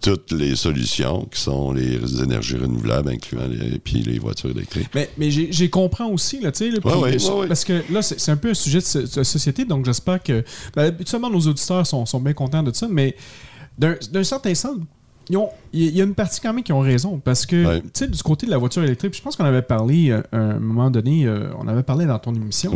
Toutes 0.00 0.32
les 0.32 0.56
solutions 0.56 1.26
qui 1.32 1.40
sont 1.40 1.72
les 1.72 1.94
énergies 2.20 2.56
renouvelables, 2.56 3.10
incluant 3.10 3.46
les, 3.46 3.78
puis 3.78 4.02
les 4.02 4.18
voitures 4.18 4.50
électriques. 4.50 4.88
Mais, 4.96 5.08
mais 5.16 5.30
j'ai 5.30 5.70
compris 5.70 6.02
aussi, 6.02 6.40
là, 6.40 6.50
tu 6.50 6.70
sais, 6.72 6.78
Ouais, 6.84 6.94
ouais, 6.96 7.16
euh, 7.24 7.34
ouais, 7.40 7.46
parce 7.46 7.64
que 7.64 7.84
là, 7.92 8.02
c'est 8.02 8.30
un 8.32 8.36
peu 8.36 8.50
un 8.50 8.54
sujet 8.54 8.80
de, 8.80 8.84
so- 8.84 9.02
de 9.02 9.22
société, 9.22 9.64
donc 9.64 9.84
j'espère 9.84 10.20
que. 10.20 10.42
Ben, 10.74 10.86
habituellement, 10.86 11.30
nos 11.30 11.38
auditeurs 11.46 11.86
sont, 11.86 12.04
sont 12.04 12.18
bien 12.18 12.32
contents 12.32 12.64
de 12.64 12.74
ça, 12.74 12.88
mais 12.90 13.14
d'un 13.78 14.24
certain 14.24 14.56
sens, 14.56 14.76
il 15.30 15.38
y, 15.72 16.00
a- 16.00 16.04
une 16.04 16.16
partie 16.16 16.40
quand 16.40 16.52
même 16.52 16.64
qui 16.64 16.72
ont 16.72 16.80
raison, 16.80 17.20
parce 17.24 17.46
que, 17.46 17.64
Ouais. 17.64 17.80
tu 17.82 17.88
sais, 17.94 18.08
du 18.08 18.20
côté 18.24 18.46
de 18.46 18.50
la 18.50 18.58
voiture 18.58 18.82
électrique, 18.82 19.16
je 19.16 19.22
pense 19.22 19.36
qu'on 19.36 19.44
avait 19.44 19.62
parlé, 19.62 20.10
euh, 20.10 20.20
à 20.32 20.36
un 20.36 20.58
moment 20.58 20.90
donné, 20.90 21.26
euh, 21.26 21.52
on 21.60 21.68
avait 21.68 21.84
parlé 21.84 22.06
dans 22.06 22.18
ton 22.18 22.34
émission, 22.34 22.72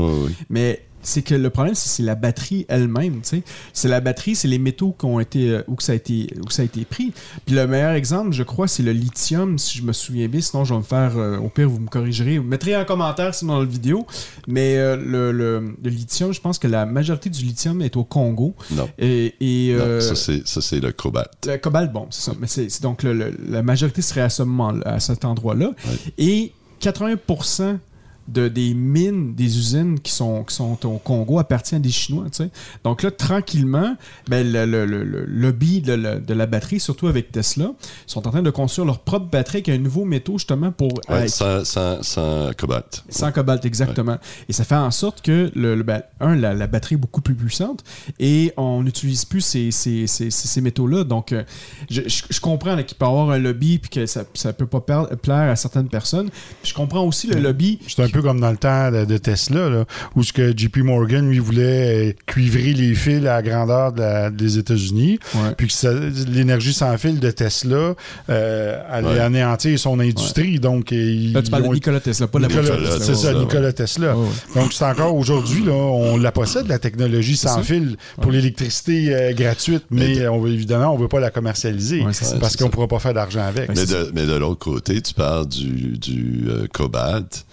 mais 0.49 0.86
c'est 1.07 1.23
que 1.23 1.35
le 1.35 1.51
problème, 1.51 1.75
c'est 1.75 2.03
la 2.03 2.15
batterie 2.15 2.67
elle-même. 2.69 3.21
tu 3.23 3.29
sais. 3.29 3.43
C'est 3.73 3.89
la 3.89 4.01
batterie, 4.01 4.35
c'est 4.35 4.49
les 4.49 4.59
métaux 4.59 4.95
qui 4.99 5.07
ont 5.07 5.21
été, 5.21 5.51
euh, 5.51 5.63
où, 5.69 5.75
que 5.77 5.83
ça 5.83 5.93
a 5.93 5.95
été, 5.95 6.27
où 6.45 6.51
ça 6.51 6.63
a 6.63 6.65
été 6.65 6.85
pris. 6.85 7.13
Puis 7.47 7.55
le 7.55 7.67
meilleur 7.67 7.93
exemple, 7.93 8.33
je 8.33 8.43
crois, 8.43 8.67
c'est 8.69 8.83
le 8.83 8.93
lithium, 8.93 9.59
si 9.59 9.79
je 9.79 9.83
me 9.85 9.93
souviens 9.93 10.29
bien. 10.29 10.41
Sinon, 10.41 10.65
je 10.65 10.75
vais 10.75 10.79
me 10.81 10.85
faire, 10.85 11.17
euh, 11.17 11.39
au 11.39 11.49
pire, 11.49 11.69
vous 11.71 11.79
me 11.79 11.89
corrigerez. 11.89 12.39
Vous 12.39 12.45
mettrez 12.47 12.75
un 12.75 12.85
commentaire 12.85 13.35
sinon 13.35 13.55
dans 13.55 13.61
la 13.61 13.67
vidéo. 13.67 14.07
Mais 14.49 14.77
euh, 14.77 14.97
le, 14.97 15.33
le- 15.33 15.77
le 15.83 15.91
lithium, 15.91 16.33
je 16.35 16.41
pense 16.41 16.59
que 16.59 16.67
la 16.69 16.87
majorité 16.87 17.31
du 17.31 17.45
lithium 17.45 17.81
est 17.83 17.97
au 17.97 18.05
Congo. 18.05 18.55
Non. 18.73 18.89
Et, 18.99 19.33
euh, 19.73 20.01
ça, 20.01 20.15
c'est, 20.17 20.47
ça, 20.47 20.61
c'est 20.61 20.81
le 20.81 20.93
cobalt. 20.93 21.31
le 21.47 21.57
cobalt, 21.59 21.93
bon, 21.93 22.09
c'est 22.11 22.23
ça. 22.31 22.33
Mais 22.41 22.47
c'est 22.49 22.83
donc 22.83 23.03
le- 23.03 23.35
la 23.49 23.63
majorité 23.63 24.03
serait 24.03 24.23
à 24.23 24.29
ce 24.31 24.43
moment 24.43 24.75
à 24.85 24.99
cet 25.01 25.25
endroit-là. 25.25 25.71
Et 26.19 26.53
80% 26.81 27.79
de, 28.29 28.49
des 28.49 28.75
mines, 28.75 29.35
des 29.35 29.59
usines 29.59 30.01
qui 30.01 30.13
sont, 30.13 30.45
qui 30.45 30.55
sont 30.55 30.79
au 30.87 30.99
Congo 30.99 31.39
appartiennent 31.39 31.81
à 31.81 31.85
des 31.85 31.91
Chinois. 31.91 32.25
tu 32.31 32.45
sais. 32.45 32.51
Donc 32.85 33.03
là, 33.03 33.11
tranquillement, 33.11 33.97
ben, 34.29 34.51
le, 34.51 34.65
le- 34.67 34.85
le- 34.87 35.05
le 35.05 35.25
lobby 35.27 35.81
de 35.81 35.93
la, 35.93 36.19
de 36.19 36.35
la 36.35 36.47
batterie, 36.47 36.81
surtout 36.81 37.07
avec 37.07 37.31
Tesla, 37.33 37.73
sont 38.07 38.27
en 38.27 38.31
train 38.31 38.43
de 38.43 38.51
construire 38.51 38.87
leur 38.87 38.99
propre 39.01 39.27
batterie 39.27 39.59
avec 39.59 39.69
un 39.69 39.79
nouveau 39.79 40.05
métaux 40.05 40.39
justement 40.39 40.73
pour 40.73 40.89
Ouais, 41.09 41.23
euh, 41.25 41.29
sans, 41.29 41.65
sans, 41.65 42.03
sans 42.03 42.51
cobalt. 42.57 43.05
sans 43.09 43.31
cobalt, 43.33 43.65
exactement. 43.65 44.19
Et 44.49 44.53
ça 44.53 44.65
fait 44.65 44.75
en 44.75 44.91
sorte 44.91 45.23
que, 45.23 45.51
le, 45.55 45.75
le- 45.75 45.83
ben, 45.83 46.03
un, 46.21 46.35
la, 46.35 46.55
la 46.55 46.67
batterie 46.67 46.95
est 46.95 46.99
beaucoup 46.99 47.21
plus 47.21 47.35
puissante 47.35 47.85
et 48.19 48.53
on 48.57 48.83
n'utilise 48.83 49.25
plus 49.25 49.41
ces, 49.41 49.71
ces, 49.71 50.07
ces, 50.07 50.31
ces- 50.31 50.49
ces 50.49 50.61
métaux-là. 50.61 51.05
Donc, 51.05 51.33
euh, 51.33 51.45
je, 51.91 52.03
je- 52.07 52.25
je 52.31 52.41
comprends 52.41 52.77
qu'il 52.83 52.97
peut 52.97 53.05
y 53.05 53.09
avoir 53.09 53.31
un 53.31 53.39
lobby 53.39 53.79
puis 53.79 53.91
que 53.91 54.07
ça 54.07 54.25
ne 54.45 54.53
peut 54.53 54.67
pas 54.67 54.81
plaire 54.81 55.51
à 55.51 55.57
certaines 55.57 55.89
personnes. 55.89 56.31
Puis 56.63 56.71
je 56.71 56.75
comprends 56.75 57.05
aussi 57.05 57.27
le 57.27 57.41
lobby. 57.41 57.79
Peu 58.17 58.23
comme 58.23 58.41
dans 58.41 58.51
le 58.51 58.57
temps 58.57 58.91
de, 58.91 59.05
de 59.05 59.17
Tesla, 59.19 59.69
là, 59.69 59.85
où 60.15 60.23
ce 60.23 60.33
que 60.33 60.57
JP 60.57 60.79
Morgan 60.79 61.29
lui 61.29 61.39
voulait 61.39 62.11
euh, 62.11 62.13
cuivrer 62.27 62.73
les 62.73 62.95
fils 62.95 63.19
à 63.27 63.41
la 63.41 63.43
grandeur 63.43 63.93
de 63.93 64.01
la- 64.01 64.31
des 64.31 64.59
États-Unis, 64.59 65.19
Ouais. 65.35 65.55
puis 65.57 65.67
que 65.67 65.73
ça- 65.73 65.93
l'énergie 66.29 66.73
sans 66.73 66.97
fil 66.99 67.21
de 67.21 67.31
Tesla 67.31 67.95
euh, 68.31 68.83
allait 68.91 69.09
Ouais. 69.09 69.21
anéantir 69.21 69.79
son 69.79 70.01
industrie. 70.01 70.59
Donc, 70.61 70.93
euh, 70.93 70.97
ils, 70.97 71.33
Là, 71.33 71.43
tu 71.43 71.51
parles 71.51 71.65
de 71.65 71.69
Nikola 71.75 72.01
Tesla, 72.01 72.27
pas 72.27 72.39
de 72.39 72.45
la 72.45 72.49
Nikola- 72.49 72.99
c'est 73.01 73.15
ça. 73.15 73.35
Nikola 73.35 73.73
Tesla. 73.73 74.15
Donc, 74.55 74.73
c'est 74.73 74.85
encore 74.85 75.15
aujourd'hui, 75.15 75.63
là, 75.65 75.73
on 75.73 76.17
la 76.17 76.33
possède, 76.33 76.67
la 76.69 76.79
technologie 76.79 77.37
sans 77.37 77.57
ça. 77.57 77.63
fil 77.63 77.97
pour 78.21 78.33
l'électricité 78.33 79.15
euh, 79.15 79.33
gratuite, 79.35 79.85
mais 79.91 80.27
on 80.29 80.41
veut, 80.41 80.53
évidemment, 80.53 80.93
on 80.93 80.97
ne 80.97 81.03
veut 81.03 81.09
pas 81.09 81.21
la 81.21 81.31
commercialiser 81.31 82.03
Ouais, 82.03 82.13
c'est 82.13 82.25
ça. 82.25 82.37
parce 82.39 82.53
c'est 82.53 82.59
qu'on 82.59 82.67
ne 82.67 82.71
pourra 82.71 82.89
pas 82.89 82.99
faire 82.99 83.15
d'argent 83.15 83.43
avec. 83.45 83.69
Mais 83.69 83.85
de, 83.87 84.11
mais 84.15 84.27
de 84.27 84.35
l'autre 84.37 84.59
côté, 84.61 85.01
tu 85.03 85.13
parles 85.15 85.47
du, 85.49 85.99
du 85.99 86.45
euh, 86.49 86.67
cobalt. 86.73 87.45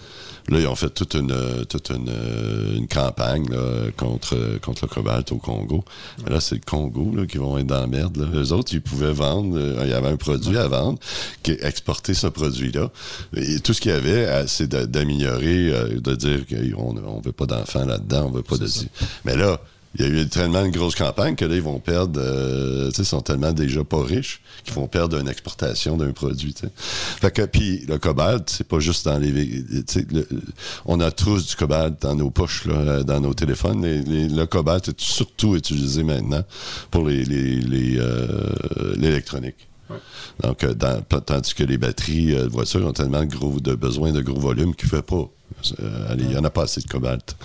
Là, 0.48 0.60
ils 0.60 0.66
ont 0.66 0.74
fait 0.74 0.90
toute 0.90 1.14
une, 1.14 1.32
euh, 1.32 1.64
toute 1.64 1.88
une, 1.90 2.08
euh, 2.10 2.76
une 2.76 2.86
campagne 2.86 3.48
là, 3.50 3.90
contre, 3.96 4.36
euh, 4.36 4.58
contre 4.58 4.84
le 4.84 4.94
cobalt 4.94 5.32
au 5.32 5.38
Congo. 5.38 5.84
Là, 6.26 6.38
c'est 6.40 6.56
le 6.56 6.60
Congo 6.66 7.12
là, 7.16 7.26
qui 7.26 7.38
vont 7.38 7.56
être 7.56 7.66
dans 7.66 7.80
la 7.80 7.86
merde. 7.86 8.16
Là. 8.18 8.26
Eux 8.34 8.52
autres, 8.52 8.74
ils 8.74 8.82
pouvaient 8.82 9.12
vendre. 9.12 9.56
euh, 9.58 9.80
il 9.84 9.90
y 9.90 9.94
avait 9.94 10.08
un 10.08 10.16
produit 10.16 10.58
à 10.58 10.68
vendre, 10.68 10.98
qui 11.42 11.52
exporter 11.52 12.12
ce 12.14 12.26
produit-là. 12.26 12.90
Et 13.36 13.60
tout 13.60 13.72
ce 13.72 13.80
qu'il 13.80 13.90
y 13.90 13.94
avait, 13.94 14.46
c'est 14.46 14.68
d'améliorer, 14.68 15.70
de 16.00 16.14
dire 16.14 16.44
qu'on 16.46 16.92
ne 16.92 17.22
veut 17.24 17.32
pas 17.32 17.46
d'enfants 17.46 17.86
là-dedans, 17.86 18.26
on 18.26 18.30
veut 18.30 18.42
pas 18.42 18.58
de... 18.58 18.66
Mais 19.24 19.36
là, 19.36 19.60
il 19.96 20.00
y 20.00 20.04
a 20.04 20.08
eu 20.22 20.28
tellement 20.28 20.64
une 20.64 20.72
grosse 20.72 20.94
campagne 20.94 21.36
que 21.36 21.44
là, 21.44 21.54
ils 21.54 21.62
vont 21.62 21.78
perdre, 21.78 22.20
euh, 22.22 22.88
tu 22.90 22.96
sais, 22.96 23.02
ils 23.02 23.06
sont 23.06 23.20
tellement 23.20 23.52
déjà 23.52 23.84
pas 23.84 24.02
riches 24.02 24.40
qu'ils 24.64 24.74
vont 24.74 24.88
perdre 24.88 25.18
une 25.18 25.28
exportation 25.28 25.96
d'un 25.96 26.12
produit, 26.12 26.52
tu 26.54 26.62
sais. 26.66 26.72
Fait 26.76 27.30
que, 27.30 27.42
puis 27.42 27.84
le 27.86 27.98
cobalt, 27.98 28.48
c'est 28.50 28.66
pas 28.66 28.80
juste 28.80 29.04
dans 29.04 29.18
les... 29.18 29.30
le- 29.30 30.28
on 30.86 31.00
a 31.00 31.10
tous 31.10 31.46
du 31.48 31.54
cobalt 31.56 32.00
dans 32.02 32.14
nos 32.14 32.30
poches, 32.30 32.64
là, 32.66 33.02
dans 33.02 33.20
nos 33.20 33.34
téléphones. 33.34 33.82
Les- 33.82 34.02
les- 34.02 34.28
le 34.28 34.46
cobalt 34.46 34.88
est 34.88 35.00
surtout 35.00 35.54
utilisé 35.56 36.02
maintenant 36.02 36.42
pour 36.90 37.06
les, 37.06 37.24
les, 37.24 37.60
les, 37.60 37.96
euh, 37.98 38.94
l'électronique. 38.96 39.68
Donc, 40.42 40.64
euh, 40.64 40.74
dans- 40.74 41.02
tandis 41.20 41.54
que 41.54 41.62
les 41.62 41.78
batteries 41.78 42.34
euh, 42.34 42.44
de 42.44 42.48
voitures 42.48 42.84
ont 42.86 42.92
tellement 42.92 43.20
de, 43.24 43.30
gros, 43.30 43.60
de 43.60 43.74
besoin 43.74 44.10
de 44.12 44.22
gros 44.22 44.40
volume 44.40 44.74
qu'il 44.74 44.86
ne 44.86 44.96
fait 44.96 45.02
pas. 45.02 45.28
Euh, 45.80 46.12
allez, 46.12 46.24
il 46.24 46.30
n'y 46.30 46.36
en 46.36 46.44
a 46.44 46.50
pas 46.50 46.64
assez 46.64 46.80
de 46.82 46.86
cobalt. 46.86 47.36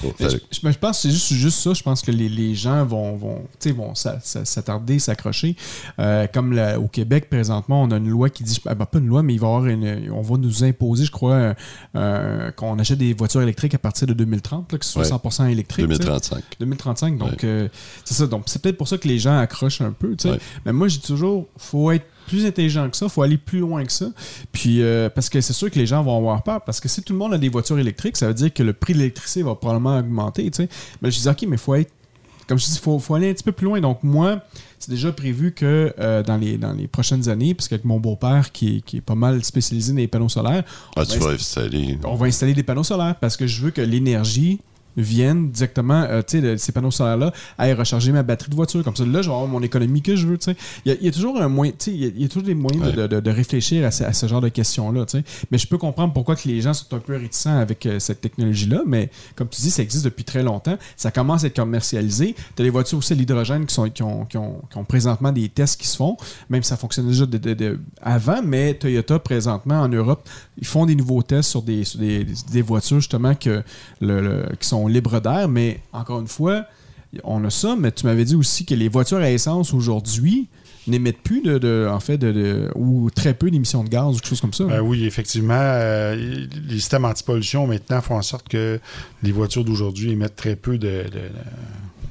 Pour 0.00 0.12
Mais 0.20 0.28
faire- 0.28 0.38
je, 0.50 0.78
pense 0.78 0.96
que 0.96 1.02
c'est 1.02 1.10
juste, 1.10 1.32
juste 1.32 1.58
ça. 1.60 1.72
Je 1.72 1.82
pense 1.82 2.02
que 2.02 2.10
les, 2.10 2.28
les 2.28 2.54
gens 2.54 2.84
vont, 2.84 3.16
vont, 3.16 3.42
vont 3.74 3.94
s'a- 3.94 4.20
s'a- 4.20 4.44
s'attarder, 4.44 4.98
s'accrocher. 4.98 5.56
Euh, 5.98 6.26
comme 6.32 6.52
la- 6.52 6.78
au 6.78 6.88
Québec, 6.88 7.30
présentement, 7.30 7.82
on 7.82 7.90
a 7.90 7.96
une 7.96 8.08
loi 8.10 8.28
qui 8.28 8.42
dit, 8.44 8.60
ah, 8.66 8.74
ben, 8.74 8.84
pas 8.84 8.98
une 8.98 9.06
loi, 9.06 9.22
mais 9.22 9.32
il 9.34 9.40
va 9.40 9.46
avoir 9.46 9.66
une, 9.66 10.10
on 10.12 10.20
va 10.20 10.36
nous 10.36 10.62
imposer, 10.64 11.04
je 11.06 11.10
crois, 11.10 11.54
euh, 11.96 12.50
qu'on 12.52 12.78
achète 12.78 12.98
des 12.98 13.14
voitures 13.14 13.40
électriques 13.42 13.74
à 13.74 13.78
partir 13.78 14.06
de 14.06 14.12
2030, 14.14 14.70
là, 14.72 14.78
que 14.78 14.84
ce 14.84 14.92
soit 14.92 15.02
Ouais. 15.02 15.08
100% 15.08 15.46
électrique. 15.46 15.86
tu 15.88 15.92
sais. 15.94 15.98
2035. 15.98 16.44
2035. 16.60 17.18
Donc, 17.18 17.30
Ouais. 17.30 17.36
euh, 17.44 17.68
c'est 18.04 18.14
ça. 18.14 18.26
Donc, 18.26 18.44
c'est 18.46 18.60
peut-être 18.60 18.76
pour 18.76 18.88
ça 18.88 18.98
que 18.98 19.08
les 19.08 19.18
gens 19.18 19.38
accrochent 19.38 19.80
un 19.80 19.92
peu. 19.92 20.14
Ouais. 20.24 20.38
Mais 20.66 20.72
moi, 20.72 20.88
je 20.88 20.96
dis 20.98 21.06
toujours, 21.06 21.46
faut 21.56 21.90
être 21.92 22.04
plus 22.26 22.46
intelligent 22.46 22.88
que 22.90 22.96
ça, 22.96 23.08
faut 23.08 23.22
aller 23.22 23.38
plus 23.38 23.58
loin 23.60 23.84
que 23.84 23.92
ça. 23.92 24.06
Puis, 24.52 24.82
euh, 24.82 25.08
parce 25.08 25.28
que 25.28 25.40
c'est 25.40 25.52
sûr 25.52 25.70
que 25.70 25.78
les 25.78 25.86
gens 25.86 26.02
vont 26.02 26.16
avoir 26.16 26.42
peur. 26.42 26.62
Parce 26.64 26.80
que 26.80 26.88
si 26.88 27.02
tout 27.02 27.12
le 27.12 27.18
monde 27.18 27.34
a 27.34 27.38
des 27.38 27.48
voitures 27.48 27.78
électriques, 27.78 28.16
ça 28.16 28.26
veut 28.28 28.34
dire 28.34 28.52
que 28.52 28.62
le 28.62 28.72
prix 28.72 28.92
de 28.94 28.98
l'électricité 28.98 29.42
va 29.42 29.54
probablement 29.54 29.98
augmenter. 29.98 30.50
tu 30.50 30.62
sais. 30.62 30.68
Mais 31.02 31.10
je 31.10 31.20
dis, 31.20 31.28
OK, 31.28 31.42
mais 31.42 31.56
il 31.56 31.58
faut 31.58 31.74
être. 31.74 31.92
Comme 32.46 32.58
je 32.58 32.66
dis, 32.66 32.72
il 32.74 32.78
faut, 32.80 32.98
faut 32.98 33.14
aller 33.14 33.30
un 33.30 33.32
petit 33.32 33.42
peu 33.42 33.52
plus 33.52 33.64
loin. 33.64 33.80
Donc, 33.80 34.02
moi, 34.02 34.42
c'est 34.78 34.90
déjà 34.90 35.10
prévu 35.12 35.52
que 35.52 35.94
euh, 35.98 36.22
dans, 36.22 36.36
les, 36.36 36.58
dans 36.58 36.72
les 36.74 36.86
prochaines 36.88 37.28
années, 37.30 37.54
parce 37.54 37.68
qu'avec 37.68 37.86
mon 37.86 37.98
beau-père 37.98 38.52
qui 38.52 38.76
est, 38.76 38.80
qui 38.82 38.98
est 38.98 39.00
pas 39.00 39.14
mal 39.14 39.42
spécialisé 39.44 39.92
dans 39.92 39.98
les 39.98 40.08
panneaux 40.08 40.28
solaires, 40.28 40.62
Ah, 40.94 41.06
tu 41.06 41.16
on 41.16 41.20
va 41.20 41.26
vas 41.28 41.32
installer. 41.34 41.98
on 42.04 42.16
va 42.16 42.26
installer 42.26 42.52
des 42.52 42.62
panneaux 42.62 42.84
solaires 42.84 43.14
parce 43.18 43.38
que 43.38 43.46
je 43.46 43.62
veux 43.62 43.70
que 43.70 43.80
l'énergie 43.80 44.60
vienne 44.96 45.50
directement, 45.50 46.02
euh, 46.08 46.22
tu 46.22 46.38
sais, 46.38 46.40
de 46.40 46.56
ces 46.56 46.72
panneaux 46.72 46.90
solaires-là, 46.90 47.32
aille 47.58 47.72
recharger 47.74 48.12
ma 48.12 48.22
batterie 48.22 48.50
de 48.50 48.54
voiture. 48.54 48.82
Comme 48.84 48.96
ça, 48.96 49.04
là, 49.04 49.22
je 49.22 49.28
vais 49.28 49.34
avoir 49.34 49.46
mon 49.48 49.62
économie 49.62 50.02
que 50.02 50.16
je 50.16 50.26
veux, 50.26 50.38
tu 50.38 50.44
sais. 50.52 50.56
Il 50.84 50.92
y 50.92 50.94
a- 50.94 50.98
il 51.00 51.04
y, 51.04 51.08
a 51.08 51.12
toujours 51.12 51.40
un 51.40 51.48
moyen, 51.48 51.72
tu 51.72 51.76
sais, 51.86 51.90
il 51.92 52.02
y 52.02 52.04
a- 52.04 52.08
il 52.14 52.22
y, 52.22 52.24
a 52.24 52.28
toujours 52.28 52.42
des 52.44 52.54
moyens 52.54 52.92
de, 52.94 53.02
Ouais. 53.02 53.08
de- 53.08 53.20
de 53.20 53.30
réfléchir 53.30 53.84
à 53.86 53.90
ce, 53.90 54.04
à 54.04 54.12
ce 54.12 54.26
genre 54.26 54.40
de 54.40 54.48
questions-là, 54.48 55.04
tu 55.06 55.18
sais. 55.18 55.24
Mais 55.50 55.58
je 55.58 55.66
peux 55.66 55.78
comprendre 55.78 56.12
pourquoi 56.12 56.36
que 56.36 56.46
les 56.48 56.60
gens 56.60 56.74
sont 56.74 56.94
un 56.94 56.98
peu 57.00 57.16
réticents 57.16 57.56
avec 57.58 57.86
euh, 57.86 57.98
cette 57.98 58.20
technologie-là, 58.20 58.82
mais 58.86 59.10
comme 59.36 59.48
tu 59.48 59.60
dis, 59.60 59.70
ça 59.70 59.82
existe 59.82 60.04
depuis 60.04 60.24
très 60.24 60.42
longtemps. 60.42 60.76
Ça 60.96 61.10
commence 61.10 61.44
à 61.44 61.48
être 61.48 61.56
commercialisé. 61.56 62.34
Tu 62.56 62.62
as 62.62 62.64
les 62.64 62.70
voitures 62.70 62.98
aussi 62.98 63.12
à 63.12 63.16
l'hydrogène 63.16 63.66
qui, 63.66 63.74
sont, 63.74 63.88
qui, 63.90 64.02
ont, 64.02 64.24
qui, 64.24 64.36
ont, 64.36 64.60
qui 64.70 64.78
ont 64.78 64.84
présentement 64.84 65.32
des 65.32 65.48
tests 65.48 65.80
qui 65.80 65.86
se 65.88 65.96
font, 65.96 66.16
même 66.50 66.62
si 66.62 66.68
ça 66.68 66.76
fonctionnait 66.76 67.08
déjà 67.10 67.26
de- 67.26 67.38
de- 67.38 67.54
de- 67.54 67.80
avant, 68.02 68.42
mais 68.42 68.74
Toyota, 68.74 69.18
présentement, 69.18 69.80
en 69.80 69.88
Europe, 69.88 70.28
ils 70.58 70.66
font 70.66 70.86
des 70.86 70.94
nouveaux 70.94 71.22
tests 71.22 71.50
sur 71.50 71.62
des, 71.62 71.84
sur 71.84 71.98
des, 71.98 72.26
des 72.52 72.62
voitures, 72.62 73.00
justement, 73.00 73.34
que 73.34 73.62
le- 74.00 74.20
le- 74.20 74.46
qui 74.60 74.68
sont 74.68 74.83
libres 74.88 75.20
d'air, 75.20 75.48
mais 75.48 75.80
encore 75.92 76.20
une 76.20 76.26
fois, 76.28 76.64
on 77.22 77.44
a 77.44 77.50
ça, 77.50 77.76
mais 77.78 77.92
tu 77.92 78.06
m'avais 78.06 78.24
dit 78.24 78.34
aussi 78.34 78.64
que 78.64 78.74
les 78.74 78.88
voitures 78.88 79.18
à 79.18 79.30
essence 79.30 79.72
aujourd'hui 79.72 80.48
n'émettent 80.86 81.22
plus 81.22 81.40
de, 81.42 81.88
en 81.90 81.98
fait 82.00 82.18
de, 82.18 82.30
de- 82.32 82.70
ou 82.74 83.08
très 83.10 83.32
peu 83.32 83.50
d'émissions 83.50 83.84
de 83.84 83.88
gaz 83.88 84.08
ou 84.08 84.18
quelque 84.18 84.28
chose 84.28 84.40
comme 84.42 84.52
ça. 84.52 84.64
Ben 84.64 84.80
oui, 84.80 85.04
effectivement, 85.06 85.54
euh, 85.56 86.14
les 86.68 86.74
systèmes 86.74 87.04
anti-pollution 87.06 87.66
maintenant 87.66 88.00
font 88.02 88.16
en 88.16 88.22
sorte 88.22 88.48
que 88.48 88.78
les 89.22 89.32
voitures 89.32 89.64
d'aujourd'hui 89.64 90.10
émettent 90.10 90.36
très 90.36 90.56
peu 90.56 90.76
de, 90.76 91.04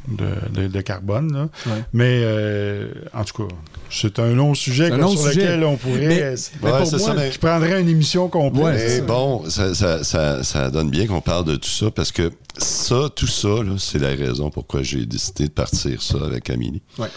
de, 0.07 0.25
de- 0.53 0.61
de- 0.63 0.67
de 0.67 0.81
carbone. 0.81 1.31
là. 1.33 1.49
Ouais. 1.65 1.81
Mais 1.93 2.19
euh, 2.23 2.87
en 3.13 3.23
tout 3.23 3.47
cas, 3.47 3.55
c'est 3.89 4.19
un 4.19 4.33
long 4.33 4.53
sujet 4.53 4.87
C'est 4.87 4.93
un 4.93 4.97
quoi, 4.97 5.05
long 5.05 5.11
sur 5.15 5.27
sujet. 5.29 5.41
lequel 5.41 5.63
on 5.63 5.77
pourrait. 5.77 6.07
Mais- 6.07 6.35
mais 6.61 6.71
Ouais, 6.71 6.77
pour 6.79 6.87
c'est 6.87 6.97
moi, 6.97 7.07
ça, 7.07 7.13
mais- 7.15 7.31
je 7.31 7.39
prendrais 7.39 7.81
une 7.81 7.89
émission 7.89 8.27
complète. 8.29 8.63
Ouais, 8.63 8.73
Mais 8.73 8.97
ça. 8.97 9.03
bon, 9.03 9.49
ça, 9.49 9.73
ça- 9.75 10.03
ça- 10.03 10.43
ça 10.43 10.69
donne 10.71 10.89
bien 10.89 11.07
qu'on 11.07 11.21
parle 11.21 11.45
de 11.45 11.55
tout 11.55 11.69
ça 11.69 11.91
parce 11.91 12.11
que 12.11 12.31
ça, 12.57 13.09
tout 13.15 13.27
ça, 13.27 13.47
là, 13.63 13.75
c'est 13.77 13.99
la 13.99 14.09
raison 14.09 14.49
pourquoi 14.49 14.83
j'ai 14.83 15.05
décidé 15.05 15.45
de 15.45 15.51
partir 15.53 16.01
ça 16.01 16.17
avec 16.25 16.49
Amélie. 16.49 16.81
Ouais. 16.99 17.07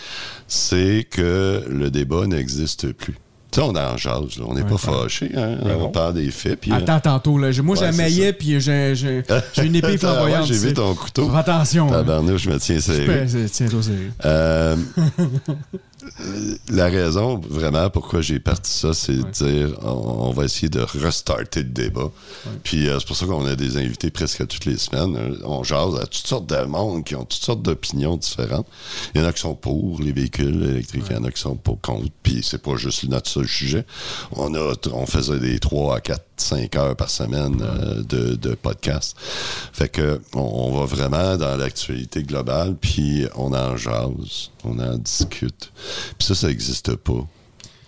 C'est 0.48 1.06
que 1.10 1.64
le 1.68 1.90
débat 1.90 2.26
n'existe 2.26 2.92
plus. 2.92 3.16
Tu 3.50 3.60
sais, 3.60 3.66
on 3.66 3.74
est 3.74 3.80
en 3.80 3.96
jase, 3.96 4.38
là. 4.38 4.44
on 4.46 4.54
n'est 4.54 4.62
Ouais, 4.62 4.68
pas 4.68 4.74
hein? 4.74 5.58
Ouais, 5.64 5.72
on 5.76 5.80
non. 5.80 5.88
parle 5.90 6.14
des 6.14 6.30
faits. 6.30 6.60
Puis, 6.60 6.72
euh, 6.72 6.76
Attends 6.76 7.00
tantôt, 7.00 7.38
là. 7.38 7.50
Moi, 7.62 7.76
j'ai 7.76 7.82
Ouais, 7.82 7.86
un 7.88 7.92
c'est 7.92 7.96
maillet, 7.96 8.26
ça. 8.28 8.32
puis 8.32 8.60
j'ai 8.60 9.22
une 9.66 9.74
épée 9.76 9.86
ouais, 9.86 9.98
flamboyante. 9.98 10.46
J'ai 10.46 10.58
vu 10.58 10.74
ton 10.74 10.94
couteau. 10.94 11.30
Fais 11.30 11.36
attention. 11.38 11.86
hein. 11.88 11.98
Tabarnouche, 11.98 12.42
je 12.42 12.50
me 12.50 12.58
tiens 12.58 12.80
serré. 12.80 13.26
Tiens-toi 13.50 13.82
sérieux. 13.82 14.12
Euh, 14.24 14.76
la 16.68 16.86
raison 16.86 17.40
vraiment 17.48 17.90
pourquoi 17.90 18.20
j'ai 18.20 18.38
parti 18.38 18.70
ça, 18.70 18.94
c'est 18.94 19.16
de 19.16 19.22
dire 19.30 19.76
on, 19.82 19.88
on 20.28 20.32
va 20.32 20.44
essayer 20.44 20.68
de 20.68 20.80
restarter 20.80 21.60
le 21.62 21.68
débat. 21.70 22.10
Puis 22.62 22.88
euh, 22.88 22.98
c'est 23.00 23.06
pour 23.06 23.16
ça 23.16 23.26
qu'on 23.26 23.44
a 23.46 23.56
des 23.56 23.76
invités 23.76 24.10
presque 24.10 24.46
toutes 24.46 24.66
les 24.66 24.76
semaines. 24.78 25.16
Euh, 25.16 25.36
On 25.44 25.62
jase 25.64 25.96
à 25.96 26.06
toutes 26.06 26.26
sortes 26.26 26.48
de 26.48 26.64
monde 26.64 27.04
qui 27.04 27.14
ont 27.16 27.24
toutes 27.24 27.42
sortes 27.42 27.62
d'opinions 27.62 28.16
différentes. 28.16 28.66
Il 29.14 29.20
y 29.20 29.24
en 29.24 29.26
a 29.26 29.32
qui 29.32 29.40
sont 29.40 29.54
pour 29.54 30.00
les 30.00 30.12
véhicules 30.12 30.62
électriques, 30.64 31.04
il 31.10 31.16
y 31.16 31.18
en 31.18 31.24
a 31.24 31.30
qui 31.30 31.40
sont 31.40 31.56
pour 31.56 31.80
contre. 31.80 32.06
Puis 32.22 32.40
c'est 32.42 32.62
pas 32.62 32.76
juste 32.76 33.04
notre 33.08 33.28
seul 33.40 33.48
sujet. 33.48 33.86
On 34.32 35.06
faisait 35.06 35.38
des 35.38 35.58
3 35.58 35.96
à 35.96 36.00
4 36.00 36.22
5 36.38 36.76
heures 36.76 36.96
par 36.96 37.08
semaine 37.10 37.62
euh, 37.62 38.02
de, 38.02 38.34
de 38.34 38.54
podcast. 38.54 39.16
Fait 39.72 39.88
que 39.88 40.20
on, 40.34 40.40
on 40.40 40.78
va 40.78 40.84
vraiment 40.84 41.36
dans 41.36 41.56
l'actualité 41.56 42.22
globale, 42.22 42.76
puis 42.78 43.26
on 43.36 43.54
en 43.54 43.76
jase, 43.76 44.50
on 44.64 44.78
en 44.78 44.98
discute. 44.98 45.72
Puis 46.18 46.26
ça, 46.28 46.34
ça 46.34 46.48
n'existe 46.48 46.94
pas 46.96 47.26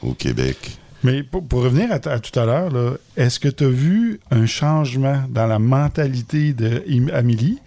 au 0.02 0.14
Québec. 0.14 0.56
Mais 1.04 1.22
pour, 1.22 1.44
pour 1.46 1.62
revenir 1.62 1.92
à, 1.92 1.98
tout 2.00 2.38
à 2.40 2.44
l'heure, 2.44 2.72
est-ce 3.16 3.38
que 3.38 3.48
tu 3.48 3.64
as 3.64 3.68
vu 3.68 4.18
un 4.32 4.46
changement 4.46 5.22
dans 5.30 5.46
la 5.46 5.60
mentalité 5.60 6.52
d'Amélie, 6.52 7.58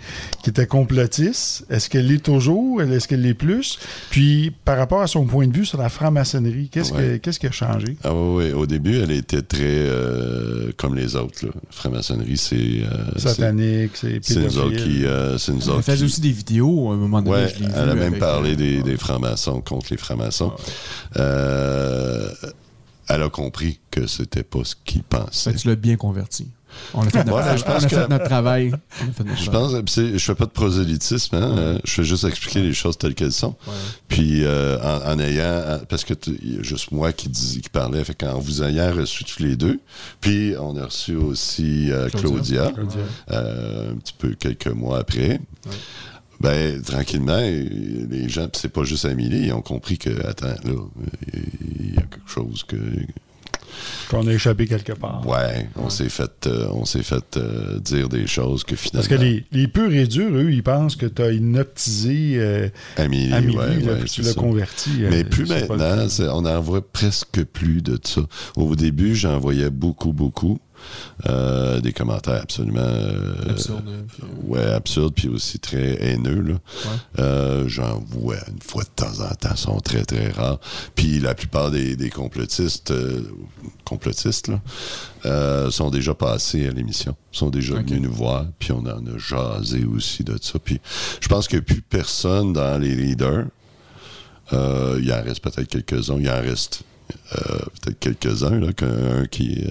qui 0.44 0.50
était 0.50 0.68
complotiste? 0.68 1.66
Est-ce 1.70 1.90
qu'elle 1.90 2.08
l'est 2.08 2.22
toujours? 2.22 2.82
Est-ce 2.82 3.08
qu'elle 3.08 3.22
l'est 3.22 3.34
plus? 3.34 3.80
Puis, 4.10 4.52
par 4.66 4.78
rapport 4.78 5.02
à 5.02 5.08
son 5.08 5.26
point 5.26 5.48
de 5.48 5.56
vue 5.56 5.66
sur 5.66 5.78
la 5.78 5.88
franc-maçonnerie, 5.88 6.68
qu'est-ce, 6.70 6.92
Ouais. 6.94 7.02
que- 7.02 7.18
qu'est-ce 7.18 7.40
qui 7.40 7.48
a 7.48 7.52
changé? 7.52 7.96
Ah 8.04 8.14
oui, 8.14 8.46
oui. 8.48 8.52
Au 8.52 8.66
début, 8.66 8.98
elle 8.98 9.12
était 9.12 9.42
très 9.42 9.60
euh, 9.64 10.72
comme 10.76 10.96
les 10.96 11.16
autres. 11.16 11.46
là. 11.46 11.52
Franc-maçonnerie, 11.70 12.36
c'est... 12.38 12.56
euh, 12.56 12.88
c'est- 13.16 13.30
Satanique, 13.30 13.92
c'est 13.96 14.20
C'est 14.24 14.40
nous 14.42 14.58
autres 14.58 14.72
pédophile. 14.72 14.94
qui... 15.00 15.06
euh, 15.06 15.38
c'est 15.38 15.54
nous 15.54 15.62
Elle 15.74 15.82
faisait 15.84 15.98
qui- 16.00 16.04
aussi 16.04 16.20
des 16.22 16.32
vidéos 16.32 16.92
à 16.92 16.96
un 16.96 16.98
moment 16.98 17.22
donné. 17.22 17.44
Ouais, 17.46 17.54
je 17.58 17.64
elle 17.64 17.90
a 17.90 17.96
même 17.96 18.08
avec, 18.08 18.20
parlé 18.20 18.56
des, 18.58 18.78
ouais. 18.80 18.84
des 18.84 18.98
francs-maçons 18.98 19.62
contre 19.62 19.88
les 19.92 19.98
francs-maçons. 19.98 20.52
Euh, 21.18 22.30
elle 23.08 23.22
a 23.24 23.30
compris 23.30 23.80
que 23.92 24.08
c'était 24.08 24.44
pas 24.44 24.60
ce 24.64 24.76
pensaient. 25.10 25.54
que 25.54 25.58
tu 25.58 25.68
l'as 25.68 25.76
bien 25.76 25.96
converti. 25.98 26.48
On 26.94 27.02
a 27.02 27.10
fait 27.10 27.26
notre, 27.26 27.58
je 27.58 27.64
on 27.64 27.66
pense 27.66 27.84
a 27.84 27.90
fait 27.90 27.96
que- 27.98 28.08
notre 28.10 28.24
travail. 28.24 28.72
Fait 28.90 29.24
notre 29.26 29.38
Je 29.38 29.50
travail. 29.50 29.84
pense, 29.84 29.96
je 29.98 30.18
fais 30.18 30.36
pas 30.36 30.46
de 30.46 30.52
prosélytisme, 30.52 31.36
hein, 31.36 31.58
euh, 31.58 31.80
je 31.84 31.92
fais 31.92 32.04
juste 32.06 32.24
expliquer 32.24 32.62
les 32.62 32.74
choses 32.74 32.98
telles 32.98 33.14
qu'elles 33.14 33.34
sont. 33.34 33.56
Puis 34.08 34.46
euh, 34.46 34.80
en, 34.82 35.12
en 35.12 35.20
ayant, 35.20 35.80
parce 35.90 36.06
que 36.06 36.14
y 36.42 36.60
a 36.60 36.64
juste 36.64 36.92
moi 36.92 37.12
qui 37.12 37.28
dis, 37.28 37.60
qui 37.60 37.68
parlait, 37.70 38.06
fait 38.06 38.14
qu'en 38.16 38.40
vous 38.40 38.64
ayant 38.64 38.94
reçu 38.94 39.26
tous 39.26 39.44
les 39.44 39.58
deux, 39.58 39.82
puis 40.22 40.54
on 40.58 40.78
a 40.78 40.86
reçu 40.86 41.16
aussi 41.18 41.92
euh, 41.92 42.08
Claudia, 42.08 42.72
Claudia. 42.74 43.02
euh, 43.32 43.92
un 43.92 43.96
petit 43.98 44.14
peu 44.18 44.30
quelques 44.40 44.68
mois 44.68 45.00
après. 45.00 45.42
Ben, 46.42 46.82
tranquillement, 46.82 47.40
les 47.40 48.30
gens, 48.30 48.48
c'est 48.54 48.72
pas 48.72 48.84
juste 48.84 49.06
Amélie, 49.06 49.48
ils 49.48 49.54
ont 49.54 49.62
compris 49.62 49.98
que, 49.98 50.26
attends, 50.26 50.48
là, 50.48 50.74
il 51.34 51.94
y 51.94 51.98
a 51.98 52.02
quelque 52.02 52.30
chose 52.30 52.64
que, 52.64 52.78
Qu'on 54.10 54.28
a 54.28 54.34
échappé 54.34 54.68
quelque 54.68 54.94
part. 54.94 55.26
ouais, 55.28 55.70
on 55.76 55.90
s'est 55.90 56.10
fait, 56.10 56.48
euh, 56.48 56.68
on 56.72 56.86
s'est 56.86 57.04
fait 57.04 57.38
euh, 57.38 57.80
dire 57.80 58.10
des 58.10 58.28
choses 58.28 58.64
que 58.64 58.76
finalement. 58.76 59.08
Parce 59.08 59.20
que 59.20 59.24
les, 59.24 59.46
les 59.52 59.68
purs 59.68 59.94
et 59.94 60.08
durs, 60.08 60.36
eux, 60.36 60.52
ils 60.52 60.64
pensent 60.64 60.96
que 60.96 61.06
tu 61.06 61.22
as 61.22 61.32
hypnotisé 61.32 62.34
euh, 62.36 62.70
Amélie, 62.98 63.34
Amélie, 63.34 63.58
ouais, 63.58 63.80
là, 63.80 63.94
ouais, 63.94 64.00
puis 64.00 64.10
tu 64.10 64.22
l'as 64.22 64.34
converti. 64.34 64.90
Mais 65.10 65.24
plus 65.24 65.48
maintenant, 65.48 66.08
on 66.34 66.42
n'en 66.42 66.62
voit 66.62 66.82
presque 66.82 67.44
plus 67.46 67.82
de 67.82 68.00
ça. 68.04 68.22
Au 68.58 68.76
début, 68.76 69.16
j'en 69.16 69.40
voyais 69.40 69.70
beaucoup, 69.70 70.14
beaucoup. 70.14 70.60
Euh, 71.28 71.80
des 71.82 71.94
commentaires 71.94 72.42
absolument 72.42 72.80
euh, 72.82 73.50
Absurde, 73.50 73.84
puis, 74.08 74.24
euh, 74.24 74.48
ouais, 74.48 74.74
absurdes, 74.74 75.14
puis 75.14 75.28
aussi 75.28 75.60
très 75.60 76.02
haineux. 76.04 76.58
J'en 77.18 78.00
vois 78.00 78.38
une 78.48 78.62
fois 78.62 78.84
de 78.84 78.90
temps 78.96 79.22
en 79.22 79.34
temps, 79.36 79.56
sont 79.56 79.80
très, 79.80 80.04
très 80.04 80.30
rares. 80.32 80.60
Puis 80.96 81.20
la 81.20 81.36
plupart 81.36 81.72
des, 81.72 81.96
des 81.96 82.10
complotistes, 82.10 82.94
complotistes 83.86 84.48
là, 84.48 84.62
euh, 85.26 85.72
sont 85.72 85.90
déjà 85.90 86.14
passés 86.14 86.68
à 86.68 86.72
l'émission, 86.72 87.16
sont 87.32 87.50
déjà 87.50 87.76
venus 87.76 88.02
nous 88.02 88.12
voir, 88.12 88.46
puis 88.58 88.72
on 88.72 88.80
en 88.80 89.06
a 89.06 89.18
jasé 89.18 89.86
aussi 89.86 90.24
de 90.24 90.38
ça. 90.42 90.60
Puis 90.60 90.80
je 91.20 91.28
pense 91.28 91.48
qu'il 91.48 91.60
n'y 91.60 91.64
a 91.64 91.66
plus 91.66 91.82
personne 91.82 92.54
dans 92.54 92.80
les 92.80 92.96
leaders. 92.96 93.46
Euh, 94.54 95.00
il 95.02 95.12
en 95.14 95.22
reste 95.22 95.42
peut-être 95.42 95.68
quelques-uns. 95.68 96.18
Il 96.20 96.30
en 96.30 96.42
reste 96.42 96.84
euh, 97.36 97.60
peut-être 97.82 98.00
quelques-uns, 98.00 98.60
là, 98.60 98.74
qu'un 98.74 99.22
un 99.22 99.26
qui... 99.26 99.66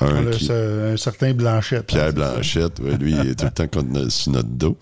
un 0.00 0.26
a 0.26 0.30
qui 0.30 0.44
ce- 0.46 0.92
un 0.92 0.96
certain 0.96 1.32
Blanchette. 1.34 1.86
Pierre 1.86 2.04
hein, 2.04 2.06
ça? 2.08 2.12
Blanchette, 2.32 2.80
ouais, 2.80 2.96
lui, 2.96 3.12
il 3.12 3.30
est 3.30 3.34
tout 3.34 3.44
le 3.46 3.50
temps 3.50 3.66
contre 3.68 4.10
sur 4.10 4.32
notre 4.32 4.48
dos. 4.48 4.76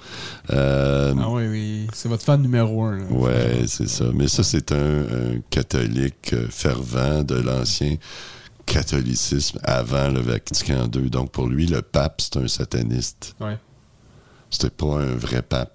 Euh, 0.51 1.15
Ah 1.19 1.31
oui, 1.31 1.47
oui. 1.49 1.87
C'est 1.93 2.09
votre 2.09 2.25
fan 2.25 2.41
numéro 2.43 2.83
un. 2.85 3.01
ouais, 3.11 3.65
c'est 3.67 3.89
ça. 3.89 4.05
Mais 4.15 4.29
ça, 4.29 4.43
c'est 4.43 4.73
un, 4.73 4.77
un 5.03 5.41
catholique 5.51 6.33
euh, 6.33 6.47
fervent 6.51 7.23
de 7.23 7.37
l'ancien 7.37 7.97
catholicisme 8.67 9.59
avant 9.63 10.09
le 10.09 10.21
Vatican 10.21 10.89
II. 10.95 11.11
Donc, 11.11 11.31
pour 11.33 11.47
lui, 11.47 11.67
le 11.67 11.83
pape, 11.83 12.21
c'est 12.21 12.37
un 12.39 12.49
sataniste. 12.49 13.35
Ouais. 13.41 13.59
C'était 14.51 14.71
pas 14.71 15.01
un 15.01 15.15
vrai 15.15 15.43
pape. 15.43 15.73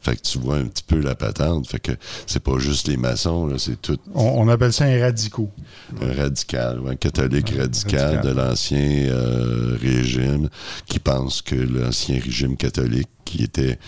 Fait 0.00 0.16
que 0.16 0.22
tu 0.22 0.38
vois 0.38 0.56
un 0.56 0.66
petit 0.66 0.82
peu 0.84 1.00
la 1.00 1.14
patente. 1.14 1.66
Fait 1.68 1.80
que 1.80 1.92
c'est 2.26 2.42
pas 2.42 2.58
juste 2.58 2.86
les 2.88 2.96
maçons, 2.96 3.50
c'est 3.58 3.80
tout 3.80 3.98
On, 4.14 4.22
on 4.22 4.48
appelle 4.48 4.72
ça 4.72 4.84
un 4.84 5.00
radicaux. 5.00 5.50
un 6.00 6.12
radical, 6.12 6.80
un 6.88 6.96
catholique 6.96 7.52
radical, 7.56 8.16
radical. 8.16 8.24
de 8.24 8.30
l'ancien 8.40 8.78
euh, 9.08 9.76
régime 9.80 10.48
qui 10.86 10.98
pense 10.98 11.42
que 11.42 11.54
l'ancien 11.56 12.20
régime 12.20 12.56
catholique, 12.56 13.08
qui 13.24 13.42
était, 13.44 13.78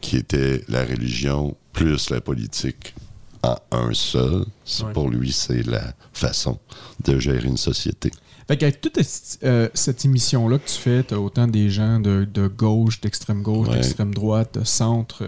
qui 0.00 0.16
était 0.16 0.62
la 0.68 0.84
religion 0.84 1.56
plus 1.72 2.10
la 2.10 2.20
politique 2.20 2.94
en 3.42 3.56
un 3.72 3.92
seul, 3.92 4.44
Ouais. 4.82 4.92
pour 4.94 5.10
lui, 5.10 5.32
c'est 5.32 5.66
la 5.66 5.92
façon 6.14 6.58
de 7.04 7.18
gérer 7.18 7.46
une 7.46 7.58
société. 7.58 8.10
Fait 8.46 8.56
qu'avec 8.58 8.80
toute 8.80 8.98
euh, 9.42 9.68
cette 9.72 10.04
émission-là 10.04 10.58
que 10.58 10.68
tu 10.68 10.74
fais, 10.78 11.02
tu 11.02 11.14
as 11.14 11.20
autant 11.20 11.46
des 11.48 11.70
gens 11.70 11.98
de, 11.98 12.26
de 12.30 12.46
gauche, 12.46 13.00
d'extrême 13.00 13.42
gauche, 13.42 13.68
Ouais. 13.68 13.74
d'extrême 13.76 14.12
droite, 14.14 14.58
de 14.58 14.64
centre, 14.64 15.24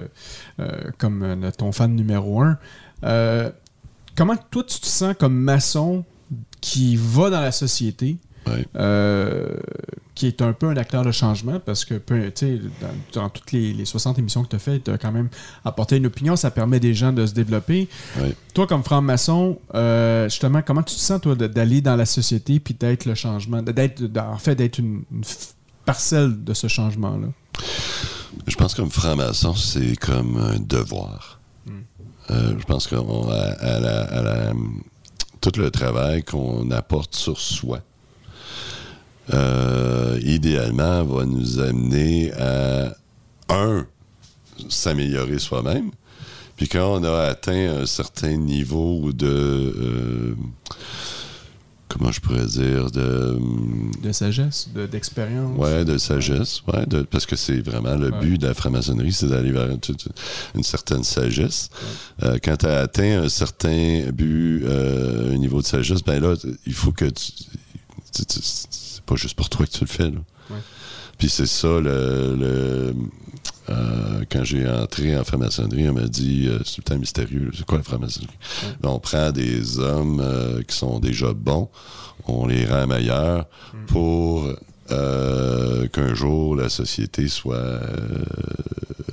euh, 0.61 0.91
comme 0.99 1.23
euh, 1.23 1.51
ton 1.57 1.73
fan 1.73 1.95
numéro 1.95 2.43
un. 2.43 2.59
Euh, 3.05 3.51
comment 4.17 4.37
toi 4.51 4.65
tu 4.65 4.81
te 4.81 4.87
sens 4.87 5.15
comme 5.19 5.35
maçon 5.35 6.05
qui 6.61 6.97
va 6.97 7.31
dans 7.31 7.41
la 7.41 7.53
société, 7.53 8.17
Euh, 8.77 9.57
qui 10.15 10.27
est 10.27 10.41
un 10.41 10.53
peu 10.53 10.69
un 10.69 10.77
acteur 10.77 11.05
de 11.05 11.11
changement 11.11 11.61
parce 11.61 11.85
que 11.85 11.95
peu- 11.95 12.33
dans, 12.81 13.21
dans 13.23 13.29
toutes 13.29 13.53
les, 13.53 13.73
les 13.73 13.85
60 13.85 14.19
émissions 14.19 14.45
que 14.45 14.49
tu 14.49 14.57
as 14.57 14.61
faites, 14.61 14.85
tu 14.85 14.91
as 14.91 14.99
quand 14.99 15.13
même 15.13 15.29
apporté 15.65 15.97
une 15.97 16.07
opinion, 16.07 16.37
ça 16.37 16.51
permet 16.51 16.81
des 16.81 16.95
gens 16.95 17.13
de 17.13 17.27
se 17.27 17.35
développer. 17.35 17.89
Toi, 18.55 18.67
comme 18.67 18.83
franc-maçon, 18.83 19.59
euh, 19.75 20.29
justement, 20.29 20.63
comment 20.63 20.83
tu 20.83 20.95
te 20.95 21.01
sens, 21.01 21.21
toi, 21.21 21.35
d'aller 21.35 21.81
dans 21.81 21.97
la 21.97 22.07
société 22.07 22.61
puis 22.61 22.75
d'être 22.75 23.05
le 23.05 23.15
changement, 23.15 23.63
d'être, 23.63 24.03
en 24.19 24.39
fait, 24.39 24.55
d'être 24.55 24.79
une, 24.79 25.03
parcelle 25.85 26.43
de 26.45 26.55
ce 26.55 26.67
changement-là? 26.67 27.29
Je 28.47 28.57
pense 28.57 28.75
que 28.75 28.83
comme 28.83 28.91
franc-maçon, 28.91 29.55
c'est 29.55 29.97
comme 29.97 30.37
un 30.37 30.59
devoir. 30.59 31.41
Euh, 32.31 32.55
je 32.59 32.65
pense 32.65 32.87
que 32.89 32.97
tout 35.41 35.61
le 35.61 35.71
travail 35.71 36.25
qu'on 36.25 36.71
apporte 36.73 37.15
sur 37.15 37.39
soi, 37.39 37.81
euh, 39.33 40.19
idéalement, 40.23 41.05
va 41.05 41.25
nous 41.25 41.59
amener 41.61 42.33
à, 42.35 42.95
un, 43.49 43.87
s'améliorer 44.69 45.39
soi-même. 45.39 45.91
Puis 46.57 46.69
quand 46.69 47.01
on 47.01 47.05
a 47.05 47.19
atteint 47.25 47.81
un 47.83 47.87
certain 47.87 48.37
niveau 48.37 49.13
de... 49.13 49.27
euh, 49.27 50.35
comment 51.89 52.11
je 52.11 52.21
pourrais 52.21 52.47
dire? 52.47 52.91
De... 52.91 53.39
De 54.03 54.13
sagesse, 54.13 54.69
de- 54.75 54.87
d'expérience? 54.87 55.57
Ouais, 55.59 55.85
de 55.85 55.99
sagesse, 55.99 56.63
ouais, 56.67 56.87
de- 56.87 57.03
parce 57.03 57.27
que 57.27 57.37
c'est 57.37 57.61
vraiment 57.61 57.95
le 57.97 58.11
Ouais. 58.11 58.21
but 58.21 58.39
de 58.39 58.47
la 58.47 58.55
franc-maçonnerie, 58.55 59.13
c'est 59.13 59.29
d'aller 59.29 59.53
vers 59.53 59.69
une, 60.55 60.63
certaine 60.63 61.05
sagesse. 61.05 61.69
Euh, 62.23 62.39
quand 62.43 62.57
tu 62.57 62.67
as 62.67 62.79
atteint 62.81 63.25
un 63.25 63.29
certain 63.29 64.11
but, 64.13 64.63
euh, 64.65 65.35
un 65.35 65.39
niveau 65.39 65.61
de 65.61 65.67
sagesse, 65.67 66.03
ben 66.03 66.21
là, 66.23 66.35
il 66.67 66.73
faut 66.75 66.93
que 66.93 67.05
tu. 67.07 67.33
C'est 68.29 69.03
pas 69.05 69.17
juste 69.17 69.35
pour 69.37 69.49
toi 69.49 69.67
que 69.67 69.71
tu 69.71 69.81
le 69.83 69.87
fais, 69.89 70.11
là. 70.11 70.19
Ouais. 70.51 70.57
Puis 71.19 71.29
c'est 71.29 71.47
ça, 71.47 71.69
le. 71.81 72.37
le- 72.37 72.95
euh, 73.69 74.25
quand 74.31 74.45
j'ai 74.45 74.69
entré 74.69 75.19
en 75.19 75.25
franc-maçonnerie, 75.25 75.89
on 75.89 75.93
m'a 75.95 76.07
dit, 76.07 76.47
euh, 76.47 76.59
c'est 76.65 76.77
tout 76.77 76.81
le 76.83 76.85
temps 76.85 76.99
mystérieux, 76.99 77.51
c'est 77.53 77.67
quoi 77.67 77.79
la 77.79 77.85
franc-maçonnerie? 77.85 78.31
Ben, 78.81 78.91
on 78.91 79.01
prend 79.01 79.33
des 79.33 79.81
hommes 79.81 80.21
euh, 80.21 80.63
qui 80.63 80.77
sont 80.77 81.01
déjà 81.01 81.33
bons, 81.33 81.69
on 82.29 82.47
les 82.47 82.65
rend 82.65 82.87
meilleurs 82.87 83.47
pour 83.89 84.49
euh, 84.93 85.89
qu'un 85.89 86.15
jour 86.15 86.55
la 86.55 86.69
société 86.69 87.27
soit 87.27 87.81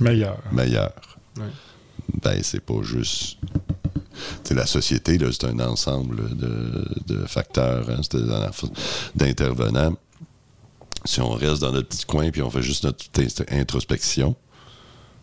Meilleur. 0.00 0.38
meilleure. 0.52 0.92
Ouais. 1.36 1.44
Ben, 2.22 2.38
c'est 2.42 2.60
pas 2.64 2.80
juste. 2.82 3.38
La 4.50 4.66
société, 4.66 5.18
c'est 5.18 5.44
un 5.44 5.60
ensemble 5.60 6.36
de, 6.36 7.24
facteurs, 7.26 7.88
hein, 7.90 8.00
d'intervenants. 9.14 9.96
Si 11.04 11.20
on 11.20 11.30
reste 11.30 11.60
dans 11.60 11.72
notre 11.72 11.88
petit 11.88 12.06
coin 12.06 12.30
puis 12.30 12.42
on 12.42 12.50
fait 12.50 12.62
juste 12.62 12.84
notre 12.84 13.04
introspection, 13.50 14.36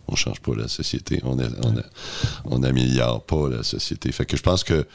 on 0.08 0.16
change 0.16 0.40
pas 0.40 0.54
la 0.54 0.68
société. 0.68 1.22
On 1.24 2.58
n'améliore 2.58 3.24
pas 3.24 3.48
la 3.48 3.62
société. 3.62 4.12
Fait 4.12 4.26
que 4.26 4.36
je 4.36 4.42
pense 4.42 4.64
que 4.64 4.86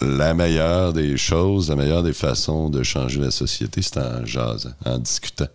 la 0.00 0.34
meilleure 0.34 0.92
des 0.92 1.16
choses, 1.16 1.70
la 1.70 1.76
meilleure 1.76 2.02
des 2.02 2.12
façons 2.12 2.68
de 2.68 2.82
changer 2.82 3.20
la 3.20 3.30
société, 3.30 3.80
c'est 3.82 3.98
en 3.98 4.26
jasant, 4.26 4.72
en 4.84 4.98
discutant 4.98 5.48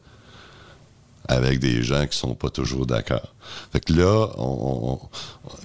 avec 1.28 1.60
des 1.60 1.84
gens 1.84 2.06
qui 2.08 2.18
sont 2.18 2.36
pas 2.36 2.50
toujours 2.50 2.86
d'accord. 2.86 3.34
Fait 3.72 3.80
que 3.80 3.94
là, 3.94 4.28
on, 4.38 4.94
on- 4.94 5.00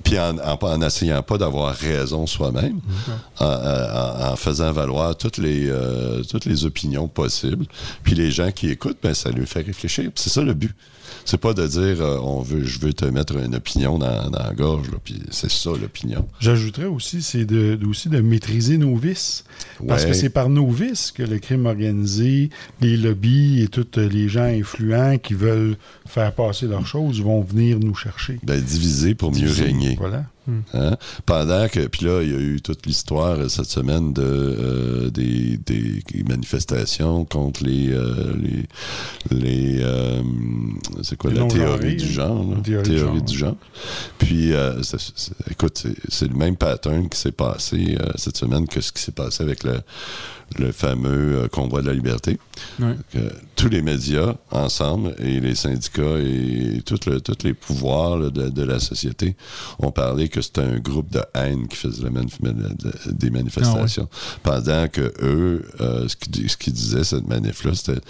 puis 0.04 0.18
en, 0.18 0.38
en, 0.38 0.58
en 0.60 0.82
essayant 0.82 1.22
pas 1.22 1.38
d'avoir 1.38 1.74
raison 1.74 2.26
soi-même, 2.26 2.80
en, 3.40 3.44
en- 3.46 4.32
en 4.32 4.36
faisant 4.36 4.72
valoir 4.72 5.16
toutes 5.16 5.38
les 5.38 5.68
euh, 5.68 6.22
toutes 6.24 6.44
les 6.44 6.64
opinions 6.64 7.08
possibles, 7.08 7.66
puis 8.02 8.14
les 8.14 8.30
gens 8.30 8.50
qui 8.52 8.70
écoutent, 8.70 8.98
ben 9.02 9.14
ça 9.14 9.30
lui 9.30 9.46
fait 9.46 9.62
réfléchir. 9.62 10.04
Puis 10.04 10.22
c'est 10.24 10.30
ça 10.30 10.42
le 10.42 10.54
but. 10.54 10.74
C'est 11.28 11.36
pas 11.40 11.52
de 11.54 11.66
dire 11.66 12.00
euh, 12.00 12.18
on 12.22 12.40
veut 12.40 12.64
je 12.64 12.78
veux 12.78 12.92
te 12.94 13.04
mettre 13.04 13.36
une 13.36 13.56
opinion 13.56 13.98
dans, 13.98 14.30
dans 14.30 14.38
la 14.42 14.54
gorge, 14.54 14.86
puis 15.04 15.20
c'est 15.30 15.50
ça 15.50 15.70
l'opinion. 15.78 16.26
J'ajouterais 16.40 16.86
aussi, 16.86 17.20
c'est 17.20 17.44
de, 17.44 17.74
de- 17.74 17.84
aussi 17.86 18.08
de 18.08 18.20
maîtriser 18.20 18.78
nos 18.78 18.94
vices. 18.96 19.44
Parce 19.88 20.04
que 20.04 20.12
c'est 20.12 20.30
par 20.30 20.48
nos 20.48 20.70
vices 20.70 21.10
que 21.10 21.24
le 21.24 21.38
crime 21.38 21.66
organisé, 21.66 22.50
les 22.80 22.96
lobbies 22.96 23.60
et 23.62 23.68
tous 23.68 23.86
les 23.98 24.28
gens 24.28 24.44
influents 24.44 25.18
qui 25.18 25.34
veulent 25.34 25.76
faire 26.06 26.32
passer 26.32 26.66
leurs 26.68 26.86
choses 26.86 27.20
vont 27.20 27.42
venir 27.42 27.78
nous 27.80 27.94
chercher. 27.94 28.38
Ben 28.44 28.60
diviser 28.60 29.14
pour 29.14 29.32
mieux 29.32 29.40
Diviser, 29.40 29.64
régner. 29.64 29.96
Voilà. 29.98 30.24
Hein? 30.74 30.96
Pendant 31.24 31.68
que, 31.68 31.86
puis 31.88 32.06
là, 32.06 32.22
il 32.22 32.30
y 32.30 32.34
a 32.34 32.38
eu 32.38 32.60
toute 32.60 32.86
l'histoire 32.86 33.38
euh, 33.38 33.48
cette 33.48 33.66
semaine 33.70 34.12
de 34.12 34.22
euh, 34.22 35.10
des, 35.10 35.56
des 35.58 36.02
manifestations 36.28 37.24
contre 37.24 37.64
les 37.64 37.88
euh, 37.92 38.34
les, 39.30 39.36
les 39.36 39.78
euh, 39.82 40.22
c'est 41.02 41.16
quoi 41.16 41.30
Les 41.32 41.40
la 41.40 41.46
théorie 41.46 41.96
du 41.96 42.06
genre, 42.08 42.44
là? 42.50 42.56
Théorie 42.62 42.88
du 42.88 42.94
théorie 42.96 43.16
genre. 43.16 43.22
du 43.24 43.38
genre. 43.38 43.56
Puis, 44.18 44.52
euh, 44.52 44.82
c'est- 44.82 45.32
écoute, 45.50 45.84
c'est- 46.08 46.28
le 46.28 46.34
même 46.36 46.56
pattern 46.56 47.08
qui 47.08 47.18
s'est 47.18 47.32
passé 47.32 47.96
euh, 48.00 48.10
cette 48.16 48.36
semaine 48.36 48.66
que 48.66 48.80
ce 48.80 48.92
qui 48.92 49.02
s'est 49.02 49.12
passé 49.12 49.42
avec 49.42 49.62
le, 49.64 49.80
le 50.58 50.72
fameux 50.72 51.48
convoi 51.52 51.82
de 51.82 51.86
la 51.88 51.92
liberté. 51.94 52.38
Ouais. 52.80 52.94
Tous 53.56 53.68
les 53.68 53.82
médias 53.82 54.34
ensemble 54.50 55.14
et 55.18 55.40
les 55.40 55.54
syndicats 55.54 56.18
et 56.18 56.82
tout 56.84 56.98
le- 57.06 57.20
tous 57.20 57.42
les 57.44 57.54
pouvoirs 57.54 58.16
là, 58.18 58.30
de, 58.30 58.48
de 58.48 58.62
la 58.62 58.78
société 58.78 59.34
ont 59.78 59.90
parlé 59.90 60.28
que 60.36 60.42
c'était 60.42 60.60
un 60.60 60.78
groupe 60.78 61.10
de 61.10 61.22
haine 61.34 61.66
qui 61.66 61.76
faisait 61.76 62.08
des 63.10 63.30
manifestations. 63.30 64.06
Pendant 64.42 64.86
que 64.88 65.12
eux, 65.22 65.66
euh, 65.80 66.06
ce 66.08 66.16
qu'ils 66.16 66.50
ce 66.50 66.56
qu'ils 66.58 66.74
disaient, 66.74 67.04
cette 67.04 67.26
manif-là, 67.26 67.72
c'était 67.74 68.00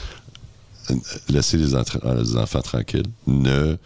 euh, 0.91 0.95
laisser 1.29 1.57
les, 1.57 1.75
enfants 1.75 2.63
tranquilles. 2.63 3.07
Ne 3.27 3.77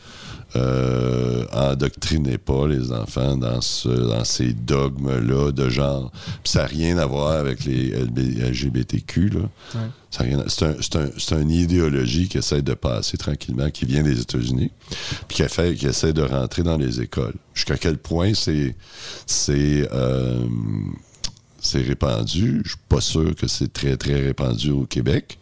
euh, 0.57 1.45
endoctrinez 1.53 2.39
pas 2.39 2.67
les 2.67 2.93
enfants 2.93 3.37
dans, 3.37 3.61
ce, 3.61 3.89
dans 3.89 4.25
ces 4.25 4.53
dogmes-là 4.53 5.53
de 5.53 5.69
genre. 5.69 6.11
Puis 6.43 6.53
ça 6.53 6.63
n'a 6.63 6.67
rien 6.67 6.99
à 6.99 7.07
voir 7.07 7.33
avec 7.33 7.65
les 7.65 7.91
LGBTQ. 7.91 9.29
Là. 9.31 9.41
Ouais. 9.75 9.81
C'est 10.11 11.33
un, 11.33 11.41
une 11.41 11.51
idéologie 11.51 12.29
qui 12.29 12.39
essaie 12.39 12.63
de 12.63 12.75
passer 12.75 13.17
tranquillement, 13.17 13.71
qui 13.71 13.85
vient 13.85 14.03
des 14.03 14.21
États-Unis, 14.21 14.73
puis 15.29 15.37
qui, 15.37 15.43
a 15.45 15.49
fait, 15.49 15.77
qui 15.77 15.87
essaie 15.87 16.13
de 16.13 16.23
rentrer 16.23 16.65
dans 16.65 16.77
les 16.77 17.01
écoles. 17.01 17.35
Jusqu'à 17.55 17.77
quel 17.77 17.97
point 17.97 18.35
c'est 18.35 18.75
c'est 19.27 19.89
euh, 19.93 20.45
c'est 21.61 21.83
répandu? 21.83 22.63
Je 22.65 22.71
suis 22.71 22.79
pas 22.89 23.01
sûr 23.01 23.37
que 23.37 23.47
c'est 23.47 23.73
très, 23.73 23.97
très 23.97 24.21
répandu 24.21 24.71
au 24.71 24.85
Québec 24.85 25.39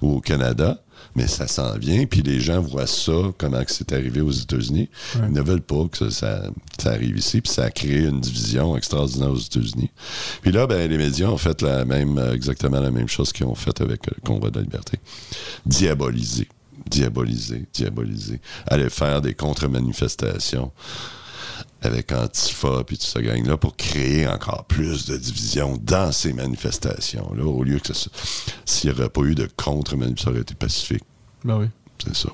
ou 0.00 0.16
au 0.16 0.20
Canada, 0.20 0.82
mais 1.14 1.26
ça 1.26 1.46
s'en 1.46 1.76
vient. 1.78 2.04
Puis 2.06 2.22
les 2.22 2.40
gens 2.40 2.60
voient 2.60 2.86
ça, 2.86 3.12
comment 3.38 3.62
que 3.64 3.70
c'est 3.72 3.92
arrivé 3.92 4.20
aux 4.20 4.30
États-Unis. 4.30 4.88
Ils 5.16 5.32
ne 5.32 5.42
veulent 5.42 5.60
pas 5.62 5.84
que 5.90 5.96
ça, 5.98 6.10
ça- 6.10 6.50
ça 6.80 6.90
arrive 6.92 7.16
ici. 7.18 7.40
Puis 7.40 7.52
ça 7.52 7.64
a 7.64 7.70
créé 7.70 8.00
une 8.06 8.20
division 8.20 8.76
extraordinaire 8.76 9.30
aux 9.30 9.36
États-Unis. 9.38 9.90
Puis 10.42 10.52
là, 10.52 10.66
ben, 10.66 10.88
les 10.90 10.98
médias 10.98 11.28
ont 11.28 11.36
fait 11.38 11.60
la 11.62 11.84
même, 11.84 12.18
euh, 12.18 12.34
exactement 12.34 12.80
la 12.80 12.90
même 12.90 13.08
chose 13.08 13.32
qu'ils 13.32 13.46
ont 13.46 13.54
fait 13.54 13.80
avec 13.80 14.06
le 14.06 14.14
Convoi 14.24 14.50
de 14.50 14.56
la 14.58 14.62
liberté. 14.62 14.98
Diaboliser. 15.66 16.48
Diaboliser, 16.90 17.64
diaboliser. 17.72 18.40
Aller 18.66 18.90
faire 18.90 19.20
des 19.22 19.34
contre-manifestations 19.34 20.72
avec 21.82 22.12
Antifa 22.12 22.84
puis 22.86 22.96
toute 22.96 23.06
cette 23.08 23.22
gang-là 23.22 23.56
pour 23.56 23.76
créer 23.76 24.26
encore 24.26 24.64
plus 24.64 25.06
de 25.06 25.16
divisions 25.16 25.78
dans 25.82 26.12
ces 26.12 26.32
manifestations-là, 26.32 27.44
au 27.44 27.62
lieu 27.64 27.78
que 27.78 27.92
ça, 27.92 28.10
s'il 28.64 28.90
n'y 28.90 28.96
aurait 28.98 29.08
pas 29.08 29.22
eu 29.22 29.34
de 29.34 29.48
contre-manifestation, 29.56 30.24
ça 30.24 30.30
aurait 30.30 30.42
été 30.42 30.54
pacifique. 30.54 31.02
Ben 31.44 31.58
oui. 31.58 31.66
C'est 32.04 32.16
ça. 32.16 32.28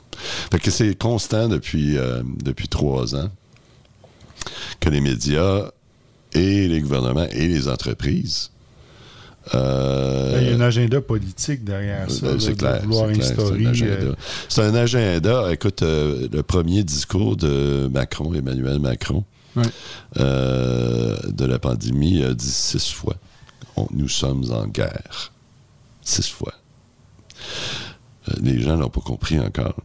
Fait 0.50 0.58
que 0.58 0.70
c'est 0.70 0.94
constant 0.96 1.48
depuis, 1.48 1.98
euh, 1.98 2.22
depuis 2.42 2.68
trois 2.68 3.14
ans 3.14 3.30
que 4.80 4.88
les 4.88 5.00
médias 5.00 5.70
et 6.32 6.68
les 6.68 6.80
gouvernements 6.80 7.26
et 7.30 7.48
les 7.48 7.68
entreprises 7.68 8.50
euh, 9.54 10.34
Ben, 10.34 10.42
Il 10.42 10.50
y 10.50 10.52
a 10.52 10.56
un 10.56 10.60
agenda 10.60 11.00
politique 11.00 11.64
derrière 11.64 12.10
ça. 12.10 12.26
euh, 12.26 12.34
là, 12.34 12.40
c'est 12.40 12.56
clair. 12.56 12.82
c'est 12.82 13.38
un 13.40 13.86
euh, 13.86 14.14
C'est 14.48 14.62
un 14.62 14.74
agenda. 14.74 15.52
Écoute, 15.52 15.82
euh, 15.82 16.28
le 16.30 16.42
premier 16.42 16.82
discours 16.84 17.36
de 17.36 17.88
Macron, 17.92 18.34
Emmanuel 18.34 18.78
Macron, 18.78 19.24
Ouais. 19.58 19.70
euh, 20.18 21.16
de 21.28 21.44
la 21.44 21.58
pandémie, 21.58 22.22
a 22.22 22.34
dit 22.34 22.50
six 22.50 22.90
fois 22.90 23.14
on- 23.76 23.86
nous 23.92 24.08
sommes 24.08 24.50
en 24.50 24.66
guerre. 24.66 25.32
Six 26.02 26.28
fois. 26.28 26.52
Euh, 28.28 28.34
les 28.42 28.60
gens 28.60 28.76
n'ont 28.76 28.88
pas 28.90 29.00
compris 29.00 29.38
encore. 29.38 29.76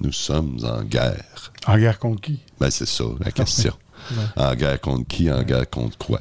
Nous 0.00 0.12
sommes 0.12 0.58
en 0.64 0.82
guerre. 0.82 1.52
en 1.66 1.78
guerre 1.78 1.98
contre 1.98 2.20
qui? 2.22 2.40
Ben, 2.60 2.70
c'est 2.70 2.86
ça, 2.86 3.04
la 3.20 3.30
question. 3.30 3.72
En 4.36 4.54
guerre 4.54 4.80
contre 4.80 5.06
qui? 5.06 5.30
En 5.30 5.42
guerre 5.42 5.68
contre 5.70 5.96
quoi? 5.98 6.20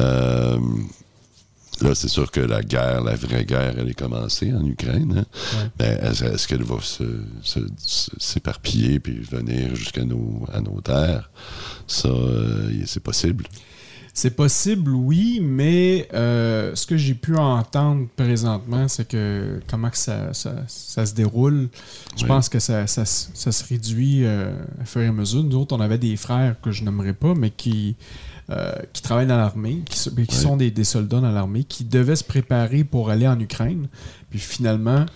Euh, 0.00 0.58
là, 1.82 1.94
c'est 1.94 2.08
sûr 2.08 2.30
que 2.30 2.40
la 2.40 2.62
guerre, 2.62 3.02
la 3.02 3.14
vraie 3.14 3.44
guerre, 3.44 3.74
elle 3.78 3.88
est 3.88 3.94
commencée 3.94 4.52
en 4.52 4.64
Ukraine. 4.64 5.24
hein. 5.56 5.68
Mais 5.78 5.98
est-ce, 6.02 6.46
qu'elle 6.48 6.62
va 6.62 6.76
s'éparpiller 8.18 9.00
puis 9.00 9.18
venir 9.20 9.74
jusqu'à 9.74 10.04
nos, 10.04 10.44
à 10.52 10.60
nos 10.60 10.80
terres? 10.80 11.30
Ça, 11.86 12.08
euh, 12.08 12.70
c'est 12.86 13.02
possible. 13.02 13.46
C'est 14.14 14.36
possible, 14.36 14.90
oui, 14.90 15.40
mais 15.42 16.06
euh, 16.12 16.74
ce 16.74 16.86
que 16.86 16.98
j'ai 16.98 17.14
pu 17.14 17.34
entendre 17.36 18.08
présentement, 18.14 18.86
c'est 18.86 19.08
que 19.08 19.58
comment 19.70 19.88
que 19.88 19.96
ça, 19.96 20.34
ça, 20.34 20.52
ça 20.68 21.06
se 21.06 21.14
déroule, 21.14 21.70
je 22.18 22.24
Oui. 22.24 22.28
pense 22.28 22.50
que 22.50 22.58
ça, 22.58 22.86
ça, 22.86 23.06
se- 23.06 23.28
ça 23.32 23.50
se 23.52 23.64
réduit 23.66 24.26
euh, 24.26 24.52
à 24.82 24.84
fur 24.84 25.00
et 25.00 25.06
à 25.06 25.12
mesure. 25.12 25.42
Nous 25.42 25.56
autres, 25.56 25.74
on 25.74 25.80
avait 25.80 25.96
des 25.96 26.16
frères 26.18 26.56
que 26.60 26.70
je 26.72 26.84
n'aimerais 26.84 27.14
pas, 27.14 27.32
mais 27.34 27.48
qui, 27.48 27.96
euh, 28.50 28.72
qui 28.92 29.02
travaillent 29.02 29.26
dans 29.26 29.36
l'armée, 29.36 29.82
qui, 29.88 29.98
sont 30.36 30.56
des, 30.56 30.70
des 30.70 30.84
soldats 30.84 31.20
dans 31.20 31.30
l'armée, 31.30 31.64
qui 31.64 31.84
devaient 31.84 32.16
se 32.16 32.24
préparer 32.24 32.84
pour 32.84 33.10
aller 33.10 33.26
en 33.28 33.38
Ukraine. 33.38 33.86
Puis 34.30 34.40
finalement, 34.40 35.06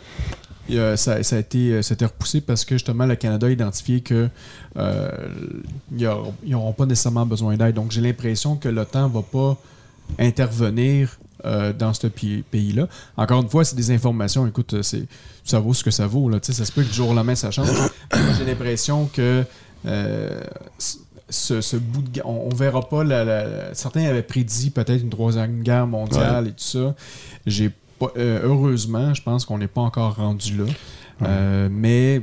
a- 0.71 0.97
ça, 0.97 1.23
ça 1.23 1.37
a 1.37 1.39
été, 1.39 1.83
ça 1.83 1.93
a 1.93 1.95
été 1.95 2.05
repoussé 2.05 2.41
parce 2.41 2.65
que 2.65 2.75
justement 2.77 3.07
le 3.07 3.17
Canada 3.17 3.47
a 3.47 3.51
identifié 3.51 4.01
que 4.01 4.29
euh, 4.77 5.11
ils 5.97 6.07
auront- 6.07 6.35
ils 6.45 6.51
n'auront 6.53 6.73
pas 6.73 6.87
nécessairement 6.87 7.27
besoin 7.27 7.57
d'aide. 7.57 7.75
Donc 7.75 7.91
j'ai 7.93 8.01
l'impression 8.01 8.57
que 8.57 8.69
l'OTAN 8.69 9.09
va 9.09 9.23
pas 9.23 9.57
intervenir 10.19 11.19
euh, 11.45 11.73
dans 11.73 11.93
ce 11.95 12.07
pays-là. 12.07 12.89
Encore 13.17 13.43
une 13.43 13.49
fois, 13.49 13.65
c'est 13.65 13.77
des 13.77 13.91
informations. 13.91 14.47
Écoute, 14.47 14.75
euh, 14.75 14.83
c'est 14.83 15.07
ça 15.45 15.61
vaut 15.61 15.75
ce 15.75 15.85
que 15.85 15.91
ça 15.91 16.07
vaut. 16.07 16.29
Là. 16.29 16.39
Ça 16.43 16.65
se 16.65 16.73
peut 16.73 16.83
que 16.83 16.89
du 16.89 16.95
jour 16.95 17.11
au 17.11 17.15
lendemain 17.15 17.35
ça 17.35 17.51
change. 17.51 17.69
J'ai 18.39 18.45
l'impression 18.45 19.07
que 19.13 19.45
euh, 19.87 20.41
ce, 21.29 21.61
ce 21.61 21.77
bout 21.77 22.03
de 22.03 22.11
ga- 22.11 22.23
on, 22.25 22.49
on 22.53 22.55
verra 22.55 22.81
pas 22.89 23.03
la, 23.05 23.25
la- 23.25 23.45
la- 23.47 23.75
certains 23.75 24.05
avaient 24.05 24.23
prédit 24.23 24.71
peut-être 24.71 25.03
une 25.03 25.11
troisième 25.11 25.63
guerre 25.63 25.87
mondiale 25.87 26.49
et 26.49 26.51
tout 26.53 26.57
ça. 26.59 26.95
J'ai 27.47 27.71
pas 27.99 28.09
euh, 28.17 28.41
heureusement 28.45 29.15
je 29.15 29.23
pense 29.23 29.45
qu'on 29.45 29.59
n'est 29.59 29.67
pas 29.69 29.81
encore 29.81 30.17
rendu 30.17 30.57
là. 30.57 30.65
Euh, 31.23 31.69
mais 31.71 32.23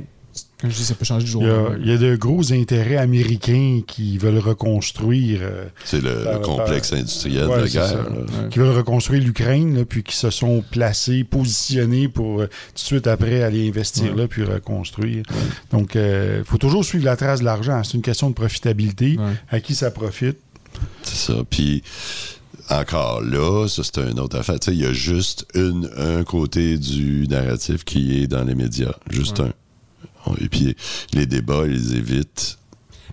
comme 0.64 0.70
je 0.72 0.76
dis 0.78 0.84
ça 0.84 0.94
peut 0.94 1.04
changer 1.04 1.24
du 1.26 1.30
jour 1.30 1.42
Il 1.42 1.48
y, 1.48 1.50
au 1.50 1.54
a, 1.54 1.56
lendemain. 1.58 1.78
il 1.82 1.90
y 1.90 1.92
a 1.92 1.98
de 1.98 2.16
gros 2.16 2.52
intérêts 2.52 2.96
américains 2.96 3.82
qui 3.86 4.16
veulent 4.18 4.38
reconstruire. 4.38 5.40
euh, 5.42 5.64
C'est 5.84 6.02
le, 6.02 6.24
Par- 6.24 6.40
complexe 6.40 6.90
par- 6.90 6.98
industriel 6.98 7.46
Ouais, 7.48 7.56
de 7.58 7.62
la 7.62 7.68
guerre. 7.68 7.86
ça. 7.88 7.94
là. 7.96 8.02
Ouais. 8.10 8.48
qui 8.50 8.58
veulent 8.58 8.76
reconstruire 8.76 9.22
l'Ukraine, 9.22 9.84
puis 9.84 10.02
qui 10.02 10.16
se 10.16 10.30
sont 10.30 10.64
placés, 10.70 11.22
positionnés 11.24 12.08
pour 12.08 12.40
euh, 12.40 12.46
tout 12.46 12.74
de 12.74 12.78
suite 12.78 13.06
après 13.06 13.42
aller 13.42 13.68
investir 13.68 14.12
Ouais. 14.14 14.22
là, 14.22 14.28
puis 14.28 14.42
reconstruire. 14.44 15.22
Donc, 15.70 15.94
il 15.96 16.42
faut 16.44 16.58
toujours 16.58 16.84
suivre 16.84 17.04
la 17.04 17.16
trace 17.16 17.40
de 17.40 17.44
l'argent. 17.44 17.82
C'est 17.84 17.94
une 17.94 18.02
question 18.02 18.30
de 18.30 18.34
profitabilité. 18.34 19.16
Ouais. 19.18 19.32
À 19.50 19.60
qui 19.60 19.74
ça 19.74 19.90
profite? 19.90 20.38
C'est 21.02 21.32
ça. 21.32 21.34
Puis 21.50 21.82
encore 22.70 23.20
là, 23.22 23.68
ça 23.68 23.82
c'est 23.84 23.98
une 23.98 24.18
autre 24.20 24.38
affaire. 24.38 24.56
Il 24.68 24.74
y 24.80 24.86
a 24.86 24.92
juste 24.92 25.46
une, 25.54 25.90
un 25.96 26.24
côté 26.24 26.78
du 26.78 27.26
narratif 27.28 27.84
qui 27.84 28.22
est 28.22 28.26
dans 28.26 28.44
les 28.44 28.54
médias. 28.54 28.94
Juste 29.10 29.40
un. 29.40 29.52
Et 30.40 30.48
puis 30.48 30.76
les 31.12 31.26
débats, 31.26 31.62
ils 31.66 31.72
les 31.72 31.94
évitent. 31.96 32.58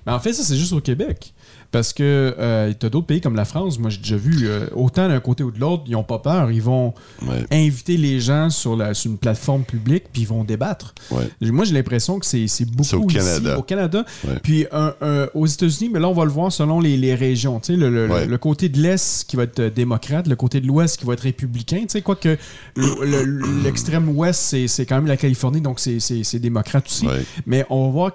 Mais 0.05 0.11
en 0.11 0.19
fait, 0.19 0.33
ça, 0.33 0.43
c'est 0.43 0.57
juste 0.57 0.73
au 0.73 0.81
Québec. 0.81 1.33
Parce 1.71 1.93
que 1.93 2.35
euh, 2.37 2.73
tu 2.77 2.85
as 2.85 2.89
d'autres 2.89 3.07
pays 3.07 3.21
comme 3.21 3.35
la 3.35 3.45
France, 3.45 3.79
moi 3.79 3.89
j'ai 3.89 3.99
déjà 3.99 4.17
vu, 4.17 4.45
euh, 4.47 4.67
autant 4.75 5.07
d'un 5.07 5.19
côté 5.21 5.41
ou 5.43 5.51
de 5.51 5.59
l'autre, 5.59 5.83
ils 5.87 5.93
n'ont 5.93 6.03
pas 6.03 6.19
peur. 6.19 6.51
Ils 6.51 6.61
vont 6.61 6.93
Ouais. 7.25 7.45
inviter 7.51 7.95
les 7.97 8.19
gens 8.19 8.49
sur, 8.49 8.75
la, 8.75 8.93
sur 8.93 9.09
une 9.11 9.17
plateforme 9.17 9.63
publique, 9.63 10.05
puis 10.11 10.23
ils 10.23 10.27
vont 10.27 10.43
débattre. 10.43 10.93
Ouais. 11.11 11.29
Moi, 11.49 11.63
j'ai 11.63 11.73
l'impression 11.73 12.19
que 12.19 12.25
c'est 12.25 12.45
beaucoup 12.65 12.83
C'est 12.83 12.95
au 12.97 13.07
ici, 13.07 13.17
Canada. 13.17 13.57
au 13.57 13.61
Canada. 13.63 14.05
Ouais. 14.27 14.33
Puis 14.43 14.65
un- 14.71 14.93
un- 15.01 15.27
aux 15.33 15.45
États-Unis, 15.45 15.89
mais 15.93 15.99
là, 15.99 16.09
on 16.09 16.13
va 16.13 16.25
le 16.25 16.31
voir 16.31 16.51
selon 16.51 16.79
les, 16.81 16.97
les 16.97 17.15
régions. 17.15 17.59
Tu 17.61 17.67
sais, 17.73 17.77
le, 17.79 17.89
le- 17.89 18.07
Ouais. 18.11 18.25
le 18.25 18.37
côté 18.37 18.67
de 18.67 18.77
l'Est 18.79 19.25
qui 19.29 19.37
va 19.37 19.43
être 19.43 19.59
euh, 19.59 19.69
démocrate, 19.69 20.27
le 20.27 20.35
côté 20.35 20.59
de 20.59 20.67
l'Ouest 20.67 20.97
qui 20.99 21.05
va 21.05 21.13
être 21.13 21.21
républicain. 21.21 21.79
Tu 21.81 21.85
sais, 21.89 22.01
quoique 22.01 22.37
le- 22.75 23.05
le- 23.05 23.63
l'extrême 23.63 24.09
Ouest, 24.09 24.55
c'est 24.67 24.85
quand 24.85 24.95
même 24.95 25.07
la 25.07 25.17
Californie, 25.17 25.61
donc 25.61 25.79
c'est- 25.79 26.39
démocrate 26.39 26.85
aussi. 26.87 27.07
Mais 27.45 27.65
on 27.69 27.85
va 27.85 27.91
voir 27.91 28.13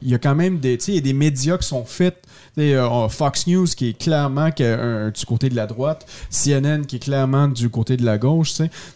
qu'il 0.00 0.08
y 0.10 0.14
a 0.14 0.18
quand 0.18 0.34
même 0.34 0.58
des, 0.58 0.78
il 0.88 1.02
des 1.02 1.12
médias 1.12 1.58
qui 1.58 1.66
sont 1.66 1.84
faits. 1.84 2.22
Euh, 2.58 3.08
Fox 3.10 3.46
News 3.46 3.66
qui 3.66 3.90
est 3.90 3.98
clairement 3.98 4.48
un- 4.60 5.10
du 5.10 5.26
côté 5.26 5.48
de 5.50 5.54
la 5.56 5.66
droite, 5.66 6.06
CNN 6.30 6.82
qui 6.86 6.96
est 6.96 7.00
clairement 7.00 7.48
du 7.48 7.68
côté 7.68 7.96
de 7.98 8.04
la 8.04 8.16
gauche. 8.16 8.54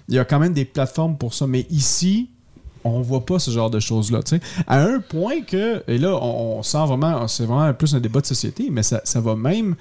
Il 0.09 0.15
y 0.15 0.19
a 0.19 0.25
quand 0.25 0.39
même 0.39 0.55
des 0.55 0.65
plateformes 0.65 1.17
pour 1.19 1.35
ça. 1.35 1.47
Mais 1.47 1.67
ici, 1.71 2.31
on 2.85 3.03
voit 3.03 3.27
pas 3.27 3.39
ce 3.39 3.51
genre 3.51 3.69
de 3.69 3.79
choses-là. 3.79 4.21
À 4.67 4.81
un 4.83 5.01
point 5.01 5.43
que, 5.43 5.83
et 5.87 5.99
là, 5.99 6.17
on, 6.23 6.59
on 6.59 6.63
sent 6.63 6.87
vraiment, 6.87 7.29
c'est 7.29 7.45
vraiment 7.45 7.73
plus 7.75 7.95
un 7.95 8.01
débat 8.01 8.21
de 8.23 8.27
société, 8.27 8.69
mais 8.71 8.83
ça, 8.83 9.03
ça 9.05 9.21
va 9.21 9.37
même 9.37 9.77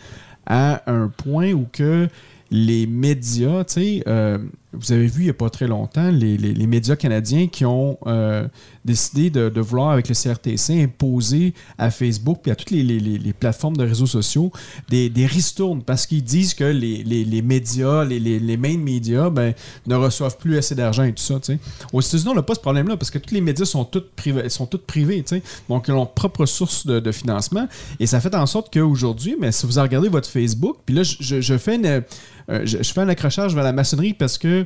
à 0.45 0.81
un 0.91 1.07
point 1.07 1.53
où 1.53 1.65
que 1.71 2.09
les 2.51 2.85
médias, 2.87 3.63
tu 3.63 3.73
sais, 3.75 4.03
euh, 4.07 4.39
vous 4.73 4.91
avez 4.91 5.07
vu 5.07 5.21
il 5.21 5.25
n'y 5.25 5.29
a 5.31 5.33
pas 5.33 5.49
très 5.49 5.67
longtemps 5.67 6.11
les, 6.11 6.37
les- 6.37 6.53
les 6.53 6.67
médias 6.67 6.95
canadiens 6.95 7.47
qui 7.47 7.65
ont 7.65 7.97
euh, 8.05 8.47
décidé 8.85 9.29
de, 9.31 9.49
de 9.49 9.61
vouloir, 9.61 9.89
avec 9.89 10.07
le 10.09 10.15
CRTC, 10.15 10.83
imposer 10.83 11.53
à 11.77 11.89
Facebook 11.89 12.47
et 12.47 12.51
à 12.51 12.55
toutes 12.55 12.71
les, 12.71 12.83
les- 12.83 13.33
plateformes 13.33 13.77
de 13.77 13.83
réseaux 13.83 14.05
sociaux 14.05 14.51
des, 14.89 15.09
des 15.09 15.25
ristournes 15.25 15.81
parce 15.83 16.05
qu'ils 16.05 16.23
disent 16.23 16.53
que 16.53 16.63
les, 16.63 17.41
médias, 17.41 18.03
les, 18.03 18.57
main 18.57 18.77
médias, 18.77 19.29
ben, 19.29 19.53
ne 19.87 19.95
reçoivent 19.95 20.37
plus 20.37 20.57
assez 20.57 20.75
d'argent 20.75 21.03
et 21.03 21.13
tout 21.13 21.23
ça. 21.23 21.35
tu 21.39 21.53
sais. 21.53 21.59
Aux 21.93 22.01
États-Unis, 22.01 22.29
on 22.29 22.35
n'a 22.35 22.43
pas 22.43 22.55
ce 22.55 22.59
problème-là 22.59 22.95
parce 22.97 23.09
que 23.11 23.17
tous 23.17 23.33
les 23.33 23.41
médias 23.41 23.65
sont 23.65 23.85
tous 23.85 24.03
privés, 24.15 24.49
sont 24.49 24.65
tous 24.65 24.77
privés 24.79 25.23
tu 25.23 25.37
sais. 25.37 25.43
donc 25.67 25.87
ils 25.87 25.91
ont 25.91 25.95
leur 25.97 26.11
propre 26.13 26.45
source 26.45 26.85
de, 26.85 26.99
de 26.99 27.11
financement 27.11 27.67
et 27.99 28.05
ça 28.07 28.19
fait 28.21 28.35
en 28.35 28.45
sorte 28.45 28.71
qu'aujourd'hui, 28.73 29.35
si 29.51 29.65
vous 29.65 29.81
regardez 29.81 30.09
votre 30.09 30.29
Facebook, 30.29 30.77
puis 30.85 30.93
là, 30.95 31.01
je 31.03 31.57
fais 31.57 31.75
une, 31.75 32.03
euh, 32.49 32.61
je, 32.65 32.77
je 32.81 32.91
fais 32.93 33.01
un 33.01 33.09
accrochage 33.09 33.53
vers 33.55 33.63
la 33.63 33.73
maçonnerie 33.73 34.13
parce 34.13 34.37
que 34.37 34.65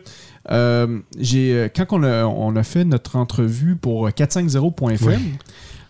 euh, 0.52 1.00
j'ai 1.20 1.54
euh, 1.54 1.68
quand 1.74 1.86
on 1.92 2.04
a, 2.04 2.24
on 2.26 2.56
a 2.56 2.64
fait 2.64 2.86
notre 2.86 3.16
entrevue 3.18 3.76
pour 3.76 4.10
450.fm, 4.10 5.22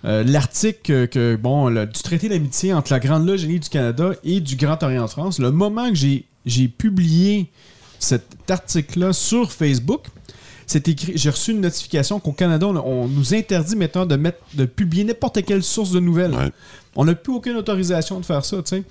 euh, 0.05 0.23
l'article 0.23 1.07
que, 1.07 1.35
bon, 1.35 1.69
le- 1.69 1.85
du 1.85 2.01
traité 2.01 2.29
d'amitié 2.29 2.73
entre 2.73 2.91
la 2.91 2.99
Grande 2.99 3.25
Loge 3.27 3.45
du 3.47 3.59
Canada 3.61 4.11
et 4.23 4.39
du 4.41 4.55
Grand 4.55 4.81
Orient 4.83 5.05
de 5.05 5.09
France, 5.09 5.39
le 5.39 5.51
moment 5.51 5.89
que 5.89 5.95
j'ai 5.95 6.25
j'ai 6.45 6.67
publié 6.67 7.49
cet 7.99 8.25
article-là 8.49 9.13
sur 9.13 9.49
Facebook, 9.53 10.07
c'est 10.67 10.89
écrit, 10.89 11.13
j'ai 11.15 11.29
reçu 11.29 11.51
une 11.51 11.61
notification 11.61 12.19
qu'au 12.19 12.33
Canada, 12.33 12.67
on, 12.67 12.75
on 12.75 13.07
nous 13.07 13.33
interdit 13.33 13.77
maintenant 13.77 14.05
de 14.05 14.17
mettre, 14.17 14.39
de 14.55 14.65
publier 14.65 15.05
n'importe 15.05 15.41
quelle 15.45 15.63
source 15.63 15.91
de 15.91 16.01
nouvelles. 16.01 16.31
Ouais. 16.33 16.51
On 16.95 17.05
n'a 17.05 17.15
plus 17.15 17.33
aucune 17.33 17.55
autorisation 17.55 18.19
de 18.19 18.25
faire 18.25 18.45
ça, 18.45 18.57
tu 18.57 18.63
sais. 18.69 18.83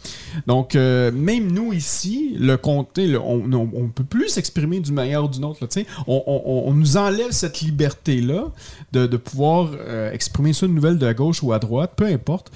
Donc, 0.46 0.74
euh, 0.74 1.12
même 1.12 1.50
nous 1.52 1.72
ici, 1.72 2.36
le 2.38 2.56
comté, 2.56 3.16
on 3.16 3.46
ne 3.46 3.88
peut 3.88 4.04
plus 4.04 4.28
s'exprimer 4.28 4.80
d'une 4.80 4.94
manière 4.94 5.24
ou 5.24 5.28
d'une 5.28 5.44
autre, 5.44 5.66
tu 5.66 5.80
sais. 5.80 5.86
On, 6.06 6.72
nous 6.72 6.96
enlève 6.96 7.30
cette 7.30 7.60
liberté-là 7.60 8.46
de, 8.92 9.06
de 9.06 9.16
pouvoir 9.16 9.70
euh, 9.74 10.10
exprimer 10.12 10.52
ça 10.52 10.66
une 10.66 10.74
nouvelle 10.74 10.98
de 10.98 11.12
gauche 11.12 11.42
ou 11.42 11.52
à 11.52 11.58
droite, 11.58 11.92
peu 11.96 12.06
importe. 12.06 12.50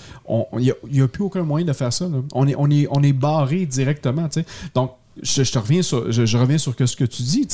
Il 0.59 0.75
n'y 0.91 1.01
a, 1.01 1.09
plus 1.09 1.23
aucun 1.23 1.43
moyen 1.43 1.67
de 1.67 1.73
faire 1.73 1.93
ça. 1.93 2.09
On 2.35 2.47
est, 2.47 3.13
barré 3.13 3.67
directement, 3.67 4.29
tu 4.29 4.41
sais. 4.41 4.47
Donc, 4.75 4.93
je, 5.23 5.59
reviens 5.59 5.83
sur, 5.83 6.05
ce 6.13 6.97
que 6.97 7.05
tu 7.05 7.23
dis. 7.23 7.49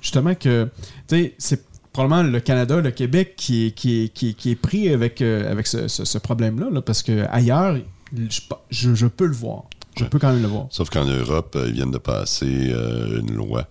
Justement 0.00 0.34
que, 0.34 0.68
c'est 1.08 1.69
probablement 2.06 2.30
le 2.30 2.40
Canada, 2.40 2.80
le 2.80 2.90
Québec 2.90 3.34
qui 3.36 3.66
est, 3.66 3.70
qui 3.72 4.04
est, 4.04 4.08
qui 4.08 4.30
est, 4.30 4.32
qui 4.34 4.50
est 4.52 4.56
pris 4.56 4.88
avec, 4.88 5.20
euh, 5.22 5.50
avec 5.50 5.66
ce, 5.66 5.88
ce- 5.88 6.04
ce 6.04 6.18
problème-là, 6.18 6.68
là, 6.70 6.80
parce 6.82 7.02
que 7.02 7.26
ailleurs, 7.30 7.76
je, 8.16 8.40
je- 8.70 8.94
je 8.94 9.06
peux 9.06 9.26
le 9.26 9.34
voir. 9.34 9.64
Je 9.96 10.04
peux 10.04 10.18
quand 10.18 10.32
même 10.32 10.40
le 10.42 10.48
voir. 10.48 10.66
Sauf 10.70 10.88
qu'en 10.88 11.04
Europe, 11.04 11.54
euh, 11.56 11.66
ils 11.68 11.74
viennent 11.74 11.90
de 11.90 11.98
passer 11.98 12.70
euh, 12.72 13.20
une 13.20 13.34
loi 13.34 13.66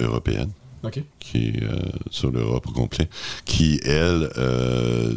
européenne 0.00 0.50
Qui 1.20 1.48
est 1.48 1.62
euh, 1.62 1.76
sur 2.10 2.30
l'Europe 2.30 2.66
au 2.68 2.72
complet, 2.72 3.08
qui, 3.44 3.80
elle, 3.84 4.30
euh, 4.36 5.14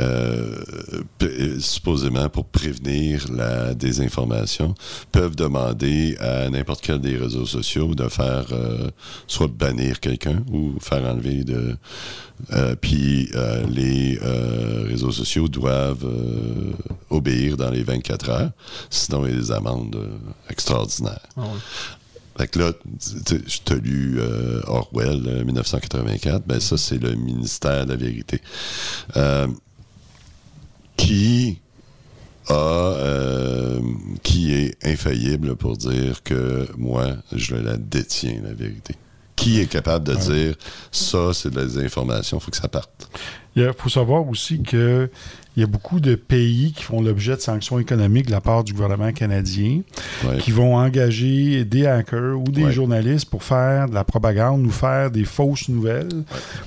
euh, 0.00 1.60
supposément 1.60 2.28
pour 2.28 2.44
prévenir 2.46 3.26
la 3.32 3.74
désinformation, 3.74 4.74
peuvent 5.12 5.36
demander 5.36 6.16
à 6.18 6.48
n'importe 6.50 6.80
quel 6.82 7.00
des 7.00 7.16
réseaux 7.16 7.46
sociaux 7.46 7.94
de 7.94 8.08
faire 8.08 8.46
euh, 8.52 8.90
soit 9.26 9.48
bannir 9.48 10.00
quelqu'un 10.00 10.42
ou 10.52 10.74
faire 10.80 11.04
enlever 11.04 11.44
de. 11.44 11.76
euh, 12.52 12.74
puis 12.80 13.30
les 13.70 14.18
réseaux 14.88 15.12
sociaux 15.12 15.48
doivent 15.48 16.06
obéir 17.10 17.56
dans 17.56 17.70
les 17.70 17.82
24 17.82 18.30
heures, 18.30 18.50
sinon 18.90 19.26
il 19.26 19.32
y 19.32 19.36
a 19.36 19.40
des 19.40 19.52
amendes 19.52 19.96
extraordinaires. 20.50 21.20
Ah 21.36 21.42
ouais. 21.42 21.46
Fait 22.36 22.48
que 22.48 22.58
là, 22.58 22.72
je 23.00 23.58
t'ai 23.64 23.76
lu 23.76 24.16
euh, 24.18 24.60
Orwell, 24.66 25.22
euh, 25.26 25.44
1984, 25.44 26.44
ben 26.46 26.58
ça, 26.58 26.76
c'est 26.76 26.98
le 26.98 27.14
ministère 27.14 27.86
de 27.86 27.90
la 27.90 27.96
vérité. 27.96 28.40
Euh, 29.16 29.46
qui 30.96 31.60
a 32.48 32.52
euh, 32.52 33.80
qui 34.22 34.52
est 34.52 34.76
infaillible 34.84 35.56
pour 35.56 35.76
dire 35.76 36.22
que 36.22 36.68
moi, 36.76 37.16
je 37.32 37.54
la 37.54 37.76
détiens, 37.76 38.40
la 38.42 38.52
vérité? 38.52 38.94
Qui 39.36 39.60
est 39.60 39.66
capable 39.66 40.06
de 40.06 40.14
dire 40.14 40.54
ça, 40.92 41.32
c'est 41.34 41.50
de 41.50 41.56
la 41.56 41.64
désinformation, 41.64 42.38
il 42.38 42.40
faut 42.40 42.50
que 42.50 42.56
ça 42.56 42.68
parte. 42.68 43.08
Il 43.56 43.70
faut 43.76 43.88
savoir 43.88 44.28
aussi 44.28 44.62
que 44.62 45.10
il 45.56 45.60
y 45.60 45.62
a 45.62 45.68
beaucoup 45.68 46.00
de 46.00 46.16
pays 46.16 46.72
qui 46.72 46.82
font 46.82 47.00
l'objet 47.00 47.36
de 47.36 47.40
sanctions 47.40 47.78
économiques 47.78 48.26
de 48.26 48.32
la 48.32 48.40
part 48.40 48.64
du 48.64 48.72
gouvernement 48.72 49.12
canadien, 49.12 49.82
Ouais. 50.24 50.38
qui 50.38 50.50
vont 50.50 50.76
engager 50.76 51.64
des 51.64 51.86
hackers 51.86 52.40
ou 52.40 52.44
des 52.50 52.64
Ouais. 52.64 52.72
journalistes 52.72 53.30
pour 53.30 53.44
faire 53.44 53.88
de 53.88 53.94
la 53.94 54.02
propagande 54.02 54.66
ou 54.66 54.70
faire 54.70 55.12
des 55.12 55.24
fausses 55.24 55.68
nouvelles 55.68 56.24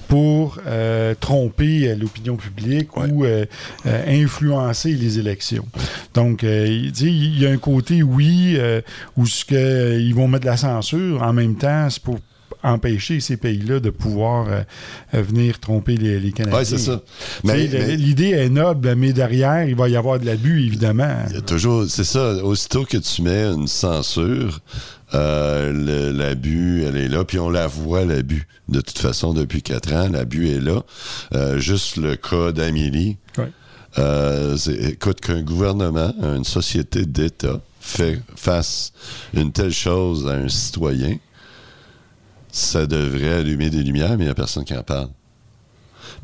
pour 0.08 0.60
euh, 0.66 1.14
tromper 1.20 1.90
euh, 1.90 1.96
l'opinion 1.96 2.38
publique 2.38 2.96
ou 2.96 3.26
euh, 3.26 3.46
euh, 3.86 4.24
influencer 4.24 4.94
les 4.94 5.20
élections. 5.20 5.66
Donc, 6.14 6.44
il 6.44 7.40
y 7.42 7.46
a 7.46 7.50
un 7.50 7.58
côté, 7.58 8.04
oui, 8.04 8.58
où 9.18 9.26
ce 9.26 9.44
que, 9.44 10.00
ils 10.00 10.16
vont 10.16 10.28
mettre 10.30 10.46
de 10.46 10.50
la 10.50 10.58
censure, 10.58 11.22
en 11.22 11.34
même 11.34 11.56
temps, 11.56 11.90
c'est 11.90 12.02
pour 12.02 12.20
empêcher 12.68 13.20
ces 13.20 13.38
pays-là 13.38 13.80
de 13.80 13.90
pouvoir 13.90 14.48
euh, 14.48 14.62
euh, 15.14 15.22
venir 15.22 15.60
tromper 15.60 15.96
les, 15.98 16.20
les 16.20 16.32
Canadiens. 16.32 16.60
Oui, 16.60 16.66
c'est 16.66 16.78
ça. 16.78 17.02
Mais, 17.44 17.68
L'idée 17.96 18.30
est 18.32 18.50
noble, 18.50 18.96
mais 18.96 19.14
derrière, 19.14 19.64
il 19.68 19.76
va 19.76 19.90
y 19.90 19.96
avoir 19.96 20.20
de 20.20 20.26
l'abus, 20.26 20.66
évidemment. 20.66 21.16
il 21.30 21.36
y 21.36 21.40
a 21.40 21.42
toujours, 21.42 21.86
c'est 21.88 22.04
ça, 22.04 22.44
aussitôt 22.44 22.86
que 22.86 22.98
tu 22.98 23.22
mets 23.22 23.46
une 23.46 23.68
censure, 23.68 24.60
euh, 25.14 26.12
l'abus, 26.14 26.84
elle 26.84 26.98
est 26.98 27.08
là, 27.08 27.24
puis 27.24 27.40
on 27.40 27.50
la 27.50 27.68
voit, 27.68 28.06
l'abus. 28.06 28.48
De 28.68 28.82
toute 28.82 29.00
façon, 29.00 29.34
depuis 29.34 29.62
quatre 29.62 29.94
ans, 29.94 30.10
l'abus 30.12 30.50
est 30.50 30.60
là. 30.60 30.84
Euh, 31.34 31.60
juste 31.60 31.98
le 31.98 32.16
cas 32.16 32.52
d'Amélie, 32.52 33.18
Ouais. 33.38 33.52
Euh, 34.00 34.58
écoute, 34.82 35.22
qu'un 35.22 35.42
gouvernement, 35.42 36.14
une 36.22 36.44
société 36.44 37.06
d'État 37.06 37.62
fait, 37.80 38.20
fasse 38.36 38.92
une 39.34 39.52
telle 39.52 39.72
chose 39.72 40.28
à 40.28 40.32
un 40.32 40.50
citoyen, 40.50 41.18
ça 42.52 42.86
devrait 42.88 43.34
allumer 43.36 43.70
des 43.70 43.84
lumières, 43.84 44.12
mais 44.18 44.24
il 44.24 44.28
n'y 44.28 44.32
a 44.32 44.36
personne 44.36 44.64
qui 44.66 44.74
en 44.76 44.84
parle. 44.84 45.10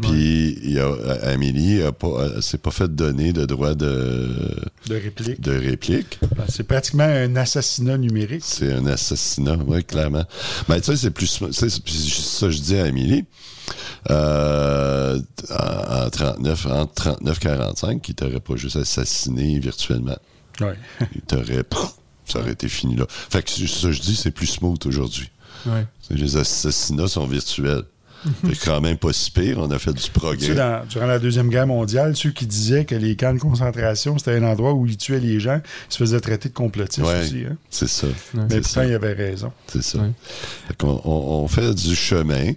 Puis, 0.01 0.57
il 0.63 0.71
y 0.71 0.79
a, 0.79 0.91
Amélie 1.23 1.83
a 1.83 1.91
pas, 1.91 2.25
elle 2.35 2.41
s'est 2.41 2.57
pas 2.57 2.71
fait 2.71 2.87
donner 2.95 3.31
de 3.31 3.45
droit 3.45 3.75
de, 3.75 4.29
De 4.87 4.95
réplique. 4.95 5.39
de 5.39 5.51
réplique. 5.55 6.17
Ben, 6.35 6.45
C'est 6.49 6.63
pratiquement 6.63 7.03
un 7.03 7.35
assassinat 7.35 7.97
numérique. 7.99 8.41
C'est 8.43 8.73
un 8.73 8.87
assassinat, 8.87 9.55
oui, 9.67 9.83
clairement. 9.83 10.23
Mais 10.67 10.79
tu 10.81 10.87
sais, 10.87 10.97
c'est 10.97 11.11
plus. 11.11 11.31
tu 11.31 11.53
sais, 11.53 11.69
c'est- 11.69 11.83
puis 11.83 11.93
ça, 11.93 12.49
je 12.49 12.57
dis 12.59 12.75
à 12.75 12.85
Amélie. 12.85 13.25
Euh, 14.09 15.19
en, 15.51 16.05
en 16.05 16.09
39, 16.09 16.65
entre 16.67 16.93
39 16.93 17.39
45, 17.39 18.01
qui 18.01 18.15
t'aurait 18.15 18.39
pas 18.39 18.55
juste 18.55 18.77
assassiné 18.77 19.59
virtuellement. 19.59 20.17
Ouais. 20.59 20.73
Il 21.15 21.21
t'aurait. 21.21 21.63
Ça 22.25 22.39
aurait 22.39 22.53
été 22.53 22.67
fini 22.69 22.95
là. 22.95 23.05
Fait 23.09 23.43
que 23.43 23.49
ça, 23.51 23.91
je 23.91 23.99
dis, 24.01 24.15
c'est 24.15 24.31
plus 24.31 24.47
smooth 24.47 24.83
aujourd'hui. 24.85 25.29
Ouais. 25.65 25.85
Les 26.09 26.37
assassinats 26.37 27.07
sont 27.07 27.25
virtuels. 27.27 27.83
Que 28.41 28.55
quand 28.65 28.79
même 28.79 28.95
pas 28.97 29.11
si 29.11 29.29
pire, 29.31 29.57
on 29.59 29.69
a 29.69 29.77
fait 29.77 29.91
du 29.91 29.97
Tu 29.97 30.03
sais, 30.03 30.11
progrès. 30.11 30.55
dans- 30.55 30.85
durant 30.87 31.07
la 31.07 31.19
Deuxième 31.19 31.49
Guerre 31.49 31.67
mondiale, 31.67 32.15
ceux 32.15 32.31
qui 32.31 32.47
disaient 32.47 32.85
que 32.85 32.95
les 32.95 33.17
camps 33.17 33.33
de 33.33 33.39
concentration, 33.39 34.17
c'était 34.17 34.37
un 34.37 34.43
endroit 34.43 34.71
où 34.71 34.85
ils 34.85 34.95
tuaient 34.95 35.19
les 35.19 35.41
gens, 35.41 35.59
ils 35.89 35.93
se 35.93 35.97
faisaient 35.97 36.21
traiter 36.21 36.47
de 36.47 36.53
complotistes 36.53 37.05
Ouais, 37.05 37.19
aussi. 37.21 37.43
hein. 37.45 37.57
c'est 37.69 37.89
ça. 37.89 38.07
Mais 38.33 38.43
C'est 38.49 38.61
pourtant, 38.61 38.81
il 38.83 38.93
avait 38.93 39.11
raison. 39.11 39.51
C'est 39.67 39.83
ça. 39.83 39.97
Ouais. 39.97 40.11
Fait 40.69 40.77
qu'on- 40.77 41.01
on, 41.03 41.43
on 41.43 41.47
fait 41.49 41.73
du 41.73 41.95
chemin. 41.97 42.53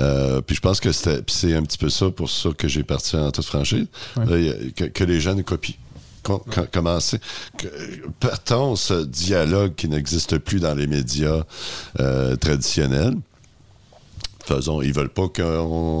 euh, 0.00 0.40
puis 0.40 0.56
je 0.56 0.60
pense 0.60 0.80
que 0.80 0.90
c'est 0.90 1.54
un 1.54 1.62
petit 1.62 1.78
peu 1.78 1.90
ça 1.90 2.10
pour 2.10 2.28
ça 2.28 2.48
que 2.58 2.66
j'ai 2.66 2.82
parti 2.82 3.14
en 3.14 3.30
toute 3.30 3.44
franchise. 3.44 3.86
Là, 4.16 4.34
a- 4.34 4.70
que, 4.74 4.84
que 4.86 5.04
les 5.04 5.20
jeunes 5.20 5.44
copient. 5.44 5.76
Com- 6.24 6.40
com- 6.52 6.66
Commencer. 6.72 7.20
Partons 8.18 8.74
ce 8.76 9.04
dialogue 9.04 9.74
qui 9.76 9.88
n'existe 9.88 10.38
plus 10.38 10.58
dans 10.60 10.74
les 10.74 10.86
médias 10.86 11.42
euh, 12.00 12.34
traditionnels. 12.36 13.14
Faisons, 14.46 14.82
ils 14.82 14.92
veulent 14.92 15.08
pas 15.08 15.28
qu'on 15.28 15.42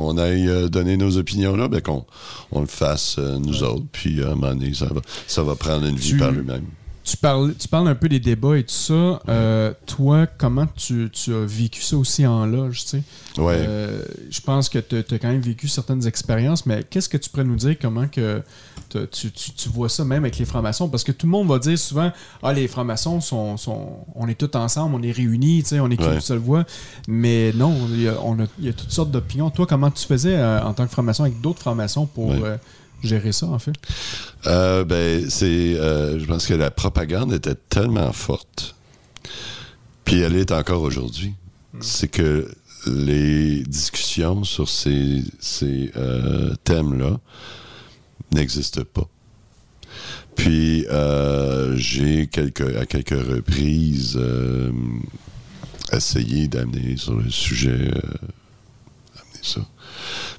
on 0.08 0.18
aille 0.18 0.48
euh, 0.48 0.68
donner 0.68 0.96
nos 0.98 1.16
opinions 1.16 1.56
là, 1.56 1.66
ben 1.68 1.80
qu'on 1.80 2.04
on 2.52 2.60
le 2.60 2.66
fasse 2.66 3.16
euh, 3.18 3.38
nous 3.38 3.62
autres. 3.62 3.84
Puis 3.92 4.22
à 4.22 4.26
un 4.26 4.34
moment 4.34 4.48
donné, 4.54 4.74
ça 4.74 4.86
va, 4.86 5.00
ça 5.26 5.42
va 5.42 5.54
prendre 5.54 5.86
une 5.86 5.96
vie 5.96 6.10
Tu- 6.10 6.16
par 6.18 6.30
lui-même. 6.30 6.64
Tu 7.04 7.18
parles, 7.18 7.54
tu 7.58 7.68
parles 7.68 7.88
un 7.88 7.94
peu 7.94 8.08
des 8.08 8.18
débats 8.18 8.56
et 8.56 8.62
tout 8.64 8.72
ça. 8.72 9.20
Euh, 9.28 9.74
toi, 9.86 10.26
comment 10.26 10.66
tu, 10.74 11.10
tu 11.12 11.34
as 11.34 11.44
vécu 11.44 11.82
ça 11.82 11.98
aussi 11.98 12.26
en 12.26 12.46
loge, 12.46 12.82
tu 12.84 12.88
sais? 12.88 13.02
Ouais. 13.36 13.68
Je 14.30 14.40
pense 14.40 14.70
que 14.70 14.78
tu 14.78 14.96
as 14.96 15.18
quand 15.18 15.28
même 15.28 15.42
vécu 15.42 15.68
certaines 15.68 16.06
expériences, 16.06 16.64
mais 16.64 16.82
qu'est-ce 16.88 17.10
que 17.10 17.18
tu 17.18 17.28
pourrais 17.28 17.44
nous 17.44 17.56
dire 17.56 17.76
comment 17.78 18.08
que 18.08 18.40
tu, 19.10 19.30
tu- 19.32 19.52
tu 19.52 19.68
vois 19.68 19.88
ça 19.88 20.04
même 20.04 20.24
avec 20.24 20.38
les 20.38 20.44
francs-maçons? 20.44 20.88
Parce 20.88 21.04
que 21.04 21.12
tout 21.12 21.26
le 21.26 21.30
monde 21.32 21.48
va 21.48 21.58
dire 21.58 21.78
souvent 21.78 22.12
Ah, 22.42 22.52
les 22.52 22.68
francs-maçons 22.68 23.20
sont, 23.20 23.56
sont. 23.56 23.98
On 24.14 24.26
est 24.28 24.34
tous 24.34 24.56
ensemble, 24.58 24.94
on 24.94 25.02
est 25.02 25.12
réunis, 25.12 25.62
tu 25.62 25.70
sais, 25.70 25.80
on 25.80 25.90
est 25.90 25.96
qu'une 25.96 26.06
Ouais. 26.06 26.20
seule 26.20 26.38
voix. 26.38 26.64
Mais 27.08 27.52
non, 27.54 27.76
il 27.90 28.02
y 28.02 28.08
a, 28.08 28.14
on 28.22 28.38
a, 28.40 28.46
il 28.58 28.66
y 28.66 28.68
a 28.68 28.72
toutes 28.72 28.90
sortes 28.90 29.10
d'opinions. 29.10 29.50
Toi, 29.50 29.66
comment 29.66 29.90
tu 29.90 30.06
faisais 30.06 30.36
euh, 30.36 30.62
en 30.62 30.72
tant 30.74 30.86
que 30.86 30.92
franc-maçon 30.92 31.24
avec 31.24 31.40
d'autres 31.40 31.60
francs-maçons 31.60 32.06
pour 32.06 32.28
Ouais. 32.28 32.40
euh, 32.42 32.56
gérer 33.02 33.32
ça, 33.32 33.46
en 33.46 33.58
fait? 33.58 33.74
Euh, 34.46 34.84
ben, 34.84 35.28
c'est. 35.28 35.74
je 35.74 36.24
pense 36.26 36.46
que 36.46 36.54
la 36.54 36.70
propagande 36.70 37.32
était 37.32 37.54
tellement 37.54 38.12
forte. 38.12 38.74
Puis 40.04 40.20
elle 40.20 40.36
est 40.36 40.52
encore 40.52 40.82
aujourd'hui. 40.82 41.32
C'est 41.80 42.08
que 42.08 42.48
les 42.86 43.62
discussions 43.62 44.44
sur 44.44 44.68
ces, 44.68 45.24
ces 45.40 45.90
thèmes-là 46.64 47.18
n'existent 48.34 48.84
pas. 48.92 49.08
Puis 50.36 50.86
euh, 50.90 51.76
j'ai 51.76 52.22
à 52.22 52.86
quelques 52.86 53.10
reprises 53.10 54.16
euh, 54.20 54.72
essayé 55.92 56.48
d'amener 56.48 56.96
sur 56.96 57.14
le 57.14 57.30
sujet 57.30 57.90
euh, 57.94 58.00
ça. 59.42 59.60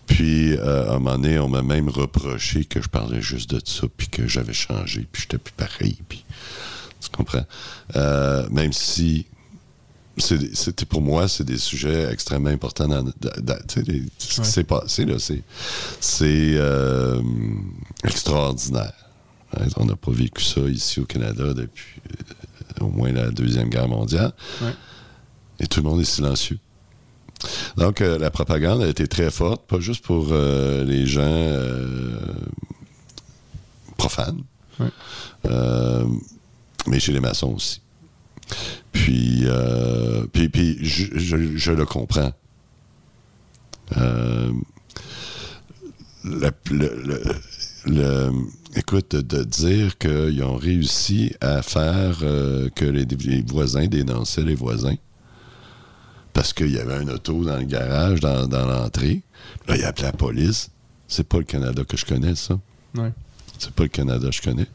Puis 0.06 0.58
à 0.58 0.92
un 0.92 1.00
moment 1.00 1.18
donné, 1.18 1.40
on 1.40 1.48
m'a 1.48 1.62
même 1.62 1.90
reproché 1.90 2.66
que 2.66 2.82
je 2.82 2.90
parlais 2.90 3.22
juste 3.22 3.52
de 3.52 3.62
ça, 3.64 3.88
puis 3.96 4.08
que 4.08 4.28
j'avais 4.28 4.54
changé, 4.54 5.08
puis 5.12 5.24
j'étais 5.24 5.38
plus 5.38 5.54
pareil. 5.54 5.98
Puis 6.08 6.26
tu 7.00 7.10
comprends? 7.10 7.46
Même 8.52 8.74
si 8.74 9.26
c'était 10.18 10.86
pour 10.86 11.02
moi, 11.02 11.28
c'est 11.28 11.44
des 11.44 11.58
sujets 11.58 12.12
extrêmement 12.12 12.50
importants. 12.50 12.88
Dans, 12.88 13.04
dans- 13.04 13.12
dans- 13.42 13.58
tu 13.68 13.74
sais, 13.76 13.82
les- 13.84 14.04
ce 14.18 14.42
qui 14.42 14.48
s'est 14.48 14.64
passé, 14.64 15.06
là, 15.06 15.20
c'est 15.20 15.42
c'est, 16.00 16.54
euh, 16.56 17.22
extraordinaire. 18.04 18.94
Hein, 19.58 19.66
On 19.78 19.86
n'a 19.86 19.96
pas 19.96 20.12
vécu 20.12 20.44
ça 20.44 20.62
ici 20.62 21.00
au 21.00 21.06
Canada 21.06 21.54
depuis 21.54 22.02
euh, 22.82 22.86
au 22.86 22.90
moins 22.90 23.12
la 23.12 23.30
Deuxième 23.32 23.70
Guerre 23.70 23.88
mondiale. 23.88 24.32
Ouais. 24.62 24.74
Et 25.60 25.68
tout 25.68 25.82
le 25.82 25.90
monde 25.90 26.02
est 26.02 26.06
silencieux. 26.06 26.60
Donc, 27.78 28.02
euh, 28.02 28.18
la 28.18 28.32
propagande 28.32 28.82
a 28.82 28.88
été 28.88 29.08
très 29.08 29.30
forte, 29.32 29.66
pas 29.68 29.80
juste 29.80 30.04
pour 30.04 30.34
les 30.34 31.06
gens 31.06 31.52
profanes, 33.98 34.42
Ouais. 34.80 34.90
mais 36.88 37.00
chez 37.00 37.12
les 37.14 37.20
maçons 37.20 37.54
aussi. 37.54 37.82
Puis, 38.92 39.42
euh, 39.46 40.26
puis, 40.32 40.50
puis 40.50 40.78
je, 40.82 41.06
je- 41.18 41.58
je 41.58 41.72
le 41.72 41.86
comprends. 41.86 42.32
Euh, 43.98 44.52
le, 46.24 46.50
le- 46.72 47.02
le- 47.06 47.24
le- 47.86 48.32
écoute, 48.76 49.16
de, 49.16 49.44
dire 49.44 49.98
qu'ils 49.98 50.44
ont 50.44 50.56
réussi 50.56 51.34
à 51.42 51.62
faire 51.62 52.20
euh, 52.24 52.70
que 52.74 52.86
les, 52.86 53.06
les 53.06 53.42
voisins 53.44 53.86
dénonçaient 53.88 54.42
les 54.44 54.56
voisins 54.56 54.96
parce 56.34 56.52
qu'il 56.52 56.72
y 56.72 56.80
avait 56.80 56.96
un 56.96 57.08
auto 57.08 57.44
dans 57.46 57.58
le 57.58 57.64
garage, 57.66 58.20
dans, 58.20 58.48
dans 58.48 58.66
l'entrée. 58.66 59.22
Là, 59.68 59.78
il 59.78 59.84
a 59.84 59.90
appelé 59.90 60.04
la 60.08 60.12
police. 60.12 60.70
C'est 61.08 61.28
pas 61.28 61.38
le 61.38 61.44
Canada 61.46 61.84
que 61.88 61.96
je 61.96 62.06
connais, 62.06 62.36
ça. 62.36 62.60
Ouais. 62.96 63.12
C'est 63.60 63.72
pas 63.72 63.84
le 63.84 63.90
Canada 63.90 64.28
que 64.28 64.36
je 64.36 64.42
connais. 64.42 64.66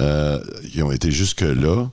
Euh, 0.00 0.42
ils 0.74 0.82
ont 0.82 0.90
été 0.92 1.10
jusque-là. 1.10 1.90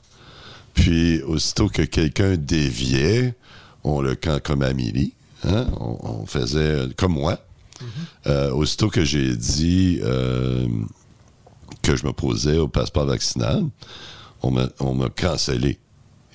Puis, 0.74 1.22
aussitôt 1.24 1.68
que 1.70 1.82
quelqu'un 1.84 2.36
déviait, 2.38 3.36
on 3.84 4.02
le 4.02 4.16
camp 4.16 4.42
comme 4.44 4.62
Amélie. 4.62 5.14
hein, 5.44 5.68
On, 5.80 5.98
on 6.22 6.26
faisait 6.26 6.88
comme 6.98 7.14
moi. 7.14 7.40
Euh, 8.28 8.52
aussitôt 8.52 8.90
que 8.90 9.04
j'ai 9.04 9.36
dit 9.36 10.00
euh, 10.04 10.68
que 11.82 11.96
je 11.96 12.06
me 12.06 12.12
posais 12.14 12.58
au 12.58 12.68
passeport 12.68 13.06
vaccinal, 13.06 13.64
on 14.44 14.52
m'a 14.52 14.68
on 14.80 14.94
m'a 14.94 15.10
cancellé 15.10 15.80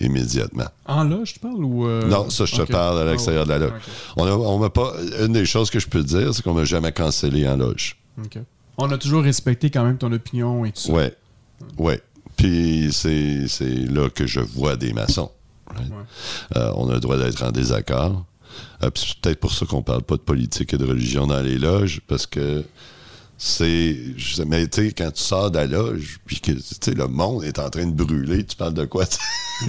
immédiatement. 0.01 0.66
En 0.87 1.05
loge, 1.05 1.34
tu 1.34 1.39
parles 1.39 1.64
ou. 1.64 1.87
euh, 1.87 2.07
Non, 2.09 2.28
ça, 2.30 2.45
je 2.47 2.57
te 2.57 2.62
parle 2.72 2.99
à 2.99 3.03
Ah 3.03 3.05
l'extérieur 3.12 3.45
de 3.45 3.51
la 3.51 3.59
loge. 3.59 3.72
On 4.16 4.24
a- 4.26 4.32
on 4.32 4.59
m'a 4.59 4.70
pas. 4.70 4.93
Une 5.20 5.32
des 5.32 5.47
choses 5.47 5.70
que 5.70 5.78
je 5.78 5.87
peux 5.87 6.03
te 6.03 6.09
dire, 6.09 6.34
c'est 6.34 6.43
qu'on 6.43 6.53
m'a 6.55 6.64
jamais 6.64 6.91
cancellé 6.93 7.49
en 7.49 7.57
loge. 7.57 7.97
On 8.78 8.91
a 8.91 8.99
toujours 8.99 9.22
respecté 9.22 9.70
quand 9.70 9.84
même 9.84 9.99
ton 9.99 10.12
opinion 10.12 10.64
et 10.64 10.72
tout 10.72 10.80
ça. 10.80 10.93
Ouais. 10.93 11.14
Ouais. 11.78 12.01
Puis 12.37 12.89
c'est 12.93 13.47
là 13.89 14.09
que 14.11 14.26
je 14.26 14.41
vois 14.41 14.76
des 14.76 14.93
maçons. 14.93 15.30
right? 15.74 15.89
Ouais. 15.91 15.97
Euh, 16.57 16.72
on 16.76 16.89
a 16.91 16.95
le 16.95 17.01
droit 17.01 17.16
d'être 17.16 17.43
en 17.43 17.51
désaccord. 17.51 18.24
Euh, 18.82 18.91
puis 18.91 19.05
c'est 19.09 19.18
peut-être 19.20 19.41
pour 19.41 19.53
ça 19.53 19.64
qu'on 19.66 19.82
parle 19.82 20.03
pas 20.03 20.16
de 20.16 20.20
politique 20.22 20.72
et 20.74 20.78
de 20.78 20.84
religion 20.87 21.26
dans 21.26 21.41
les 21.41 21.59
loges, 21.59 22.01
parce 22.07 22.26
que 22.26 22.64
c'est. 23.39 23.97
Mais 24.47 24.66
tu 24.68 24.87
sais, 24.89 24.93
quand 24.93 25.11
tu 25.12 25.22
sors 25.22 25.51
de 25.51 25.59
la 25.59 25.66
loge, 25.66 26.18
puis 26.24 26.41
que 26.41 26.53
tu 26.53 26.62
sais, 26.80 26.93
le 26.95 27.07
monde 27.09 27.45
est 27.45 27.59
en 27.59 27.68
train 27.70 27.87
de 27.87 27.93
brûler, 27.93 28.45
tu 28.45 28.57
parles 28.57 28.74
de 28.74 28.84
quoi? 28.84 29.05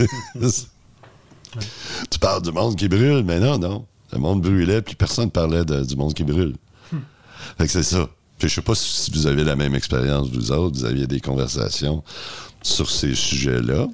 tu 2.10 2.20
parles 2.20 2.42
du 2.42 2.52
monde 2.52 2.76
qui 2.76 2.88
brûle, 2.88 3.24
mais 3.24 3.40
non, 3.40 3.58
non. 3.58 3.86
Le 4.14 4.20
monde 4.20 4.42
brûlait, 4.42 4.82
puis 4.82 4.96
personne 4.96 5.32
parlait 5.32 5.66
de- 5.66 5.84
du 5.84 5.96
monde 5.96 6.14
qui 6.14 6.24
brûle. 6.24 6.56
Fait 7.58 7.66
que 7.66 7.72
c'est 7.72 7.84
ça. 7.84 8.08
Puis 8.40 8.48
je 8.50 8.56
sais 8.56 8.62
pas 8.62 8.76
si 8.76 9.10
vous 9.12 9.26
avez 9.28 9.44
la 9.44 9.56
même 9.56 9.74
expérience, 9.76 10.30
vous 10.30 10.52
autres, 10.52 10.78
vous 10.80 10.86
aviez 10.86 11.08
des 11.08 11.20
conversations 11.20 12.04
sur 12.68 12.90
ces 12.90 13.16
sujets-là. 13.16 13.88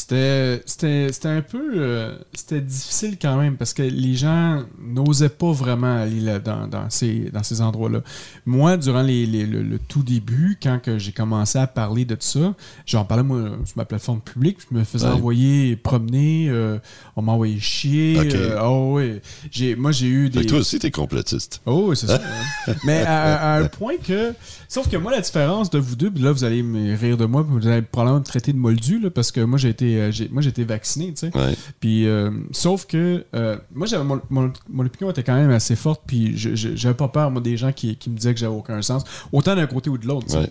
C'était, 0.00 0.62
c'était, 0.64 1.08
c'était 1.12 1.26
un 1.28 1.42
peu. 1.42 1.72
euh, 1.74 2.16
c'était 2.32 2.60
difficile 2.60 3.16
quand 3.20 3.36
même 3.36 3.56
parce 3.56 3.72
que 3.74 3.82
les 3.82 4.14
gens 4.14 4.62
n'osaient 4.80 5.28
pas 5.28 5.50
vraiment 5.50 5.96
aller 6.02 6.20
là, 6.20 6.38
dans, 6.38 6.68
dans 6.68 6.88
ces, 6.88 7.30
dans 7.32 7.42
ces 7.42 7.60
endroits-là. 7.60 8.02
Moi, 8.46 8.76
durant 8.76 9.02
les, 9.02 9.26
les- 9.26 9.44
le, 9.44 9.60
le 9.64 9.76
tout 9.80 10.04
début, 10.04 10.56
quand 10.62 10.78
que 10.80 10.98
j'ai 10.98 11.10
commencé 11.10 11.58
à 11.58 11.66
parler 11.66 12.04
de 12.04 12.16
ça, 12.20 12.54
j'en 12.86 13.04
parlais 13.04 13.24
moi 13.24 13.40
sur 13.64 13.76
ma 13.76 13.84
plateforme 13.84 14.20
publique, 14.20 14.58
je 14.70 14.78
me 14.78 14.84
faisais 14.84 15.06
Ouais. 15.08 15.12
envoyer 15.14 15.74
promener, 15.74 16.46
euh, 16.48 16.78
on 17.16 17.22
m'a 17.22 17.32
envoyé 17.32 17.58
chier. 17.58 18.16
Euh, 18.36 18.60
oh, 18.62 18.92
ouais. 18.94 19.20
J'ai, 19.50 19.74
moi, 19.74 19.90
j'ai 19.90 20.06
eu 20.06 20.24
Fait 20.30 20.38
des. 20.38 20.44
que 20.44 20.50
toi 20.50 20.58
aussi, 20.60 20.78
t'es 20.78 20.92
complotiste. 20.92 21.60
Oh, 21.66 21.86
oui, 21.88 21.96
c'est 21.96 22.06
ça. 22.06 22.20
hein. 22.68 22.72
Mais 22.84 23.02
à, 23.02 23.54
à 23.54 23.58
un 23.62 23.64
point 23.66 23.94
que. 23.96 24.32
Sauf 24.68 24.88
que 24.88 24.96
moi, 24.96 25.10
la 25.10 25.22
différence 25.22 25.70
de 25.70 25.78
vous 25.80 25.96
deux, 25.96 26.12
là, 26.20 26.30
vous 26.30 26.44
allez 26.44 26.62
me 26.62 26.96
rire 26.96 27.16
de 27.16 27.24
moi, 27.24 27.42
vous 27.42 27.66
allez 27.66 27.82
probablement 27.82 28.20
me 28.20 28.24
traiter 28.24 28.52
de 28.52 28.58
moldu, 28.58 29.00
là, 29.00 29.10
parce 29.10 29.32
que 29.32 29.40
moi, 29.40 29.58
j'ai 29.58 29.70
été, 29.70 29.87
euh, 29.96 30.12
moi, 30.30 30.42
été 30.44 30.64
vacciné, 30.64 31.12
tu 31.12 31.28
sais. 31.28 31.36
Ouais. 31.36 31.54
Puis, 31.80 32.06
euh, 32.06 32.30
sauf 32.52 32.86
que. 32.86 33.24
euh, 33.34 33.56
moi, 33.74 33.86
j'avais, 33.86 34.04
mon, 34.04 34.20
mon- 34.30 34.52
mon 34.68 34.86
opinion 34.86 35.10
était 35.10 35.22
quand 35.22 35.34
même 35.34 35.50
assez 35.50 35.76
forte, 35.76 36.02
puis 36.06 36.32
j'avais 36.36 36.94
pas 36.94 37.08
peur, 37.08 37.30
moi, 37.30 37.40
des 37.40 37.56
gens 37.56 37.72
qui, 37.72 37.96
qui 37.96 38.10
me 38.10 38.16
disaient 38.16 38.34
que 38.34 38.40
j'avais 38.40 38.54
aucun 38.54 38.80
sens, 38.82 39.04
autant 39.32 39.54
d'un 39.56 39.66
côté 39.66 39.90
ou 39.90 39.98
de 39.98 40.06
l'autre. 40.06 40.36
Ouais. 40.38 40.50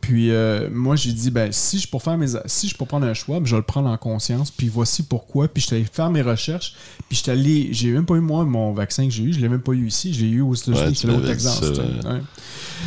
Puis 0.00 0.30
euh, 0.32 0.68
moi, 0.72 0.96
j'ai 0.96 1.12
dit, 1.12 1.30
ben, 1.30 1.52
si 1.52 1.78
je 1.78 1.86
pour 1.88 2.02
faire 2.02 2.18
mes, 2.18 2.26
si 2.46 2.68
je 2.68 2.76
pour 2.76 2.88
prendre 2.88 3.06
un 3.06 3.14
choix, 3.14 3.38
ben, 3.38 3.46
je 3.46 3.52
vais 3.54 3.60
le 3.60 3.64
prendre 3.66 3.88
en 3.88 3.96
conscience. 3.96 4.50
Puis 4.50 4.68
voici 4.68 5.04
pourquoi. 5.04 5.46
Puis 5.46 5.60
je 5.62 5.66
suis 5.68 5.76
allé 5.76 5.84
faire 5.84 6.10
mes 6.10 6.22
recherches. 6.22 6.74
Puis 7.08 7.16
je 7.18 7.22
suis 7.22 7.30
allé, 7.30 7.68
j'ai 7.70 7.92
même 7.92 8.04
pas 8.04 8.16
eu 8.16 8.20
moi 8.20 8.44
mon 8.44 8.72
vaccin 8.72 9.04
que 9.04 9.12
j'ai 9.12 9.22
eu. 9.22 9.32
Je 9.32 9.38
l'ai 9.38 9.48
même 9.48 9.60
pas 9.60 9.72
eu 9.72 9.86
ici. 9.86 10.12
Je 10.12 10.24
l'ai 10.24 10.30
eu 10.30 10.40
aux 10.40 10.54
États-Unis. 10.54 10.96
Sais. 10.96 11.80
ouais. 11.80 12.10
Ouais. 12.14 12.20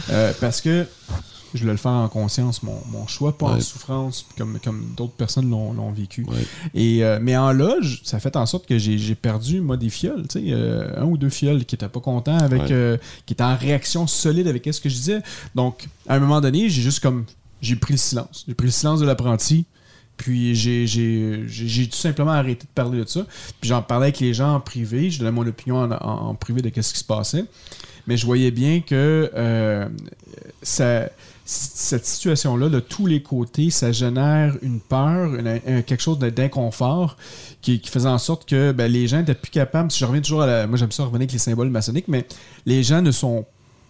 Euh, 0.10 0.34
parce 0.42 0.60
que 0.60 0.86
je 1.56 1.62
voulais 1.62 1.72
le 1.74 1.78
faire 1.78 1.92
en 1.92 2.08
conscience, 2.10 2.62
mon, 2.64 2.78
mon 2.92 3.08
choix, 3.08 3.38
pas 3.38 3.48
en 3.48 3.60
souffrance, 3.60 4.26
comme, 4.38 4.60
comme 4.64 4.94
d'autres 4.96 5.14
personnes 5.14 5.50
l'ont, 5.50 5.74
l'ont 5.74 5.92
vécu. 5.92 6.24
Ouais. 6.26 6.46
Et, 6.74 7.04
euh, 7.04 7.18
mais 7.22 7.36
en 7.36 7.52
loge, 7.52 8.02
ça 8.04 8.20
fait 8.20 8.36
en 8.36 8.46
sorte 8.46 8.68
que 8.68 8.78
j'ai, 8.78 8.98
j'ai 8.98 9.16
perdu, 9.16 9.62
moi, 9.62 9.78
des 9.78 9.90
fioles, 9.90 10.28
tu 10.28 10.40
sais, 10.40 10.46
euh, 10.50 11.02
un 11.02 11.06
ou 11.06 11.18
deux 11.18 11.30
fioles 11.30 11.66
qui 11.66 11.76
étaient 11.76 11.88
pas 11.90 12.00
contents 12.02 12.38
avec, 12.38 12.62
Ouais. 12.64 12.72
euh, 12.72 12.98
qui 13.26 13.34
étaient 13.34 13.44
en 13.44 13.56
réaction 13.56 14.06
solide 14.06 14.48
avec 14.48 14.68
ce 14.72 14.80
que 14.80 14.90
je 14.90 14.96
disais. 14.96 15.22
Donc, 15.56 15.88
à 16.08 16.16
un 16.16 16.20
moment 16.20 16.42
donné, 16.42 16.70
j'ai 16.70 16.82
juste 16.82 17.00
comme, 17.00 17.26
j'ai 17.62 17.76
pris 17.78 17.94
le 17.94 17.98
silence. 17.98 18.44
J'ai 18.48 18.54
pris 18.54 18.68
le 18.68 18.72
silence 18.72 19.00
de 19.00 19.06
l'apprenti. 19.06 19.66
Puis 20.18 20.56
j'ai, 20.56 20.88
j'ai, 20.88 21.44
j'ai, 21.46 21.68
j'ai 21.68 21.88
tout 21.90 21.98
simplement 21.98 22.32
arrêté 22.32 22.62
de 22.64 22.70
parler 22.74 23.00
de 23.04 23.06
ça. 23.10 23.26
Puis 23.60 23.68
j'en 23.70 23.82
parlais 23.82 24.06
avec 24.06 24.22
les 24.22 24.34
gens 24.34 24.56
en 24.56 24.62
privé. 24.62 25.10
Je 25.12 25.20
donnais 25.20 25.32
mon 25.32 25.46
opinion 25.46 25.76
en, 25.82 25.92
en- 25.92 26.28
en 26.30 26.36
privé 26.36 26.62
de 26.62 26.70
ce 26.82 26.94
qui 26.94 27.00
se 27.00 27.04
passait. 27.04 27.44
Mais 28.08 28.16
je 28.16 28.26
voyais 28.26 28.50
bien 28.52 28.80
que 28.80 29.30
euh, 29.36 29.90
ça, 30.62 31.10
cette 31.48 32.08
situation-là, 32.08 32.70
de 32.70 32.80
tous 32.80 33.06
les 33.06 33.22
côtés, 33.22 33.70
ça 33.70 33.92
génère 33.92 34.56
une 34.64 34.80
peur, 34.80 35.32
quelque 35.86 36.02
chose 36.02 36.18
d'inconfort 36.18 37.18
qui, 37.62 37.80
faisait 37.86 38.10
en 38.10 38.18
sorte 38.18 38.50
que 38.50 38.72
ben, 38.72 38.92
les 38.92 39.08
gens 39.08 39.20
n'étaient 39.20 39.36
plus 39.36 39.52
capables. 39.52 39.92
Si 39.92 40.00
je 40.00 40.06
reviens 40.06 40.22
toujours 40.22 40.42
à 40.42 40.48
la. 40.48 40.68
Moi, 40.68 40.78
j'aime 40.78 40.92
ça 40.92 41.04
revenir 41.04 41.22
avec 41.22 41.32
les 41.32 41.38
symboles 41.38 41.70
maçonniques, 41.70 42.08
mais 42.08 42.26
les 42.66 42.82
gens 42.82 43.04
ne 43.04 43.12
sont 43.12 43.46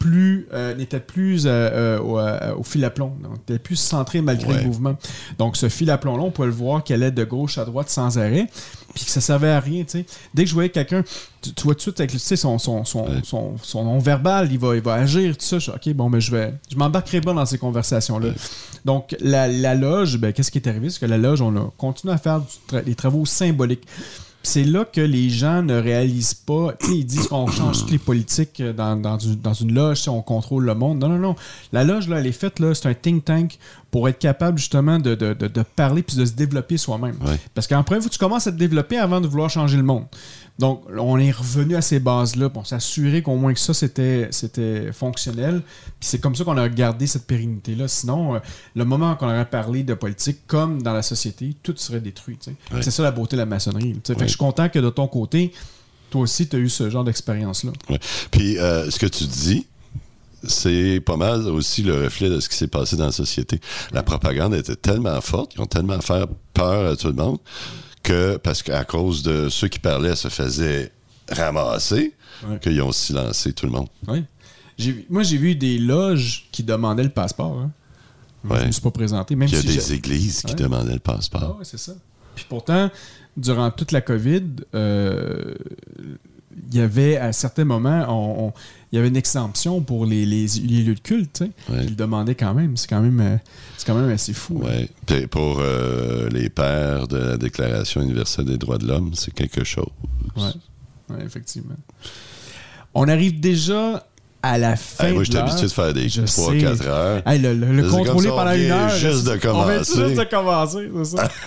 plus 0.06 0.48
euh, 0.54 0.76
n'étaient 0.76 1.00
plus 1.00 1.46
euh, 1.48 1.50
euh, 1.50 2.54
au, 2.54 2.60
au 2.60 2.64
fil 2.64 2.86
à 2.86 2.90
plomb, 2.92 3.14
donc 3.24 3.58
plus 3.64 3.76
centrés 3.76 4.22
malgré 4.22 4.54
Ouais. 4.54 4.60
le 4.62 4.68
mouvement. 4.68 4.96
Donc 5.40 5.58
ce 5.58 5.68
fil 5.68 5.90
à 5.90 5.98
plomb 5.98 6.16
là, 6.18 6.24
on 6.24 6.32
pouvait 6.32 6.48
le 6.48 6.54
voir 6.54 6.84
qu'elle 6.84 7.02
allait 7.02 7.12
de 7.12 7.24
gauche 7.24 7.58
à 7.58 7.66
droite 7.66 7.90
sans 7.90 8.18
arrêt, 8.20 8.48
puis 8.94 9.04
que 9.06 9.10
ça 9.12 9.20
servait 9.22 9.50
à 9.50 9.60
rien. 9.60 9.84
tu 9.84 10.00
sais. 10.00 10.06
Dès 10.34 10.44
que 10.44 10.50
je 10.50 10.54
voyais 10.54 10.70
quelqu'un, 10.70 11.04
tu, 11.42 11.54
tu 11.54 11.64
vois 11.64 11.74
tout 11.74 11.78
de 11.78 11.82
suite 11.82 12.00
avec 12.00 12.12
son, 12.12 12.60
son, 12.60 12.86
son, 12.86 13.06
Ouais. 13.06 13.22
son, 13.24 13.56
son 13.62 13.98
verbal, 14.00 14.50
il 14.52 14.60
va, 14.60 14.76
il 14.76 14.82
va 14.82 14.94
agir, 14.94 15.36
tout 15.38 15.46
ça. 15.46 15.58
Je, 15.60 15.72
ok, 15.72 15.90
bon, 15.94 16.10
ben 16.10 16.20
je 16.20 16.30
vais, 16.32 16.54
je 16.72 16.76
m'embarquerai 16.78 17.22
pas 17.22 17.34
dans 17.34 17.46
ces 17.46 17.58
conversations-là. 17.58 18.30
Donc 18.86 19.16
la, 19.20 19.48
la 19.48 19.74
loge, 19.76 20.18
ben, 20.20 20.32
qu'est-ce 20.34 20.52
qui 20.52 20.60
est 20.60 20.68
arrivé, 20.68 20.90
c'est 20.92 21.00
que 21.00 21.06
la 21.08 21.18
loge, 21.18 21.42
on 21.42 21.56
a 21.58 21.72
continué 21.78 22.14
à 22.14 22.18
faire 22.18 22.42
tra- 22.72 22.84
des 22.84 22.94
travaux 22.96 23.26
symboliques. 23.26 23.86
C'est 24.46 24.64
là 24.64 24.86
que 24.86 25.02
les 25.02 25.30
gens 25.30 25.62
ne 25.64 25.76
réalisent 25.76 26.34
pas. 26.34 26.74
Ils 26.90 27.06
disent 27.06 27.28
qu'on 27.28 27.48
change 27.48 27.80
toutes 27.82 27.92
les 27.92 27.98
politiques 27.98 28.62
dans, 28.62 28.96
dans, 28.96 29.18
du- 29.18 29.36
dans 29.36 29.54
une 29.54 29.74
loge, 29.74 30.02
si 30.02 30.10
on 30.10 30.22
contrôle 30.22 30.66
le 30.66 30.76
monde. 30.76 31.00
Non, 31.00 31.10
non, 31.10 31.18
non. 31.20 31.36
La 31.74 31.84
loge, 31.84 32.08
là, 32.08 32.20
elle 32.20 32.28
est 32.28 32.32
faite, 32.32 32.60
là, 32.60 32.74
c'est 32.74 32.88
un 32.88 32.94
think 32.94 33.26
tank 33.26 33.58
pour 33.92 34.08
être 34.10 34.20
capable 34.20 34.58
justement 34.58 35.00
de, 35.00 35.16
de- 35.16 35.34
de- 35.34 35.48
de 35.48 35.62
parler 35.76 36.04
puis 36.04 36.16
de 36.18 36.26
se 36.26 36.34
développer 36.34 36.78
soi-même. 36.78 37.16
Ouais. 37.26 37.40
Parce 37.54 37.68
qu'après, 37.68 38.00
que 38.00 38.08
tu 38.10 38.18
commences 38.20 38.48
à 38.48 38.52
te 38.52 38.58
développer 38.58 38.98
avant 38.98 39.22
de 39.22 39.28
vouloir 39.28 39.50
changer 39.50 39.78
le 39.78 39.84
monde. 39.84 40.06
Donc, 40.58 40.84
on 40.90 41.20
est 41.20 41.32
revenu 41.32 41.76
à 41.76 41.82
ces 41.82 42.00
bases-là 42.00 42.50
pour 42.50 42.66
s'assurer 42.66 43.22
qu'au 43.22 43.36
moins 43.36 43.54
que 43.54 43.60
ça, 43.60 43.74
c'était, 43.74 44.30
c'était 44.32 44.94
fonctionnel. 44.94 45.62
Puis 46.00 46.10
c'est 46.10 46.20
comme 46.20 46.34
ça 46.34 46.46
qu'on 46.46 46.58
a 46.58 46.70
gardé 46.70 47.08
cette 47.08 47.28
pérennité-là. 47.28 47.90
Sinon, 47.90 48.36
euh, 48.36 48.40
le 48.74 48.86
moment 48.86 49.16
qu'on 49.16 49.28
aurait 49.28 49.50
parlé 49.50 49.84
de 49.84 49.94
politique, 49.94 50.48
comme 50.48 50.82
dans 50.82 50.94
la 50.94 51.02
société, 51.02 51.56
tout 51.62 51.74
serait 51.76 52.00
détruit. 52.00 52.40
Ouais. 52.48 52.82
C'est 52.82 52.92
ça 52.92 53.04
la 53.04 53.12
beauté 53.12 53.36
de 53.36 53.42
la 53.42 53.46
maçonnerie. 53.46 54.00
Fait 54.06 54.16
que 54.16 54.22
je 54.22 54.28
suis 54.28 54.38
content 54.38 54.70
que 54.70 54.80
de 54.80 54.90
ton 54.90 55.08
côté, 55.08 55.52
toi 56.10 56.22
aussi, 56.22 56.48
tu 56.48 56.56
as 56.56 56.60
eu 56.60 56.70
ce 56.70 56.90
genre 56.90 57.04
d'expérience-là. 57.04 57.72
Ouais. 57.90 58.00
Puis 58.32 58.58
euh, 58.58 58.90
ce 58.90 58.98
que 58.98 59.08
tu 59.08 59.26
dis, 59.26 59.68
c'est 60.48 61.02
pas 61.06 61.18
mal 61.18 61.48
aussi 61.48 61.84
le 61.84 62.06
reflet 62.06 62.30
de 62.30 62.40
ce 62.40 62.48
qui 62.48 62.56
s'est 62.56 62.68
passé 62.68 62.96
dans 62.96 63.08
la 63.08 63.12
société. 63.12 63.60
La 63.92 64.04
propagande 64.04 64.54
était 64.54 64.76
tellement 64.76 65.20
forte, 65.20 65.54
ils 65.56 65.62
ont 65.62 65.66
tellement 65.66 66.00
fait 66.00 66.30
peur 66.54 66.92
à 66.92 66.96
tout 66.96 67.08
le 67.08 67.14
monde 67.14 67.40
que, 68.06 68.38
parce 68.38 68.62
qu'à 68.64 68.84
cause 68.86 69.24
de 69.24 69.50
ceux 69.50 69.68
qui 69.68 69.80
parlaient 69.80 70.16
se 70.16 70.28
faisaient 70.30 70.92
ramasser, 71.30 72.14
Ouais. 72.48 72.60
qu'ils 72.60 72.82
ont 72.82 72.92
silencé 72.92 73.54
tout 73.54 73.66
le 73.66 73.72
monde. 73.72 73.88
Moi, 75.10 75.24
j'ai 75.24 75.38
vu 75.38 75.56
des 75.56 75.78
loges 75.78 76.48
qui 76.52 76.64
demandaient 76.64 77.04
le 77.04 77.10
passeport. 77.10 77.58
hein. 77.60 77.72
Je 78.44 78.50
Ouais. 78.50 78.62
ne 78.62 78.68
me 78.68 78.72
suis 78.72 78.82
pas 78.82 78.92
présenté. 78.92 79.36
Même 79.36 79.48
Il 79.50 79.56
y 79.56 79.58
a 79.58 79.62
si 79.62 79.68
des 79.68 79.94
églises 79.94 80.42
qui 80.44 80.54
demandaient 80.54 80.94
le 80.94 81.02
Ah 81.04 81.14
passeport. 81.14 81.58
ouais, 81.58 81.64
c'est 81.66 81.80
ça. 81.80 81.94
Puis 82.36 82.46
pourtant, 82.48 82.92
durant 83.38 83.72
toute 83.72 83.92
la 83.92 84.02
COVID, 84.02 84.44
euh, 84.76 85.56
il 86.72 86.76
y 86.76 86.80
avait 86.82 87.18
à 87.18 87.32
certains 87.34 87.64
moments, 87.66 88.06
on- 88.10 88.48
on- 88.48 88.54
il 88.96 88.98
y 88.98 89.00
avait 89.00 89.10
une 89.10 89.18
exemption 89.18 89.82
pour 89.82 90.06
les, 90.06 90.26
les- 90.26 90.48
les 90.64 90.84
lieux 90.84 90.96
de 90.96 91.00
culte. 91.02 91.42
Ouais. 91.70 91.84
Ils 91.84 91.90
le 91.90 91.96
demandaient 91.96 92.36
quand 92.36 92.54
même. 92.54 92.78
C'est 92.78 92.88
quand 92.90 93.02
même, 93.02 93.20
euh, 93.20 93.36
c'est 93.78 93.86
quand 93.86 93.94
même 93.94 94.10
assez 94.10 94.32
fou. 94.32 94.62
hein. 94.64 94.68
Ouais. 94.68 94.90
Puis 95.06 95.28
pour 95.28 95.58
euh, 95.60 96.30
les 96.30 96.50
pères 96.50 97.06
de 97.10 97.18
la 97.18 97.38
Déclaration 97.38 98.02
universelle 98.02 98.46
des 98.46 98.58
droits 98.58 98.78
de 98.78 98.88
l'homme, 98.88 99.12
c'est 99.14 99.34
quelque 99.34 99.66
chose. 99.66 99.90
Ouais. 100.38 100.44
Ouais, 101.10 101.26
effectivement. 101.26 101.76
On 102.94 103.10
arrive 103.10 103.38
déjà 103.42 104.08
à 104.54 104.58
la 104.58 104.76
fin. 104.76 105.06
Hey, 105.08 105.14
moi, 105.14 105.20
de 105.22 105.26
je 105.26 105.32
suis 105.32 105.34
l'heure. 105.40 105.48
habitué 105.50 105.68
de 105.68 105.72
faire 105.72 105.94
des 105.94 106.10
Je 106.10 106.22
3-4 106.22 106.76
sais. 106.78 106.88
heures. 106.88 107.22
Hey, 107.26 107.40
le, 107.40 107.54
le- 107.54 107.72
le 107.72 107.84
C'est 107.84 107.90
comme 107.90 107.98
contrôler 108.00 108.28
ça, 108.28 108.34
on 108.34 108.38
pendant 108.38 108.52
une 108.54 108.72
heure. 108.72 108.90
juste 108.90 109.24
de 109.26 109.30
On 109.30 109.34
vient 109.34 109.40
commencer. 109.40 110.06
juste 110.08 110.20
de 110.20 110.24
commencer, 110.24 110.90
c'est 111.04 111.18
ça. 111.18 111.30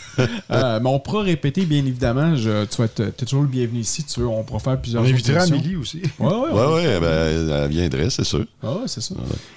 Euh, 0.51 0.81
mais 0.83 0.89
on 0.89 0.99
pourra 0.99 1.23
répéter, 1.23 1.65
bien 1.65 1.79
évidemment. 1.79 2.35
Je, 2.35 2.65
tu 2.65 2.83
t'es 2.93 3.13
toujours 3.25 3.43
le 3.43 3.49
bienvenu 3.49 3.79
ici. 3.81 4.03
Tu 4.03 4.19
veux, 4.19 4.27
on 4.27 4.43
pourra 4.43 4.59
faire 4.59 4.81
plusieurs 4.81 5.05
On 5.05 5.07
invitera. 5.07 5.43
Amélie 5.43 5.77
aussi. 5.77 6.03
Ouais, 6.19 6.27
ouais, 6.27 6.33
Ouais, 6.33 6.49
on- 6.67 6.75
ouais, 6.75 6.99
ben, 7.01 7.53
elle 7.65 7.69
viendrait, 7.71 8.11
c'est 8.11 8.25
sûr. 8.25 8.45
Ah 8.61 8.73
ouais, 8.73 8.81
c'est 8.87 9.01
ça. 9.01 9.15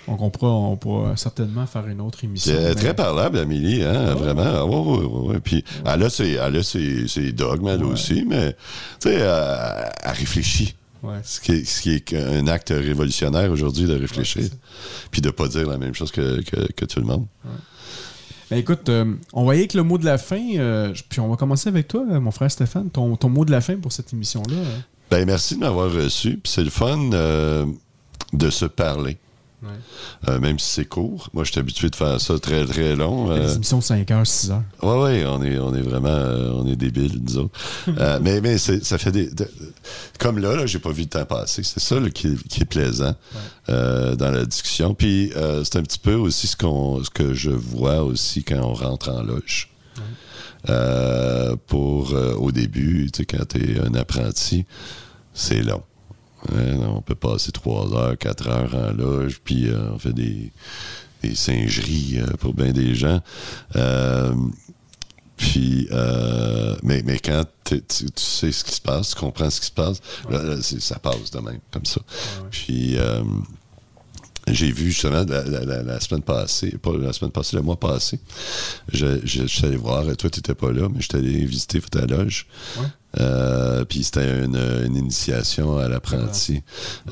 Donc, 0.08 0.22
on 0.22 0.30
pourra, 0.30 0.52
on 0.52 0.76
pourra 0.78 1.18
certainement 1.18 1.66
faire 1.66 1.88
une 1.88 2.00
autre 2.02 2.24
émission. 2.24 2.54
C'est 2.56 2.62
mais- 2.70 2.76
très 2.76 2.94
parlable, 2.94 3.39
Amélie, 3.39 3.82
hein, 3.84 4.14
vraiment. 4.14 4.44
Ah, 4.46 4.64
ouais, 4.66 4.76
ouais, 4.76 5.06
ouais, 5.06 5.28
ouais. 5.34 5.39
Puis 5.44 5.64
elle 5.84 6.04
a 6.04 6.10
ses, 6.12 6.34
elle 6.34 6.56
a 6.58 6.62
ses, 6.64 7.08
ses 7.08 7.32
dogmes, 7.32 7.68
elle 7.70 7.84
aussi, 7.84 8.24
mais 8.30 8.52
tu 9.02 9.10
sais, 9.10 9.16
elle, 9.16 9.89
elle 10.04 10.12
réfléchit. 10.12 10.76
Ouais. 11.04 11.20
Ce 11.24 11.39
qui, 11.41 11.52
est, 11.54 11.66
ce 11.66 11.82
qui 11.82 11.91
est 11.95 12.14
un 12.14 12.47
acte 12.47 12.70
révolutionnaire 12.70 13.49
aujourd'hui 13.52 13.86
de 13.88 13.95
réfléchir. 13.95 14.43
puis 15.10 15.22
de 15.22 15.30
pas 15.32 15.47
dire 15.47 15.68
la 15.68 15.78
même 15.78 15.93
chose 15.95 16.12
que, 16.12 16.41
que, 16.41 16.72
que 16.74 16.86
tout 16.86 16.99
le 16.99 17.06
monde. 17.08 17.26
Ben, 18.52 18.58
écoute, 18.58 18.89
euh, 18.89 19.06
on 19.34 19.45
aller 19.54 19.62
avec 19.62 19.74
le 19.74 19.84
mot 19.84 19.97
de 19.97 20.06
la 20.06 20.18
fin. 20.18 20.41
euh, 20.58 20.93
puis 21.10 21.20
on 21.22 21.30
va 21.30 21.38
commencer 21.38 21.70
avec 21.70 21.88
toi, 21.88 22.04
euh, 22.12 22.20
mon 22.20 22.32
frère 22.32 22.52
Stéphane. 22.52 22.89
Ton, 22.89 23.16
ton 23.16 23.30
mot 23.30 23.45
de 23.45 23.52
la 23.52 23.62
fin 23.62 23.78
pour 23.78 23.91
cette 23.91 24.12
émission-là. 24.14 24.56
euh. 24.56 24.78
Ben, 25.10 25.26
merci 25.26 25.56
de 25.56 25.62
m'avoir 25.62 25.91
reçu. 25.91 26.38
Puis 26.38 26.52
c'est 26.54 26.64
le 26.64 26.70
fun 26.70 26.97
de 28.34 28.49
se 28.49 28.66
parler. 28.66 29.18
Ouais. 29.64 29.70
Euh, 30.28 30.39
même 30.39 30.57
si 30.57 30.70
c'est 30.74 30.86
court. 30.86 31.30
Moi, 31.34 31.43
je 31.43 31.51
suis 31.51 31.59
habitué 31.59 31.89
de 31.91 31.95
faire 31.95 32.20
ça 32.20 32.39
très, 32.39 32.66
très 32.66 32.95
long. 32.95 33.30
Euh, 33.32 33.45
Des 33.45 33.53
émissions 33.55 33.78
de 33.78 33.84
5 33.84 34.09
heures, 34.09 34.26
6 34.26 34.49
heures. 34.49 34.64
Oui, 34.82 34.95
oui, 35.20 35.24
on 35.28 35.43
est, 35.43 35.59
on 35.59 35.74
est 35.76 35.82
vraiment 35.84 36.07
euh, 36.09 36.49
on 36.53 36.66
est 36.68 36.76
débiles, 36.76 37.20
nous 37.22 37.38
autres. 37.38 37.59
Euh, 37.99 38.20
mais 38.22 38.41
mais 38.41 38.57
ça 38.57 38.97
fait 38.97 39.12
des. 39.12 39.30
de- 39.30 39.47
comme 40.20 40.39
là, 40.39 40.55
là 40.55 40.66
j'ai 40.66 40.80
pas 40.80 40.91
vu 40.91 41.03
le 41.03 41.09
temps 41.09 41.26
passer. 41.26 41.62
C'est 41.64 41.80
ça 41.80 41.99
là, 41.99 42.09
qui, 42.09 42.36
qui 42.49 42.62
est 42.62 42.66
plaisant 42.66 43.14
dans 43.68 44.32
la 44.34 44.45
discussion. 44.45 44.93
Puis 44.95 45.32
c'est 45.64 45.76
un 45.78 45.84
petit 45.84 45.99
peu 45.99 46.16
aussi 46.16 46.47
ce, 46.47 46.55
qu'on, 46.55 47.03
ce 47.03 47.09
que 47.09 47.34
je 47.34 47.51
vois 47.51 48.01
aussi 48.03 48.43
quand 48.43 48.59
on 48.62 48.74
rentre 48.74 49.09
en 49.09 49.22
loge. 49.24 49.70
Pour 51.68 52.14
au 52.39 52.51
début, 52.51 53.09
tu 53.12 53.18
sais, 53.20 53.26
quand 53.26 53.45
tu 53.47 53.72
es 53.76 53.80
un 53.80 53.93
apprenti, 53.95 54.66
c'est 55.34 55.62
long. 55.62 55.84
Hein, 56.52 56.78
on 56.96 57.02
peut 57.02 57.16
passer 57.16 57.52
3 57.52 57.94
heures, 57.96 58.18
4 58.18 58.48
heures 58.48 58.76
en 58.76 58.92
loge, 58.94 59.42
puis 59.44 59.68
euh, 59.70 59.92
on 59.94 60.00
fait 60.00 60.14
des, 60.14 60.52
des 61.22 61.36
singeries 61.36 62.20
euh, 62.20 62.36
pour 62.39 62.54
bien 62.54 62.72
des 62.72 62.96
gens. 62.96 63.22
Euh, 63.76 64.34
puis, 65.38 65.88
euh, 65.92 66.76
mais, 66.84 67.02
mais 67.06 67.18
quand 67.20 67.44
tu, 67.64 67.82
tu 67.82 68.04
sais 68.16 68.52
ce 68.52 68.64
qui 68.64 68.74
se 68.76 68.82
passe, 68.82 69.10
tu 69.10 69.16
comprends 69.16 69.50
ce 69.50 69.60
qui 69.60 69.68
se 69.68 69.72
passe, 69.72 70.00
là, 70.30 70.42
là, 70.44 70.58
c'est- 70.62 70.80
ça 70.80 71.00
passe 71.00 71.32
de 71.32 71.39
même, 71.39 71.60
comme 71.72 71.86
ça. 71.86 72.02
Puis, 72.52 72.98
euh, 72.98 73.24
j'ai 74.54 74.72
vu 74.72 74.91
justement 74.91 75.24
la, 75.28 75.43
la- 75.43 75.66
la- 75.66 75.84
la 75.84 75.99
semaine 75.99 76.22
passée, 76.24 76.72
pas 76.82 76.91
la 76.97 77.14
semaine 77.14 77.32
passée, 77.32 77.56
le 77.56 77.62
mois 77.62 77.80
passé, 77.80 78.20
je, 78.91 79.20
je, 79.24 79.41
je 79.43 79.47
suis 79.47 79.66
allé 79.66 79.76
voir, 79.78 80.04
toi, 80.18 80.30
tu 80.30 80.39
n'étais 80.39 80.56
pas 80.56 80.72
là, 80.72 80.88
mais 80.93 81.02
je 81.02 81.08
suis 81.10 81.18
allé 81.18 81.45
visiter 81.45 81.80
ta 81.82 82.06
loge. 82.06 82.47
Euh, 83.20 83.84
puis 83.86 84.04
c'était 84.04 84.45
une, 84.45 84.56
une 84.86 84.95
initiation 84.95 85.78
à 85.78 85.88
l'apprenti. 85.89 86.62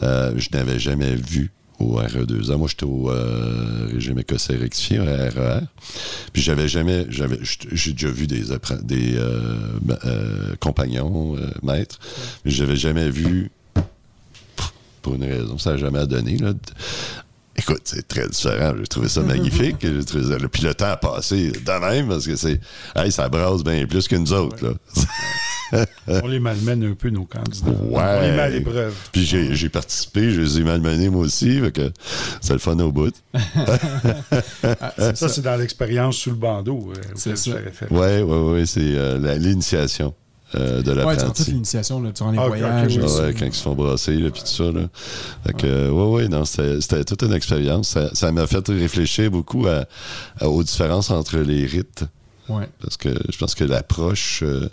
Euh, 0.01 0.33
je 0.37 0.49
n'avais 0.53 0.79
jamais 0.79 1.15
vu 1.15 1.51
au 1.77 1.99
RE2A. 1.99 2.55
Moi, 2.55 2.67
j'étais 2.69 2.85
au 2.85 3.09
euh, 3.11 3.87
régime 3.91 4.17
écossais 4.19 4.55
rectifié, 4.55 4.99
au 4.99 5.03
RER. 5.05 5.59
Puis 6.33 6.41
j'avais 6.41 6.67
jamais, 6.67 7.05
j'avais, 7.09 7.39
j'ai 7.71 7.91
déjà 7.93 8.09
vu 8.11 8.27
des, 8.27 8.43
des 8.83 9.19
compagnons, 10.59 11.35
maîtres, 11.63 11.99
mais 12.45 12.51
j'avais 12.51 12.75
jamais 12.75 13.09
vu, 13.09 13.51
pour 15.01 15.15
une 15.15 15.23
raison, 15.23 15.57
ça 15.57 15.71
n'a 15.71 15.77
jamais 15.77 16.05
donné. 16.07 16.37
Là. 16.37 16.53
Écoute, 17.59 17.81
c'est 17.83 18.07
très 18.07 18.27
différent. 18.27 18.73
J'ai 18.79 18.87
trouvé 18.87 19.09
ça 19.09 19.21
magnifique. 19.21 19.75
J'ai 19.81 20.03
trouvé 20.05 20.23
ça- 20.39 20.47
Puis 20.49 20.63
le 20.63 20.73
temps 20.73 20.85
a 20.91 20.97
passé 20.97 21.51
de 21.51 21.79
même 21.89 22.07
parce 22.07 22.25
que 22.25 22.35
c'est. 22.35 22.59
Hey, 22.95 23.11
ça 23.11 23.27
brasse 23.29 23.63
bien 23.63 23.85
plus 23.85 24.07
que 24.07 24.15
nous 24.15 24.31
autres. 24.33 24.65
Là. 24.65 24.73
On 26.07 26.27
les 26.27 26.39
malmène 26.39 26.83
un 26.83 26.93
peu, 26.93 27.09
nos 27.11 27.25
candidats. 27.25 27.69
Ouais. 27.69 28.01
On 28.01 28.21
les 28.21 28.31
met 28.31 28.39
à 28.39 28.49
l'épreuve. 28.49 28.93
Puis 29.11 29.25
j'ai, 29.25 29.69
participé, 29.69 30.31
je 30.31 30.41
les 30.41 30.59
ai 30.59 30.63
malmenés 30.63 31.09
moi 31.09 31.21
aussi. 31.21 31.59
Fait 31.59 31.71
que 31.71 31.91
c'est 32.41 32.53
le 32.53 32.59
fun 32.59 32.79
au 32.79 32.91
bout. 32.91 33.13
Ça, 35.13 35.29
c'est 35.29 35.41
dans 35.41 35.55
l'expérience 35.57 36.17
sous 36.17 36.31
le 36.31 36.35
bandeau. 36.37 36.91
euh, 36.95 37.01
C'est 37.15 37.37
ça. 37.37 37.51
Ouais, 37.91 38.21
ouais, 38.21 38.51
ouais. 38.51 38.65
C'est 38.65 38.79
euh, 38.81 39.37
l'initiation 39.37 40.13
euh, 40.55 40.81
de 40.81 40.93
Ouais, 41.03 41.15
toute 41.17 41.47
l'initiation, 41.47 42.01
là, 42.01 42.11
durant 42.11 42.31
les 42.31 42.37
Ah, 42.39 42.47
voyages. 42.47 42.97
ok, 42.97 42.97
oui. 42.97 42.99
Ah 43.01 43.05
aussi. 43.05 43.21
ouais, 43.21 43.33
quand 43.37 43.45
ils 43.45 43.53
se 43.53 43.61
font 43.61 43.75
brasser, 43.75 44.15
là, 44.17 44.29
puis 44.31 44.41
tout 44.41 44.47
ça, 44.47 44.71
là. 44.71 44.81
Fait 45.45 45.53
que, 45.53 45.67
euh, 45.67 45.89
ouais, 45.91 46.23
ouais, 46.23 46.27
non, 46.27 46.45
c'était, 46.45 46.81
c'était 46.81 47.03
toute 47.03 47.21
une 47.23 47.33
expérience. 47.33 47.89
Ça, 47.89 48.09
ça 48.15 48.31
m'a 48.31 48.47
fait 48.47 48.67
réfléchir 48.67 49.29
beaucoup 49.31 49.67
à- 49.67 49.85
à- 50.39 50.49
aux 50.49 50.63
différences 50.63 51.11
entre 51.11 51.37
les 51.37 51.65
rites. 51.65 52.03
Ouais. 52.49 52.67
Parce 52.81 52.97
que 52.97 53.09
je 53.31 53.37
pense 53.37 53.53
que 53.53 53.63
l'approche 53.63 54.41
euh, 54.41 54.69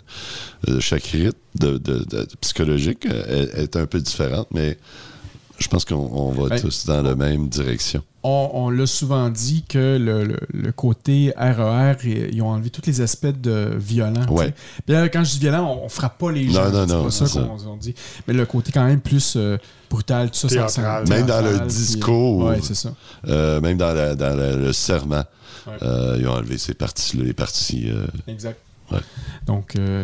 de 0.65 0.79
chaque 0.79 1.03
rite 1.03 1.37
de, 1.59 1.77
de- 1.77 2.03
de- 2.09 2.27
psychologique 2.41 3.05
euh, 3.05 3.45
est, 3.53 3.63
est 3.63 3.75
un 3.75 3.85
peu 3.85 3.99
différente, 3.99 4.47
mais 4.51 4.79
je 5.59 5.67
pense 5.67 5.85
qu'on 5.85 5.95
on 5.95 6.31
va 6.31 6.49
Ben, 6.49 6.59
tous 6.61 6.85
dans 6.85 7.01
la 7.01 7.15
même 7.15 7.47
direction. 7.49 8.03
On, 8.23 8.49
on 8.53 8.69
l'a 8.69 8.85
souvent 8.85 9.29
dit 9.29 9.63
que 9.67 9.97
le, 9.97 10.23
le- 10.25 10.39
le 10.53 10.71
côté 10.71 11.33
RER, 11.37 11.93
ils 12.03 12.33
ils 12.35 12.41
ont 12.41 12.49
enlevé 12.49 12.69
tous 12.69 12.81
les 12.85 13.01
aspects 13.01 13.27
de 13.27 13.73
violent. 13.77 14.25
Ouais. 14.29 14.53
Puis 14.85 14.93
là, 14.95 15.07
quand 15.09 15.23
je 15.23 15.31
dis 15.31 15.39
violent, 15.39 15.77
on, 15.81 15.85
on 15.85 15.89
frappe 15.89 16.17
pas 16.17 16.31
les 16.31 16.49
gens. 16.49 16.69
Non, 16.69 16.71
non, 16.71 16.87
c'est 16.87 16.93
non, 16.93 17.03
pas 17.05 17.11
ça 17.11 17.25
c'est 17.27 17.39
qu'on 17.39 17.69
on 17.71 17.77
dit. 17.77 17.95
Mais 18.27 18.33
le 18.33 18.45
côté 18.45 18.71
quand 18.71 18.85
même 18.85 18.99
plus 19.01 19.35
euh, 19.37 19.57
brutal, 19.89 20.29
tout 20.31 20.37
ça. 20.37 20.49
ça- 20.49 20.67
ça- 20.67 20.81
Théâtral. 20.81 21.07
Même 21.07 21.25
dans 21.25 21.41
le 21.41 21.47
théâtral, 21.49 21.67
discours. 21.67 22.45
Ouais, 22.45 22.59
c'est 22.61 22.75
ça. 22.75 22.93
Euh, 23.27 23.61
même 23.61 23.77
dans, 23.77 23.93
la- 23.93 24.15
dans 24.15 24.35
la- 24.35 24.55
le 24.55 24.73
serment, 24.73 25.23
Ouais. 25.65 25.73
euh, 25.83 26.17
ils 26.19 26.27
ont 26.27 26.33
enlevé 26.33 26.57
ces 26.57 26.73
parties 26.73 27.17
les 27.17 27.33
parties. 27.33 27.89
euh, 27.89 28.07
Exact. 28.27 28.57
Ouais. 28.91 28.99
Donc, 29.45 29.75
euh, 29.77 30.03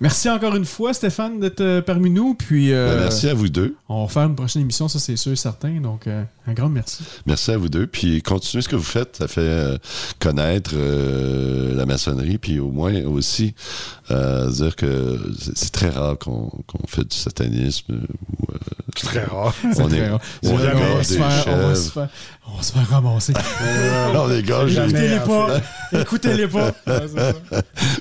merci 0.00 0.28
encore 0.30 0.56
une 0.56 0.64
fois, 0.64 0.92
Stéphane, 0.94 1.40
d'être 1.40 1.60
euh, 1.60 1.82
parmi 1.82 2.10
nous. 2.10 2.34
Puis, 2.34 2.72
euh, 2.72 2.94
ben, 2.94 3.00
merci 3.02 3.28
à 3.28 3.34
vous 3.34 3.48
deux. 3.48 3.76
on 3.88 4.04
va 4.04 4.08
faire 4.12 4.22
une 4.24 4.34
prochaine 4.36 4.62
émission, 4.62 4.88
ça 4.88 4.98
c'est 4.98 5.16
sûr 5.16 5.32
et 5.32 5.36
certain. 5.36 5.80
Donc, 5.80 6.06
euh, 6.06 6.22
un 6.46 6.52
grand 6.52 6.68
merci. 6.68 7.02
Merci 7.26 7.50
à 7.52 7.56
vous 7.58 7.68
deux. 7.68 7.86
Puis 7.86 8.22
continuez 8.22 8.62
ce 8.62 8.68
que 8.68 8.76
vous 8.76 8.82
faites. 8.82 9.16
Ça 9.16 9.28
fait 9.28 9.40
euh, 9.42 9.78
connaître 10.18 10.72
euh, 10.74 11.74
la 11.74 11.86
maçonnerie. 11.86 12.38
Puis 12.38 12.58
au 12.58 12.70
moins 12.70 12.94
aussi 13.04 13.54
euh, 14.10 14.50
dire 14.50 14.74
que 14.76 15.18
c'est 15.54 15.70
très 15.72 15.90
rare 15.90 16.18
qu'on 16.18 16.50
qu'on 16.66 16.86
fait 16.88 17.04
du 17.04 17.16
satanisme. 17.16 17.92
ou, 17.92 18.52
euh, 18.52 18.56
C'est 18.96 19.06
très 19.06 19.24
rare. 19.24 19.54
C'est 19.72 19.80
On 19.82 19.88
très 19.88 19.98
est- 19.98 20.08
rare. 20.10 20.20
on 20.44 20.48
on 20.50 20.56
va 20.56 20.98
des 20.98 21.04
se 21.04 21.14
faire- 21.14 21.44
on 21.46 21.56
va 21.56 21.74
chèvres. 21.74 21.76
se 21.76 21.90
faire- 21.90 22.08
on 22.52 22.56
va 22.56 22.62
se 22.62 22.72
faire 22.72 22.88
ramasser. 22.88 23.32
non, 24.14 24.26
les 24.26 24.42
gars. 24.42 24.64
Écoutez-les 24.66 25.20
pas. 25.20 25.60
Écoutez-les 25.92 26.48
pas. 26.48 26.72
Ouais, 26.86 27.32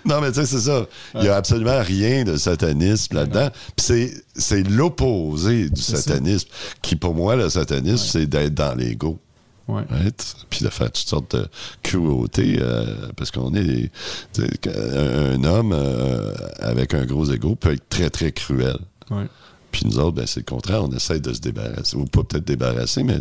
non, 0.06 0.22
mais 0.22 0.32
tu 0.32 0.42
sais, 0.42 0.46
c'est 0.46 0.60
ça. 0.60 0.86
Il 1.16 1.22
n'y 1.22 1.28
a 1.28 1.36
absolument 1.36 1.80
rien 1.82 2.24
de 2.24 2.38
satanisme 2.38 3.16
là-dedans. 3.16 3.50
Puis 3.76 3.86
c'est, 3.86 4.14
c'est 4.36 4.64
l'opposé 4.64 5.70
du 5.70 5.82
satanisme, 5.82 6.50
qui 6.82 6.96
pour 6.96 7.14
moi, 7.14 7.36
le 7.36 7.50
satanisme, 7.50 8.06
c'est 8.06 8.26
d'être 8.26 8.54
dans 8.54 8.76
l'ego. 8.76 9.20
Ouais. 9.68 9.84
Right? 9.90 10.36
Puis 10.50 10.66
de 10.66 10.70
faire 10.70 10.92
toutes 10.92 11.08
sortes 11.08 11.36
de 11.36 11.48
cruautés, 11.84 12.58
euh, 12.60 12.96
parce 13.16 13.30
qu'on 13.30 13.54
est. 13.54 13.92
Un, 14.40 15.36
un 15.36 15.44
homme 15.44 15.74
euh, 15.74 16.34
avec 16.60 16.96
un 16.96 17.06
gros 17.06 17.32
ego 17.32 17.56
peut 17.56 17.74
être 17.74 17.88
très, 17.88 18.10
très 18.10 18.32
cruel. 18.32 18.78
Ouais. 19.12 19.26
Puis 19.72 19.82
nous 19.86 20.00
autres, 20.00 20.12
ben, 20.16 20.26
c'est 20.28 20.40
le 20.42 20.46
contraire, 20.46 20.84
on 20.84 20.92
essaie 20.92 21.20
de 21.20 21.32
se 21.34 21.40
débarrasser, 21.40 21.96
ou 21.96 22.06
pas 22.06 22.24
peut-être 22.24 22.46
débarrasser, 22.46 23.04
mais 23.04 23.20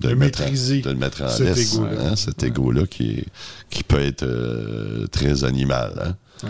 de, 0.00 0.08
le 0.08 0.16
mettre 0.16 0.40
en- 0.40 0.44
maîtriser 0.44 0.80
de 0.80 0.90
le 0.90 0.96
mettre 0.96 1.22
en 1.22 1.28
cet 1.28 1.54
laisse, 1.56 1.74
égo-là. 1.74 1.90
hein, 2.10 2.16
cet 2.16 2.42
égo-là 2.42 2.86
qui, 2.86 3.10
est- 3.12 3.26
qui 3.70 3.82
peut 3.84 4.00
être 4.00 4.22
euh, 4.24 5.06
très 5.08 5.44
animal. 5.44 6.16
Hein? 6.44 6.48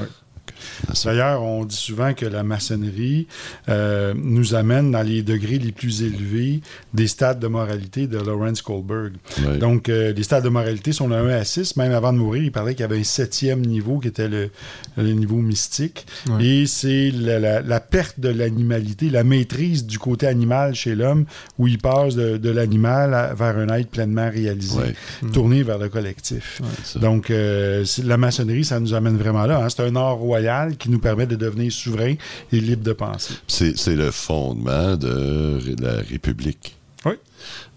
D'ailleurs, 1.04 1.42
on 1.42 1.64
dit 1.64 1.76
souvent 1.76 2.14
que 2.14 2.26
la 2.26 2.42
maçonnerie 2.42 3.26
euh, 3.68 4.14
nous 4.16 4.54
amène 4.54 4.90
dans 4.90 5.02
les 5.02 5.22
degrés 5.22 5.58
les 5.58 5.72
plus 5.72 6.02
élevés 6.02 6.60
des 6.94 7.06
stades 7.06 7.38
de 7.40 7.46
moralité 7.48 8.06
de 8.06 8.18
Lawrence 8.18 8.62
Kohlberg. 8.62 9.12
Donc, 9.58 9.88
euh, 9.88 10.12
les 10.12 10.22
stades 10.22 10.44
de 10.44 10.48
moralité 10.48 10.92
sont 10.92 11.08
de 11.08 11.14
1 11.14 11.28
à 11.28 11.44
6. 11.44 11.76
Même 11.76 11.92
avant 11.92 12.12
de 12.12 12.18
mourir, 12.18 12.42
il 12.42 12.52
parlait 12.52 12.74
qu'il 12.74 12.82
y 12.82 12.84
avait 12.84 12.98
un 13.00 13.04
septième 13.04 13.60
niveau 13.60 13.98
qui 13.98 14.08
était 14.08 14.28
le, 14.28 14.50
le 14.96 15.12
niveau 15.12 15.36
mystique. 15.36 16.06
Et 16.40 16.66
c'est 16.66 17.10
la, 17.10 17.38
la- 17.38 17.62
la 17.62 17.80
perte 17.80 18.18
de 18.20 18.28
l'animalité, 18.28 19.08
la 19.10 19.24
maîtrise 19.24 19.86
du 19.86 19.98
côté 19.98 20.26
animal 20.26 20.74
chez 20.74 20.94
l'homme, 20.94 21.24
où 21.58 21.66
il 21.68 21.78
passe 21.78 22.14
de, 22.14 22.36
de 22.36 22.50
l'animal 22.50 23.34
vers 23.36 23.56
un 23.58 23.68
être 23.68 23.88
pleinement 23.90 24.30
réalisé, 24.30 24.72
Ouais. 24.78 24.94
tourné 25.32 25.62
vers 25.62 25.78
le 25.78 25.88
collectif. 25.88 26.60
Donc, 26.98 27.30
euh, 27.30 27.84
la 28.04 28.16
maçonnerie, 28.16 28.64
ça 28.64 28.80
nous 28.80 28.94
amène 28.94 29.16
vraiment 29.16 29.46
là. 29.46 29.62
hein. 29.64 29.68
C'est 29.68 29.82
un 29.82 29.94
art 29.96 30.16
royal 30.16 30.51
qui 30.78 30.90
nous 30.90 30.98
permet 30.98 31.26
de 31.26 31.36
devenir 31.36 31.70
souverain 31.72 32.14
et 32.52 32.60
libre 32.60 32.82
de 32.84 32.92
penser. 32.92 33.34
C'est, 33.48 33.76
c'est 33.76 33.96
le 33.96 34.10
fondement 34.10 34.96
de 34.96 35.60
la 35.80 35.96
République. 36.02 36.76
Oui. 37.04 37.14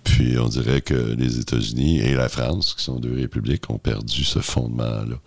Puis 0.03 0.37
on 0.37 0.47
dirait 0.47 0.81
que 0.81 0.93
les 1.17 1.39
États-Unis 1.39 1.99
et 1.99 2.13
la 2.13 2.29
France, 2.29 2.75
qui 2.75 2.83
sont 2.83 2.99
deux 2.99 3.15
républiques, 3.15 3.69
ont 3.69 3.79
perdu 3.79 4.23
ce 4.23 4.39
fondement-là. 4.39 5.17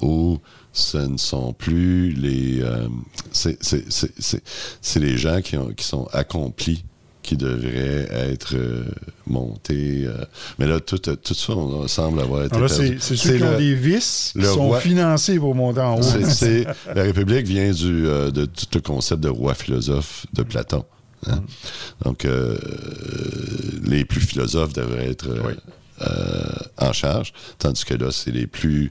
Où 0.00 0.38
ce 0.72 0.98
ne 0.98 1.16
sont 1.16 1.52
plus 1.52 2.12
les... 2.12 2.60
euh, 2.62 2.86
c'est, 3.32 3.60
c'est- 3.62 3.90
c'est- 3.90 4.12
c'est- 4.20 4.42
c'est 4.80 5.00
les 5.00 5.18
gens 5.18 5.40
qui, 5.42 5.56
ont, 5.56 5.72
qui 5.72 5.84
sont 5.84 6.06
accomplis 6.12 6.84
qui 7.30 7.36
devraient 7.36 8.08
être 8.32 8.56
euh, 8.56 8.82
montés. 9.26 10.02
euh. 10.04 10.24
mais 10.58 10.66
là, 10.66 10.80
tout, 10.80 10.98
tout 10.98 11.34
ça, 11.34 11.52
on 11.52 11.86
semble 11.86 12.18
avoir 12.20 12.44
été 12.44 12.58
perdu. 12.58 12.96
c'est 13.00 13.16
ceux 13.16 13.36
qui 13.36 13.42
ont 13.44 13.56
des 13.56 13.74
vices 13.74 14.32
qui 14.36 14.44
sont 14.44 14.66
roi- 14.66 14.80
financés 14.80 15.38
pour 15.38 15.54
monter 15.54 15.80
en 15.80 16.00
haut. 16.00 16.02
la 16.94 17.02
République 17.04 17.46
vient 17.46 17.70
du, 17.70 18.06
euh, 18.06 18.32
de 18.32 18.46
tout 18.46 18.66
le 18.74 18.80
concept 18.80 19.20
de 19.22 19.28
roi 19.28 19.54
philosophe 19.54 20.26
de 20.32 20.42
Platon. 20.42 20.84
hein. 21.28 21.42
Donc, 22.04 22.24
euh, 22.24 22.58
les 23.84 24.04
plus 24.04 24.20
philosophes 24.20 24.72
devraient 24.72 25.10
être 25.10 25.28
euh, 25.28 25.40
Oui. 25.46 25.52
euh, 26.02 26.42
en 26.78 26.92
charge, 26.92 27.32
tandis 27.58 27.84
que 27.84 27.94
là, 27.94 28.10
c'est 28.10 28.32
les 28.32 28.46
plus 28.48 28.90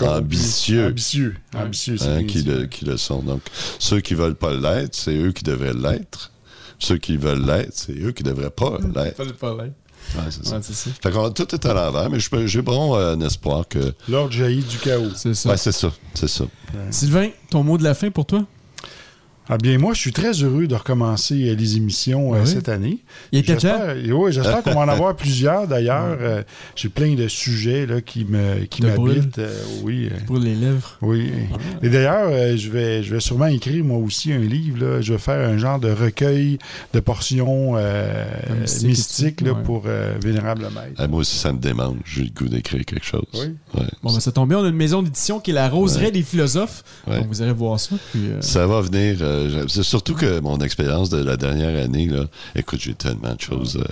ambitieux 0.00 0.86
Ambitieux. 0.86 1.34
Ambitieux, 1.54 1.96
hein, 2.02 2.16
bien 2.18 2.26
qui, 2.26 2.42
le, 2.42 2.66
qui 2.66 2.84
le 2.84 2.96
sont. 2.96 3.22
Donc, 3.22 3.42
ceux 3.78 4.00
qui 4.00 4.14
veulent 4.14 4.34
pas 4.34 4.54
l'être, 4.54 4.94
c'est 4.96 5.14
eux 5.16 5.30
qui 5.32 5.44
devraient 5.44 5.72
l'être. 5.74 6.32
Ceux 6.78 6.98
qui 6.98 7.16
veulent 7.16 7.44
l'être, 7.44 7.70
c'est 7.72 7.92
eux 7.98 8.12
qui 8.12 8.22
devraient 8.22 8.50
pas 8.50 8.78
l'être. 8.94 9.16
Fallait 9.16 9.32
pas 9.32 9.50
l'être. 9.54 9.74
Ouais, 10.14 10.22
c'est 10.30 10.46
ça. 10.46 10.56
Ouais, 10.56 10.62
c'est 10.62 10.74
ça. 10.74 10.90
Fait 11.02 11.10
qu'on- 11.10 11.30
tout 11.30 11.52
est 11.54 11.66
à 11.66 11.74
l'envers, 11.74 12.08
mais 12.10 12.20
je- 12.20 12.46
j'ai 12.46 12.62
bon 12.62 12.94
euh, 12.96 13.14
un 13.14 13.20
espoir 13.22 13.66
que. 13.68 13.92
L'ordre 14.08 14.30
jaillit 14.32 14.62
du 14.62 14.78
chaos. 14.78 15.10
C'est 15.16 15.34
ça. 15.34 15.50
Ouais, 15.50 15.56
c'est 15.56 15.72
ça. 15.72 15.90
C'est 16.14 16.28
ça. 16.28 16.44
Sylvain, 16.90 17.30
ton 17.50 17.62
mot 17.64 17.76
de 17.78 17.82
la 17.82 17.94
fin 17.94 18.10
pour 18.10 18.24
toi? 18.26 18.44
Ah 19.48 19.58
bien, 19.58 19.78
moi, 19.78 19.94
je 19.94 20.00
suis 20.00 20.12
très 20.12 20.32
heureux 20.42 20.66
de 20.66 20.74
recommencer 20.74 21.48
euh, 21.50 21.54
les 21.54 21.76
émissions 21.76 22.34
euh, 22.34 22.38
Ah 22.38 22.42
oui? 22.44 22.50
cette 22.50 22.68
année. 22.68 22.98
Il 23.30 23.38
était 23.38 23.54
temps? 23.54 23.60
J'espère 23.94 24.16
oui, 24.16 24.32
j'espère 24.32 24.62
qu'on 24.64 24.74
va 24.74 24.80
en 24.80 24.88
avoir 24.88 25.14
plusieurs, 25.14 25.68
d'ailleurs. 25.68 26.16
Euh, 26.20 26.42
J'ai 26.74 26.88
plein 26.88 27.14
de 27.14 27.28
sujets 27.28 27.86
là, 27.86 28.00
qui 28.00 28.24
me 28.24 28.64
qui 28.64 28.82
Te 28.82 28.88
brûlent? 28.88 29.18
m'habitent. 29.18 29.38
euh, 29.38 29.62
oui. 29.84 30.08
euh, 30.10 30.16
Pour 30.26 30.38
les 30.38 30.54
lèvres. 30.56 30.96
Oui. 31.00 31.30
Et 31.82 31.88
d'ailleurs, 31.88 32.28
euh, 32.30 32.56
je, 32.56 32.70
vais, 32.70 33.02
je 33.04 33.14
vais 33.14 33.20
sûrement 33.20 33.46
écrire 33.46 33.84
moi 33.84 33.98
aussi 33.98 34.32
un 34.32 34.38
livre. 34.38 34.84
Là. 34.84 35.00
Je 35.00 35.12
vais 35.12 35.18
faire 35.18 35.48
un 35.48 35.58
genre 35.58 35.78
de 35.78 35.92
recueil 35.92 36.58
de 36.92 36.98
portions 37.00 37.74
euh, 37.76 38.24
mystique, 38.60 38.86
mystiques 38.88 39.40
là, 39.42 39.52
ouais. 39.52 39.62
pour 39.62 39.84
euh, 39.86 40.14
Vénérable 40.20 40.62
Maître. 40.62 40.96
Ah, 40.98 41.06
moi 41.06 41.20
aussi, 41.20 41.36
ça 41.36 41.52
me 41.52 41.58
démange. 41.58 41.98
J'ai 42.04 42.22
le 42.24 42.30
goût 42.30 42.48
d'écrire 42.48 42.84
quelque 42.84 43.06
chose. 43.06 43.22
Oui. 43.34 43.54
Ouais. 43.74 43.86
Bon, 44.02 44.12
ben, 44.12 44.18
ça 44.20 44.32
tombe 44.32 44.48
bien. 44.48 44.58
On 44.58 44.64
a 44.64 44.68
une 44.68 44.74
maison 44.74 45.02
d'édition 45.04 45.38
qui 45.38 45.52
est 45.52 45.54
la 45.54 45.68
Roseraie 45.68 46.06
Ouais. 46.06 46.10
des 46.10 46.22
philosophes. 46.22 46.82
Ouais. 47.06 47.18
Donc, 47.18 47.28
vous 47.28 47.42
irez 47.42 47.52
voir 47.52 47.78
ça. 47.78 47.94
Puis, 48.12 48.22
euh, 48.26 48.40
Ça 48.40 48.66
va 48.66 48.80
venir. 48.80 49.18
Euh, 49.36 49.68
c'est 49.68 49.82
surtout 49.82 50.14
que 50.14 50.40
mon 50.40 50.58
expérience 50.58 51.10
de 51.10 51.22
la 51.22 51.36
dernière 51.36 51.84
année, 51.84 52.08
écoute, 52.54 52.80
j'ai 52.80 52.94
tellement 52.94 53.34
de 53.34 53.40
choses, 53.40 53.76
euh, 53.76 53.84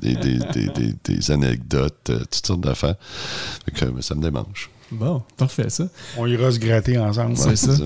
des, 0.00 0.14
des- 0.14 1.30
anecdotes, 1.30 2.10
euh, 2.10 2.18
toutes 2.20 2.46
sortes 2.46 2.60
d'affaires. 2.60 2.96
Que, 3.74 3.84
euh, 3.86 4.00
ça 4.00 4.14
me 4.14 4.22
démange. 4.22 4.70
Bon, 4.92 5.22
parfait, 5.36 5.70
ça. 5.70 5.84
On 6.18 6.26
ira 6.26 6.50
se 6.50 6.58
gratter 6.58 6.98
ensemble. 6.98 7.36
C'est 7.36 7.56
ça. 7.56 7.72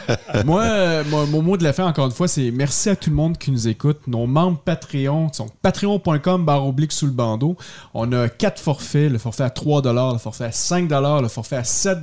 Moi, 0.44 0.62
euh, 0.62 1.04
mon, 1.08 1.26
mon 1.26 1.42
mot 1.42 1.56
de 1.56 1.64
la 1.64 1.72
fin, 1.72 1.86
encore 1.86 2.06
une 2.06 2.12
fois, 2.12 2.28
c'est 2.28 2.50
merci 2.50 2.88
à 2.88 2.96
tout 2.96 3.10
le 3.10 3.16
monde 3.16 3.38
qui 3.38 3.50
nous 3.50 3.68
écoute. 3.68 3.98
Nos 4.06 4.26
membres 4.26 4.58
Patreon 4.58 5.32
sont 5.32 5.46
patreon.com 5.62 6.44
barre 6.44 6.66
oblique 6.66 6.92
sous 6.92 7.06
le 7.06 7.12
bandeau. 7.12 7.56
On 7.94 8.12
a 8.12 8.28
quatre 8.28 8.60
forfaits, 8.60 9.10
le 9.10 9.18
forfait 9.18 9.44
à 9.44 9.50
3 9.50 9.82
le 10.12 10.18
forfait 10.18 10.44
à 10.44 10.52
5 10.52 10.90
le 10.90 11.28
forfait 11.28 11.56
à 11.56 11.64
7 11.64 11.98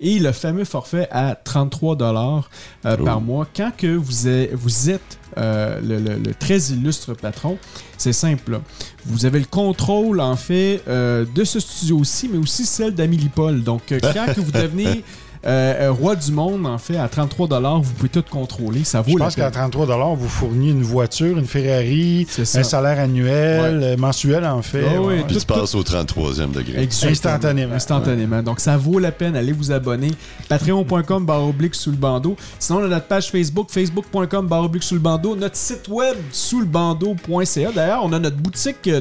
et 0.00 0.18
le 0.18 0.32
fameux 0.32 0.64
forfait 0.64 1.08
à 1.10 1.34
33 1.34 1.96
euh, 2.02 2.96
par 2.96 3.20
mois. 3.20 3.46
Quand 3.54 3.70
que 3.76 3.94
vous 3.94 4.28
êtes, 4.28 4.54
vous 4.54 4.90
êtes 4.90 5.18
euh, 5.38 5.80
le, 5.80 5.98
le- 5.98 6.18
le 6.18 6.34
très 6.34 6.58
illustre 6.58 7.14
patron, 7.14 7.58
c'est 7.98 8.12
simple. 8.12 8.52
là. 8.52 8.60
Vous 9.04 9.26
avez 9.26 9.38
le 9.38 9.44
contrôle, 9.46 10.20
en 10.20 10.36
fait, 10.36 10.82
euh, 10.88 11.24
de 11.34 11.44
ce 11.44 11.60
studio-ci, 11.60 12.28
mais 12.32 12.38
aussi 12.38 12.64
celle 12.66 12.94
d'Amélie 12.94 13.28
Paul. 13.28 13.62
Donc, 13.62 13.92
euh, 13.92 13.98
quand 14.00 14.32
que 14.34 14.40
vous 14.40 14.52
devenez 14.52 15.04
euh, 15.44 15.88
euh, 15.88 15.92
roi 15.92 16.16
du 16.16 16.32
monde, 16.32 16.66
en 16.66 16.78
fait, 16.78 16.96
à 16.96 17.08
33 17.08 17.46
vous 17.80 17.92
pouvez 17.92 18.08
tout 18.08 18.24
contrôler. 18.30 18.84
Ça 18.84 19.00
vaut 19.00 19.12
Je 19.12 19.18
pense 19.18 19.34
qu'à 19.34 19.50
peine. 19.50 19.70
33 19.70 20.14
vous 20.14 20.28
fourniez 20.28 20.70
une 20.70 20.82
voiture, 20.82 21.36
une 21.38 21.46
Ferrari, 21.46 22.26
un 22.38 22.62
salaire 22.62 22.98
annuel, 22.98 23.80
euh, 23.82 23.96
mensuel 23.96 24.44
en 24.44 24.62
fait. 24.62 24.84
Ah 24.88 25.00
oui, 25.00 25.06
Ouais. 25.06 25.24
Puis 25.26 25.34
tout- 25.34 25.40
tu 25.40 25.46
passes 25.46 25.74
au 25.74 25.82
33e 25.82 26.50
degré. 26.52 26.82
Exactement. 26.82 27.12
Instantanément. 27.12 27.74
Instantanément. 27.74 28.42
Donc, 28.42 28.60
ça 28.60 28.76
vaut 28.76 28.98
la 28.98 29.12
peine. 29.12 29.36
Allez 29.36 29.52
vous 29.52 29.72
abonner. 29.72 30.10
Patreon.com 30.48 31.24
barre 31.26 31.46
oblique 31.46 31.74
sous 31.74 31.90
le 31.90 31.96
bandeau. 31.96 32.36
Sinon, 32.58 32.80
on 32.80 32.84
a 32.84 32.88
notre 32.88 33.06
page 33.06 33.30
Facebook, 33.30 33.68
facebook.com 33.70 34.46
barre 34.46 34.64
oblique 34.64 34.82
sous 34.82 34.94
le 34.94 35.00
bandeau. 35.00 35.36
Notre 35.36 35.56
site 35.56 35.88
web, 35.88 36.16
sous 36.32 36.60
le 36.60 36.66
bandeau.ca. 36.66 37.72
D'ailleurs, 37.72 38.00
on 38.04 38.12
a 38.12 38.18
notre 38.18 38.36
boutique 38.36 38.84
de, 38.84 39.00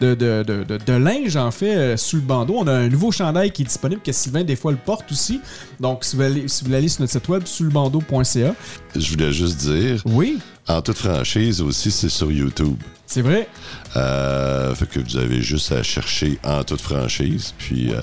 de, 0.00 0.14
de, 0.14 0.14
de- 0.42 0.64
de- 0.64 0.78
de 0.78 0.92
linge, 0.92 1.36
en 1.36 1.50
fait, 1.50 1.96
sous 1.96 2.16
le 2.16 2.22
bandeau. 2.22 2.56
On 2.58 2.66
a 2.66 2.72
un 2.72 2.88
nouveau 2.88 3.10
chandail 3.12 3.50
qui 3.50 3.62
est 3.62 3.66
disponible, 3.66 4.00
que 4.02 4.12
Sylvain, 4.12 4.44
des 4.44 4.56
fois, 4.56 4.70
le 4.72 4.78
porte 4.78 5.10
aussi. 5.12 5.40
Donc, 5.80 6.04
si 6.04 6.16
vous 6.16 6.22
allez, 6.22 6.48
si 6.48 6.60
vous 6.62 6.66
voulez 6.66 6.78
aller 6.78 6.88
sur 6.88 7.00
notre 7.02 7.12
site 7.12 7.28
web, 7.28 7.42
sous 7.46 7.64
le 7.64 7.70
bandeau.ca. 7.70 8.54
Je 8.96 9.10
voulais 9.10 9.32
juste 9.32 9.56
dire, 9.58 10.02
Oui, 10.04 10.38
en 10.66 10.82
toute 10.82 10.98
franchise 10.98 11.60
aussi, 11.60 11.90
c'est 11.90 12.08
sur 12.08 12.30
YouTube. 12.32 12.76
c'est 13.06 13.22
vrai. 13.22 13.48
Euh, 13.96 14.74
fait 14.74 14.86
que 14.88 15.00
vous 15.00 15.16
avez 15.16 15.40
juste 15.42 15.72
à 15.72 15.82
chercher 15.82 16.38
en 16.44 16.62
toute 16.64 16.80
franchise, 16.80 17.54
puis 17.58 17.92
euh, 17.94 18.00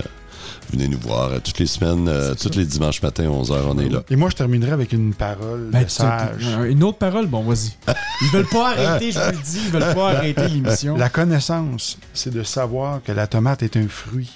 venez 0.72 0.88
nous 0.88 0.98
voir 1.00 1.32
euh, 1.32 1.40
toutes 1.44 1.60
les 1.60 1.68
semaines, 1.68 2.08
euh, 2.08 2.34
tous 2.34 2.58
les 2.58 2.66
dimanches 2.66 3.02
matins, 3.04 3.26
11h, 3.26 3.62
on 3.68 3.78
est 3.80 3.90
là. 3.90 4.02
Et 4.10 4.16
moi, 4.16 4.30
je 4.32 4.36
terminerai 4.36 4.72
avec 4.72 4.94
une 4.94 5.14
parole 5.14 5.70
Ben, 5.72 5.84
de 5.84 5.90
sage. 5.90 6.48
Une 6.68 6.84
autre 6.84 6.98
parole, 6.98 7.28
bon, 7.28 7.44
vas-y. 7.44 7.72
Ils 8.24 8.30
veulent 8.32 8.48
pas 8.48 8.72
arrêter, 8.72 9.12
je 9.12 9.20
vous 9.20 9.32
le 9.32 9.44
dis, 9.44 9.60
ils 9.66 9.72
veulent 9.72 9.94
pas 9.94 10.10
arrêter 10.12 10.48
l'émission. 10.48 10.98
La 10.98 11.10
connaissance, 11.10 11.98
c'est 12.14 12.34
de 12.34 12.42
savoir 12.44 13.02
que 13.04 13.12
la 13.12 13.28
tomate 13.28 13.62
est 13.64 13.78
un 13.78 13.88
fruit. 13.88 14.32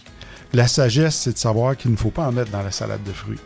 La 0.54 0.68
sagesse, 0.68 1.16
c'est 1.16 1.34
de 1.34 1.38
savoir 1.38 1.78
qu'il 1.78 1.92
ne 1.92 1.96
faut 1.96 2.10
pas 2.10 2.28
en 2.28 2.32
mettre 2.32 2.52
dans 2.52 2.64
la 2.64 2.72
salade 2.72 3.04
de 3.04 3.12
fruits. 3.12 3.40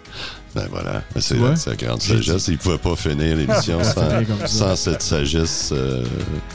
Ben 0.56 0.68
voilà, 0.72 1.04
c'est 1.20 1.36
c'est 1.56 1.70
la 1.72 1.76
grande 1.76 2.02
sagesse. 2.02 2.48
Ils 2.48 2.54
ne 2.54 2.58
pouvaient 2.58 2.78
pas 2.78 2.96
finir 2.96 3.36
l'émission 3.36 3.80
sans, 4.46 4.76
cette 4.76 5.02
sagesse 5.02 5.72
euh, 5.74 6.06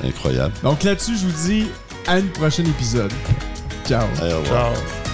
incroyable. 0.03 0.55
Donc 0.63 0.83
là-dessus, 0.85 1.17
je 1.19 1.27
vous 1.27 1.49
dis 1.49 1.67
à 2.07 2.19
une 2.19 2.29
prochaine 2.29 2.69
épisode. 2.69 3.13
Ciao. 3.87 4.07
Allez, 4.21 4.35
au 4.35 4.41
revoir. 4.41 4.73
Ciao. 4.75 5.08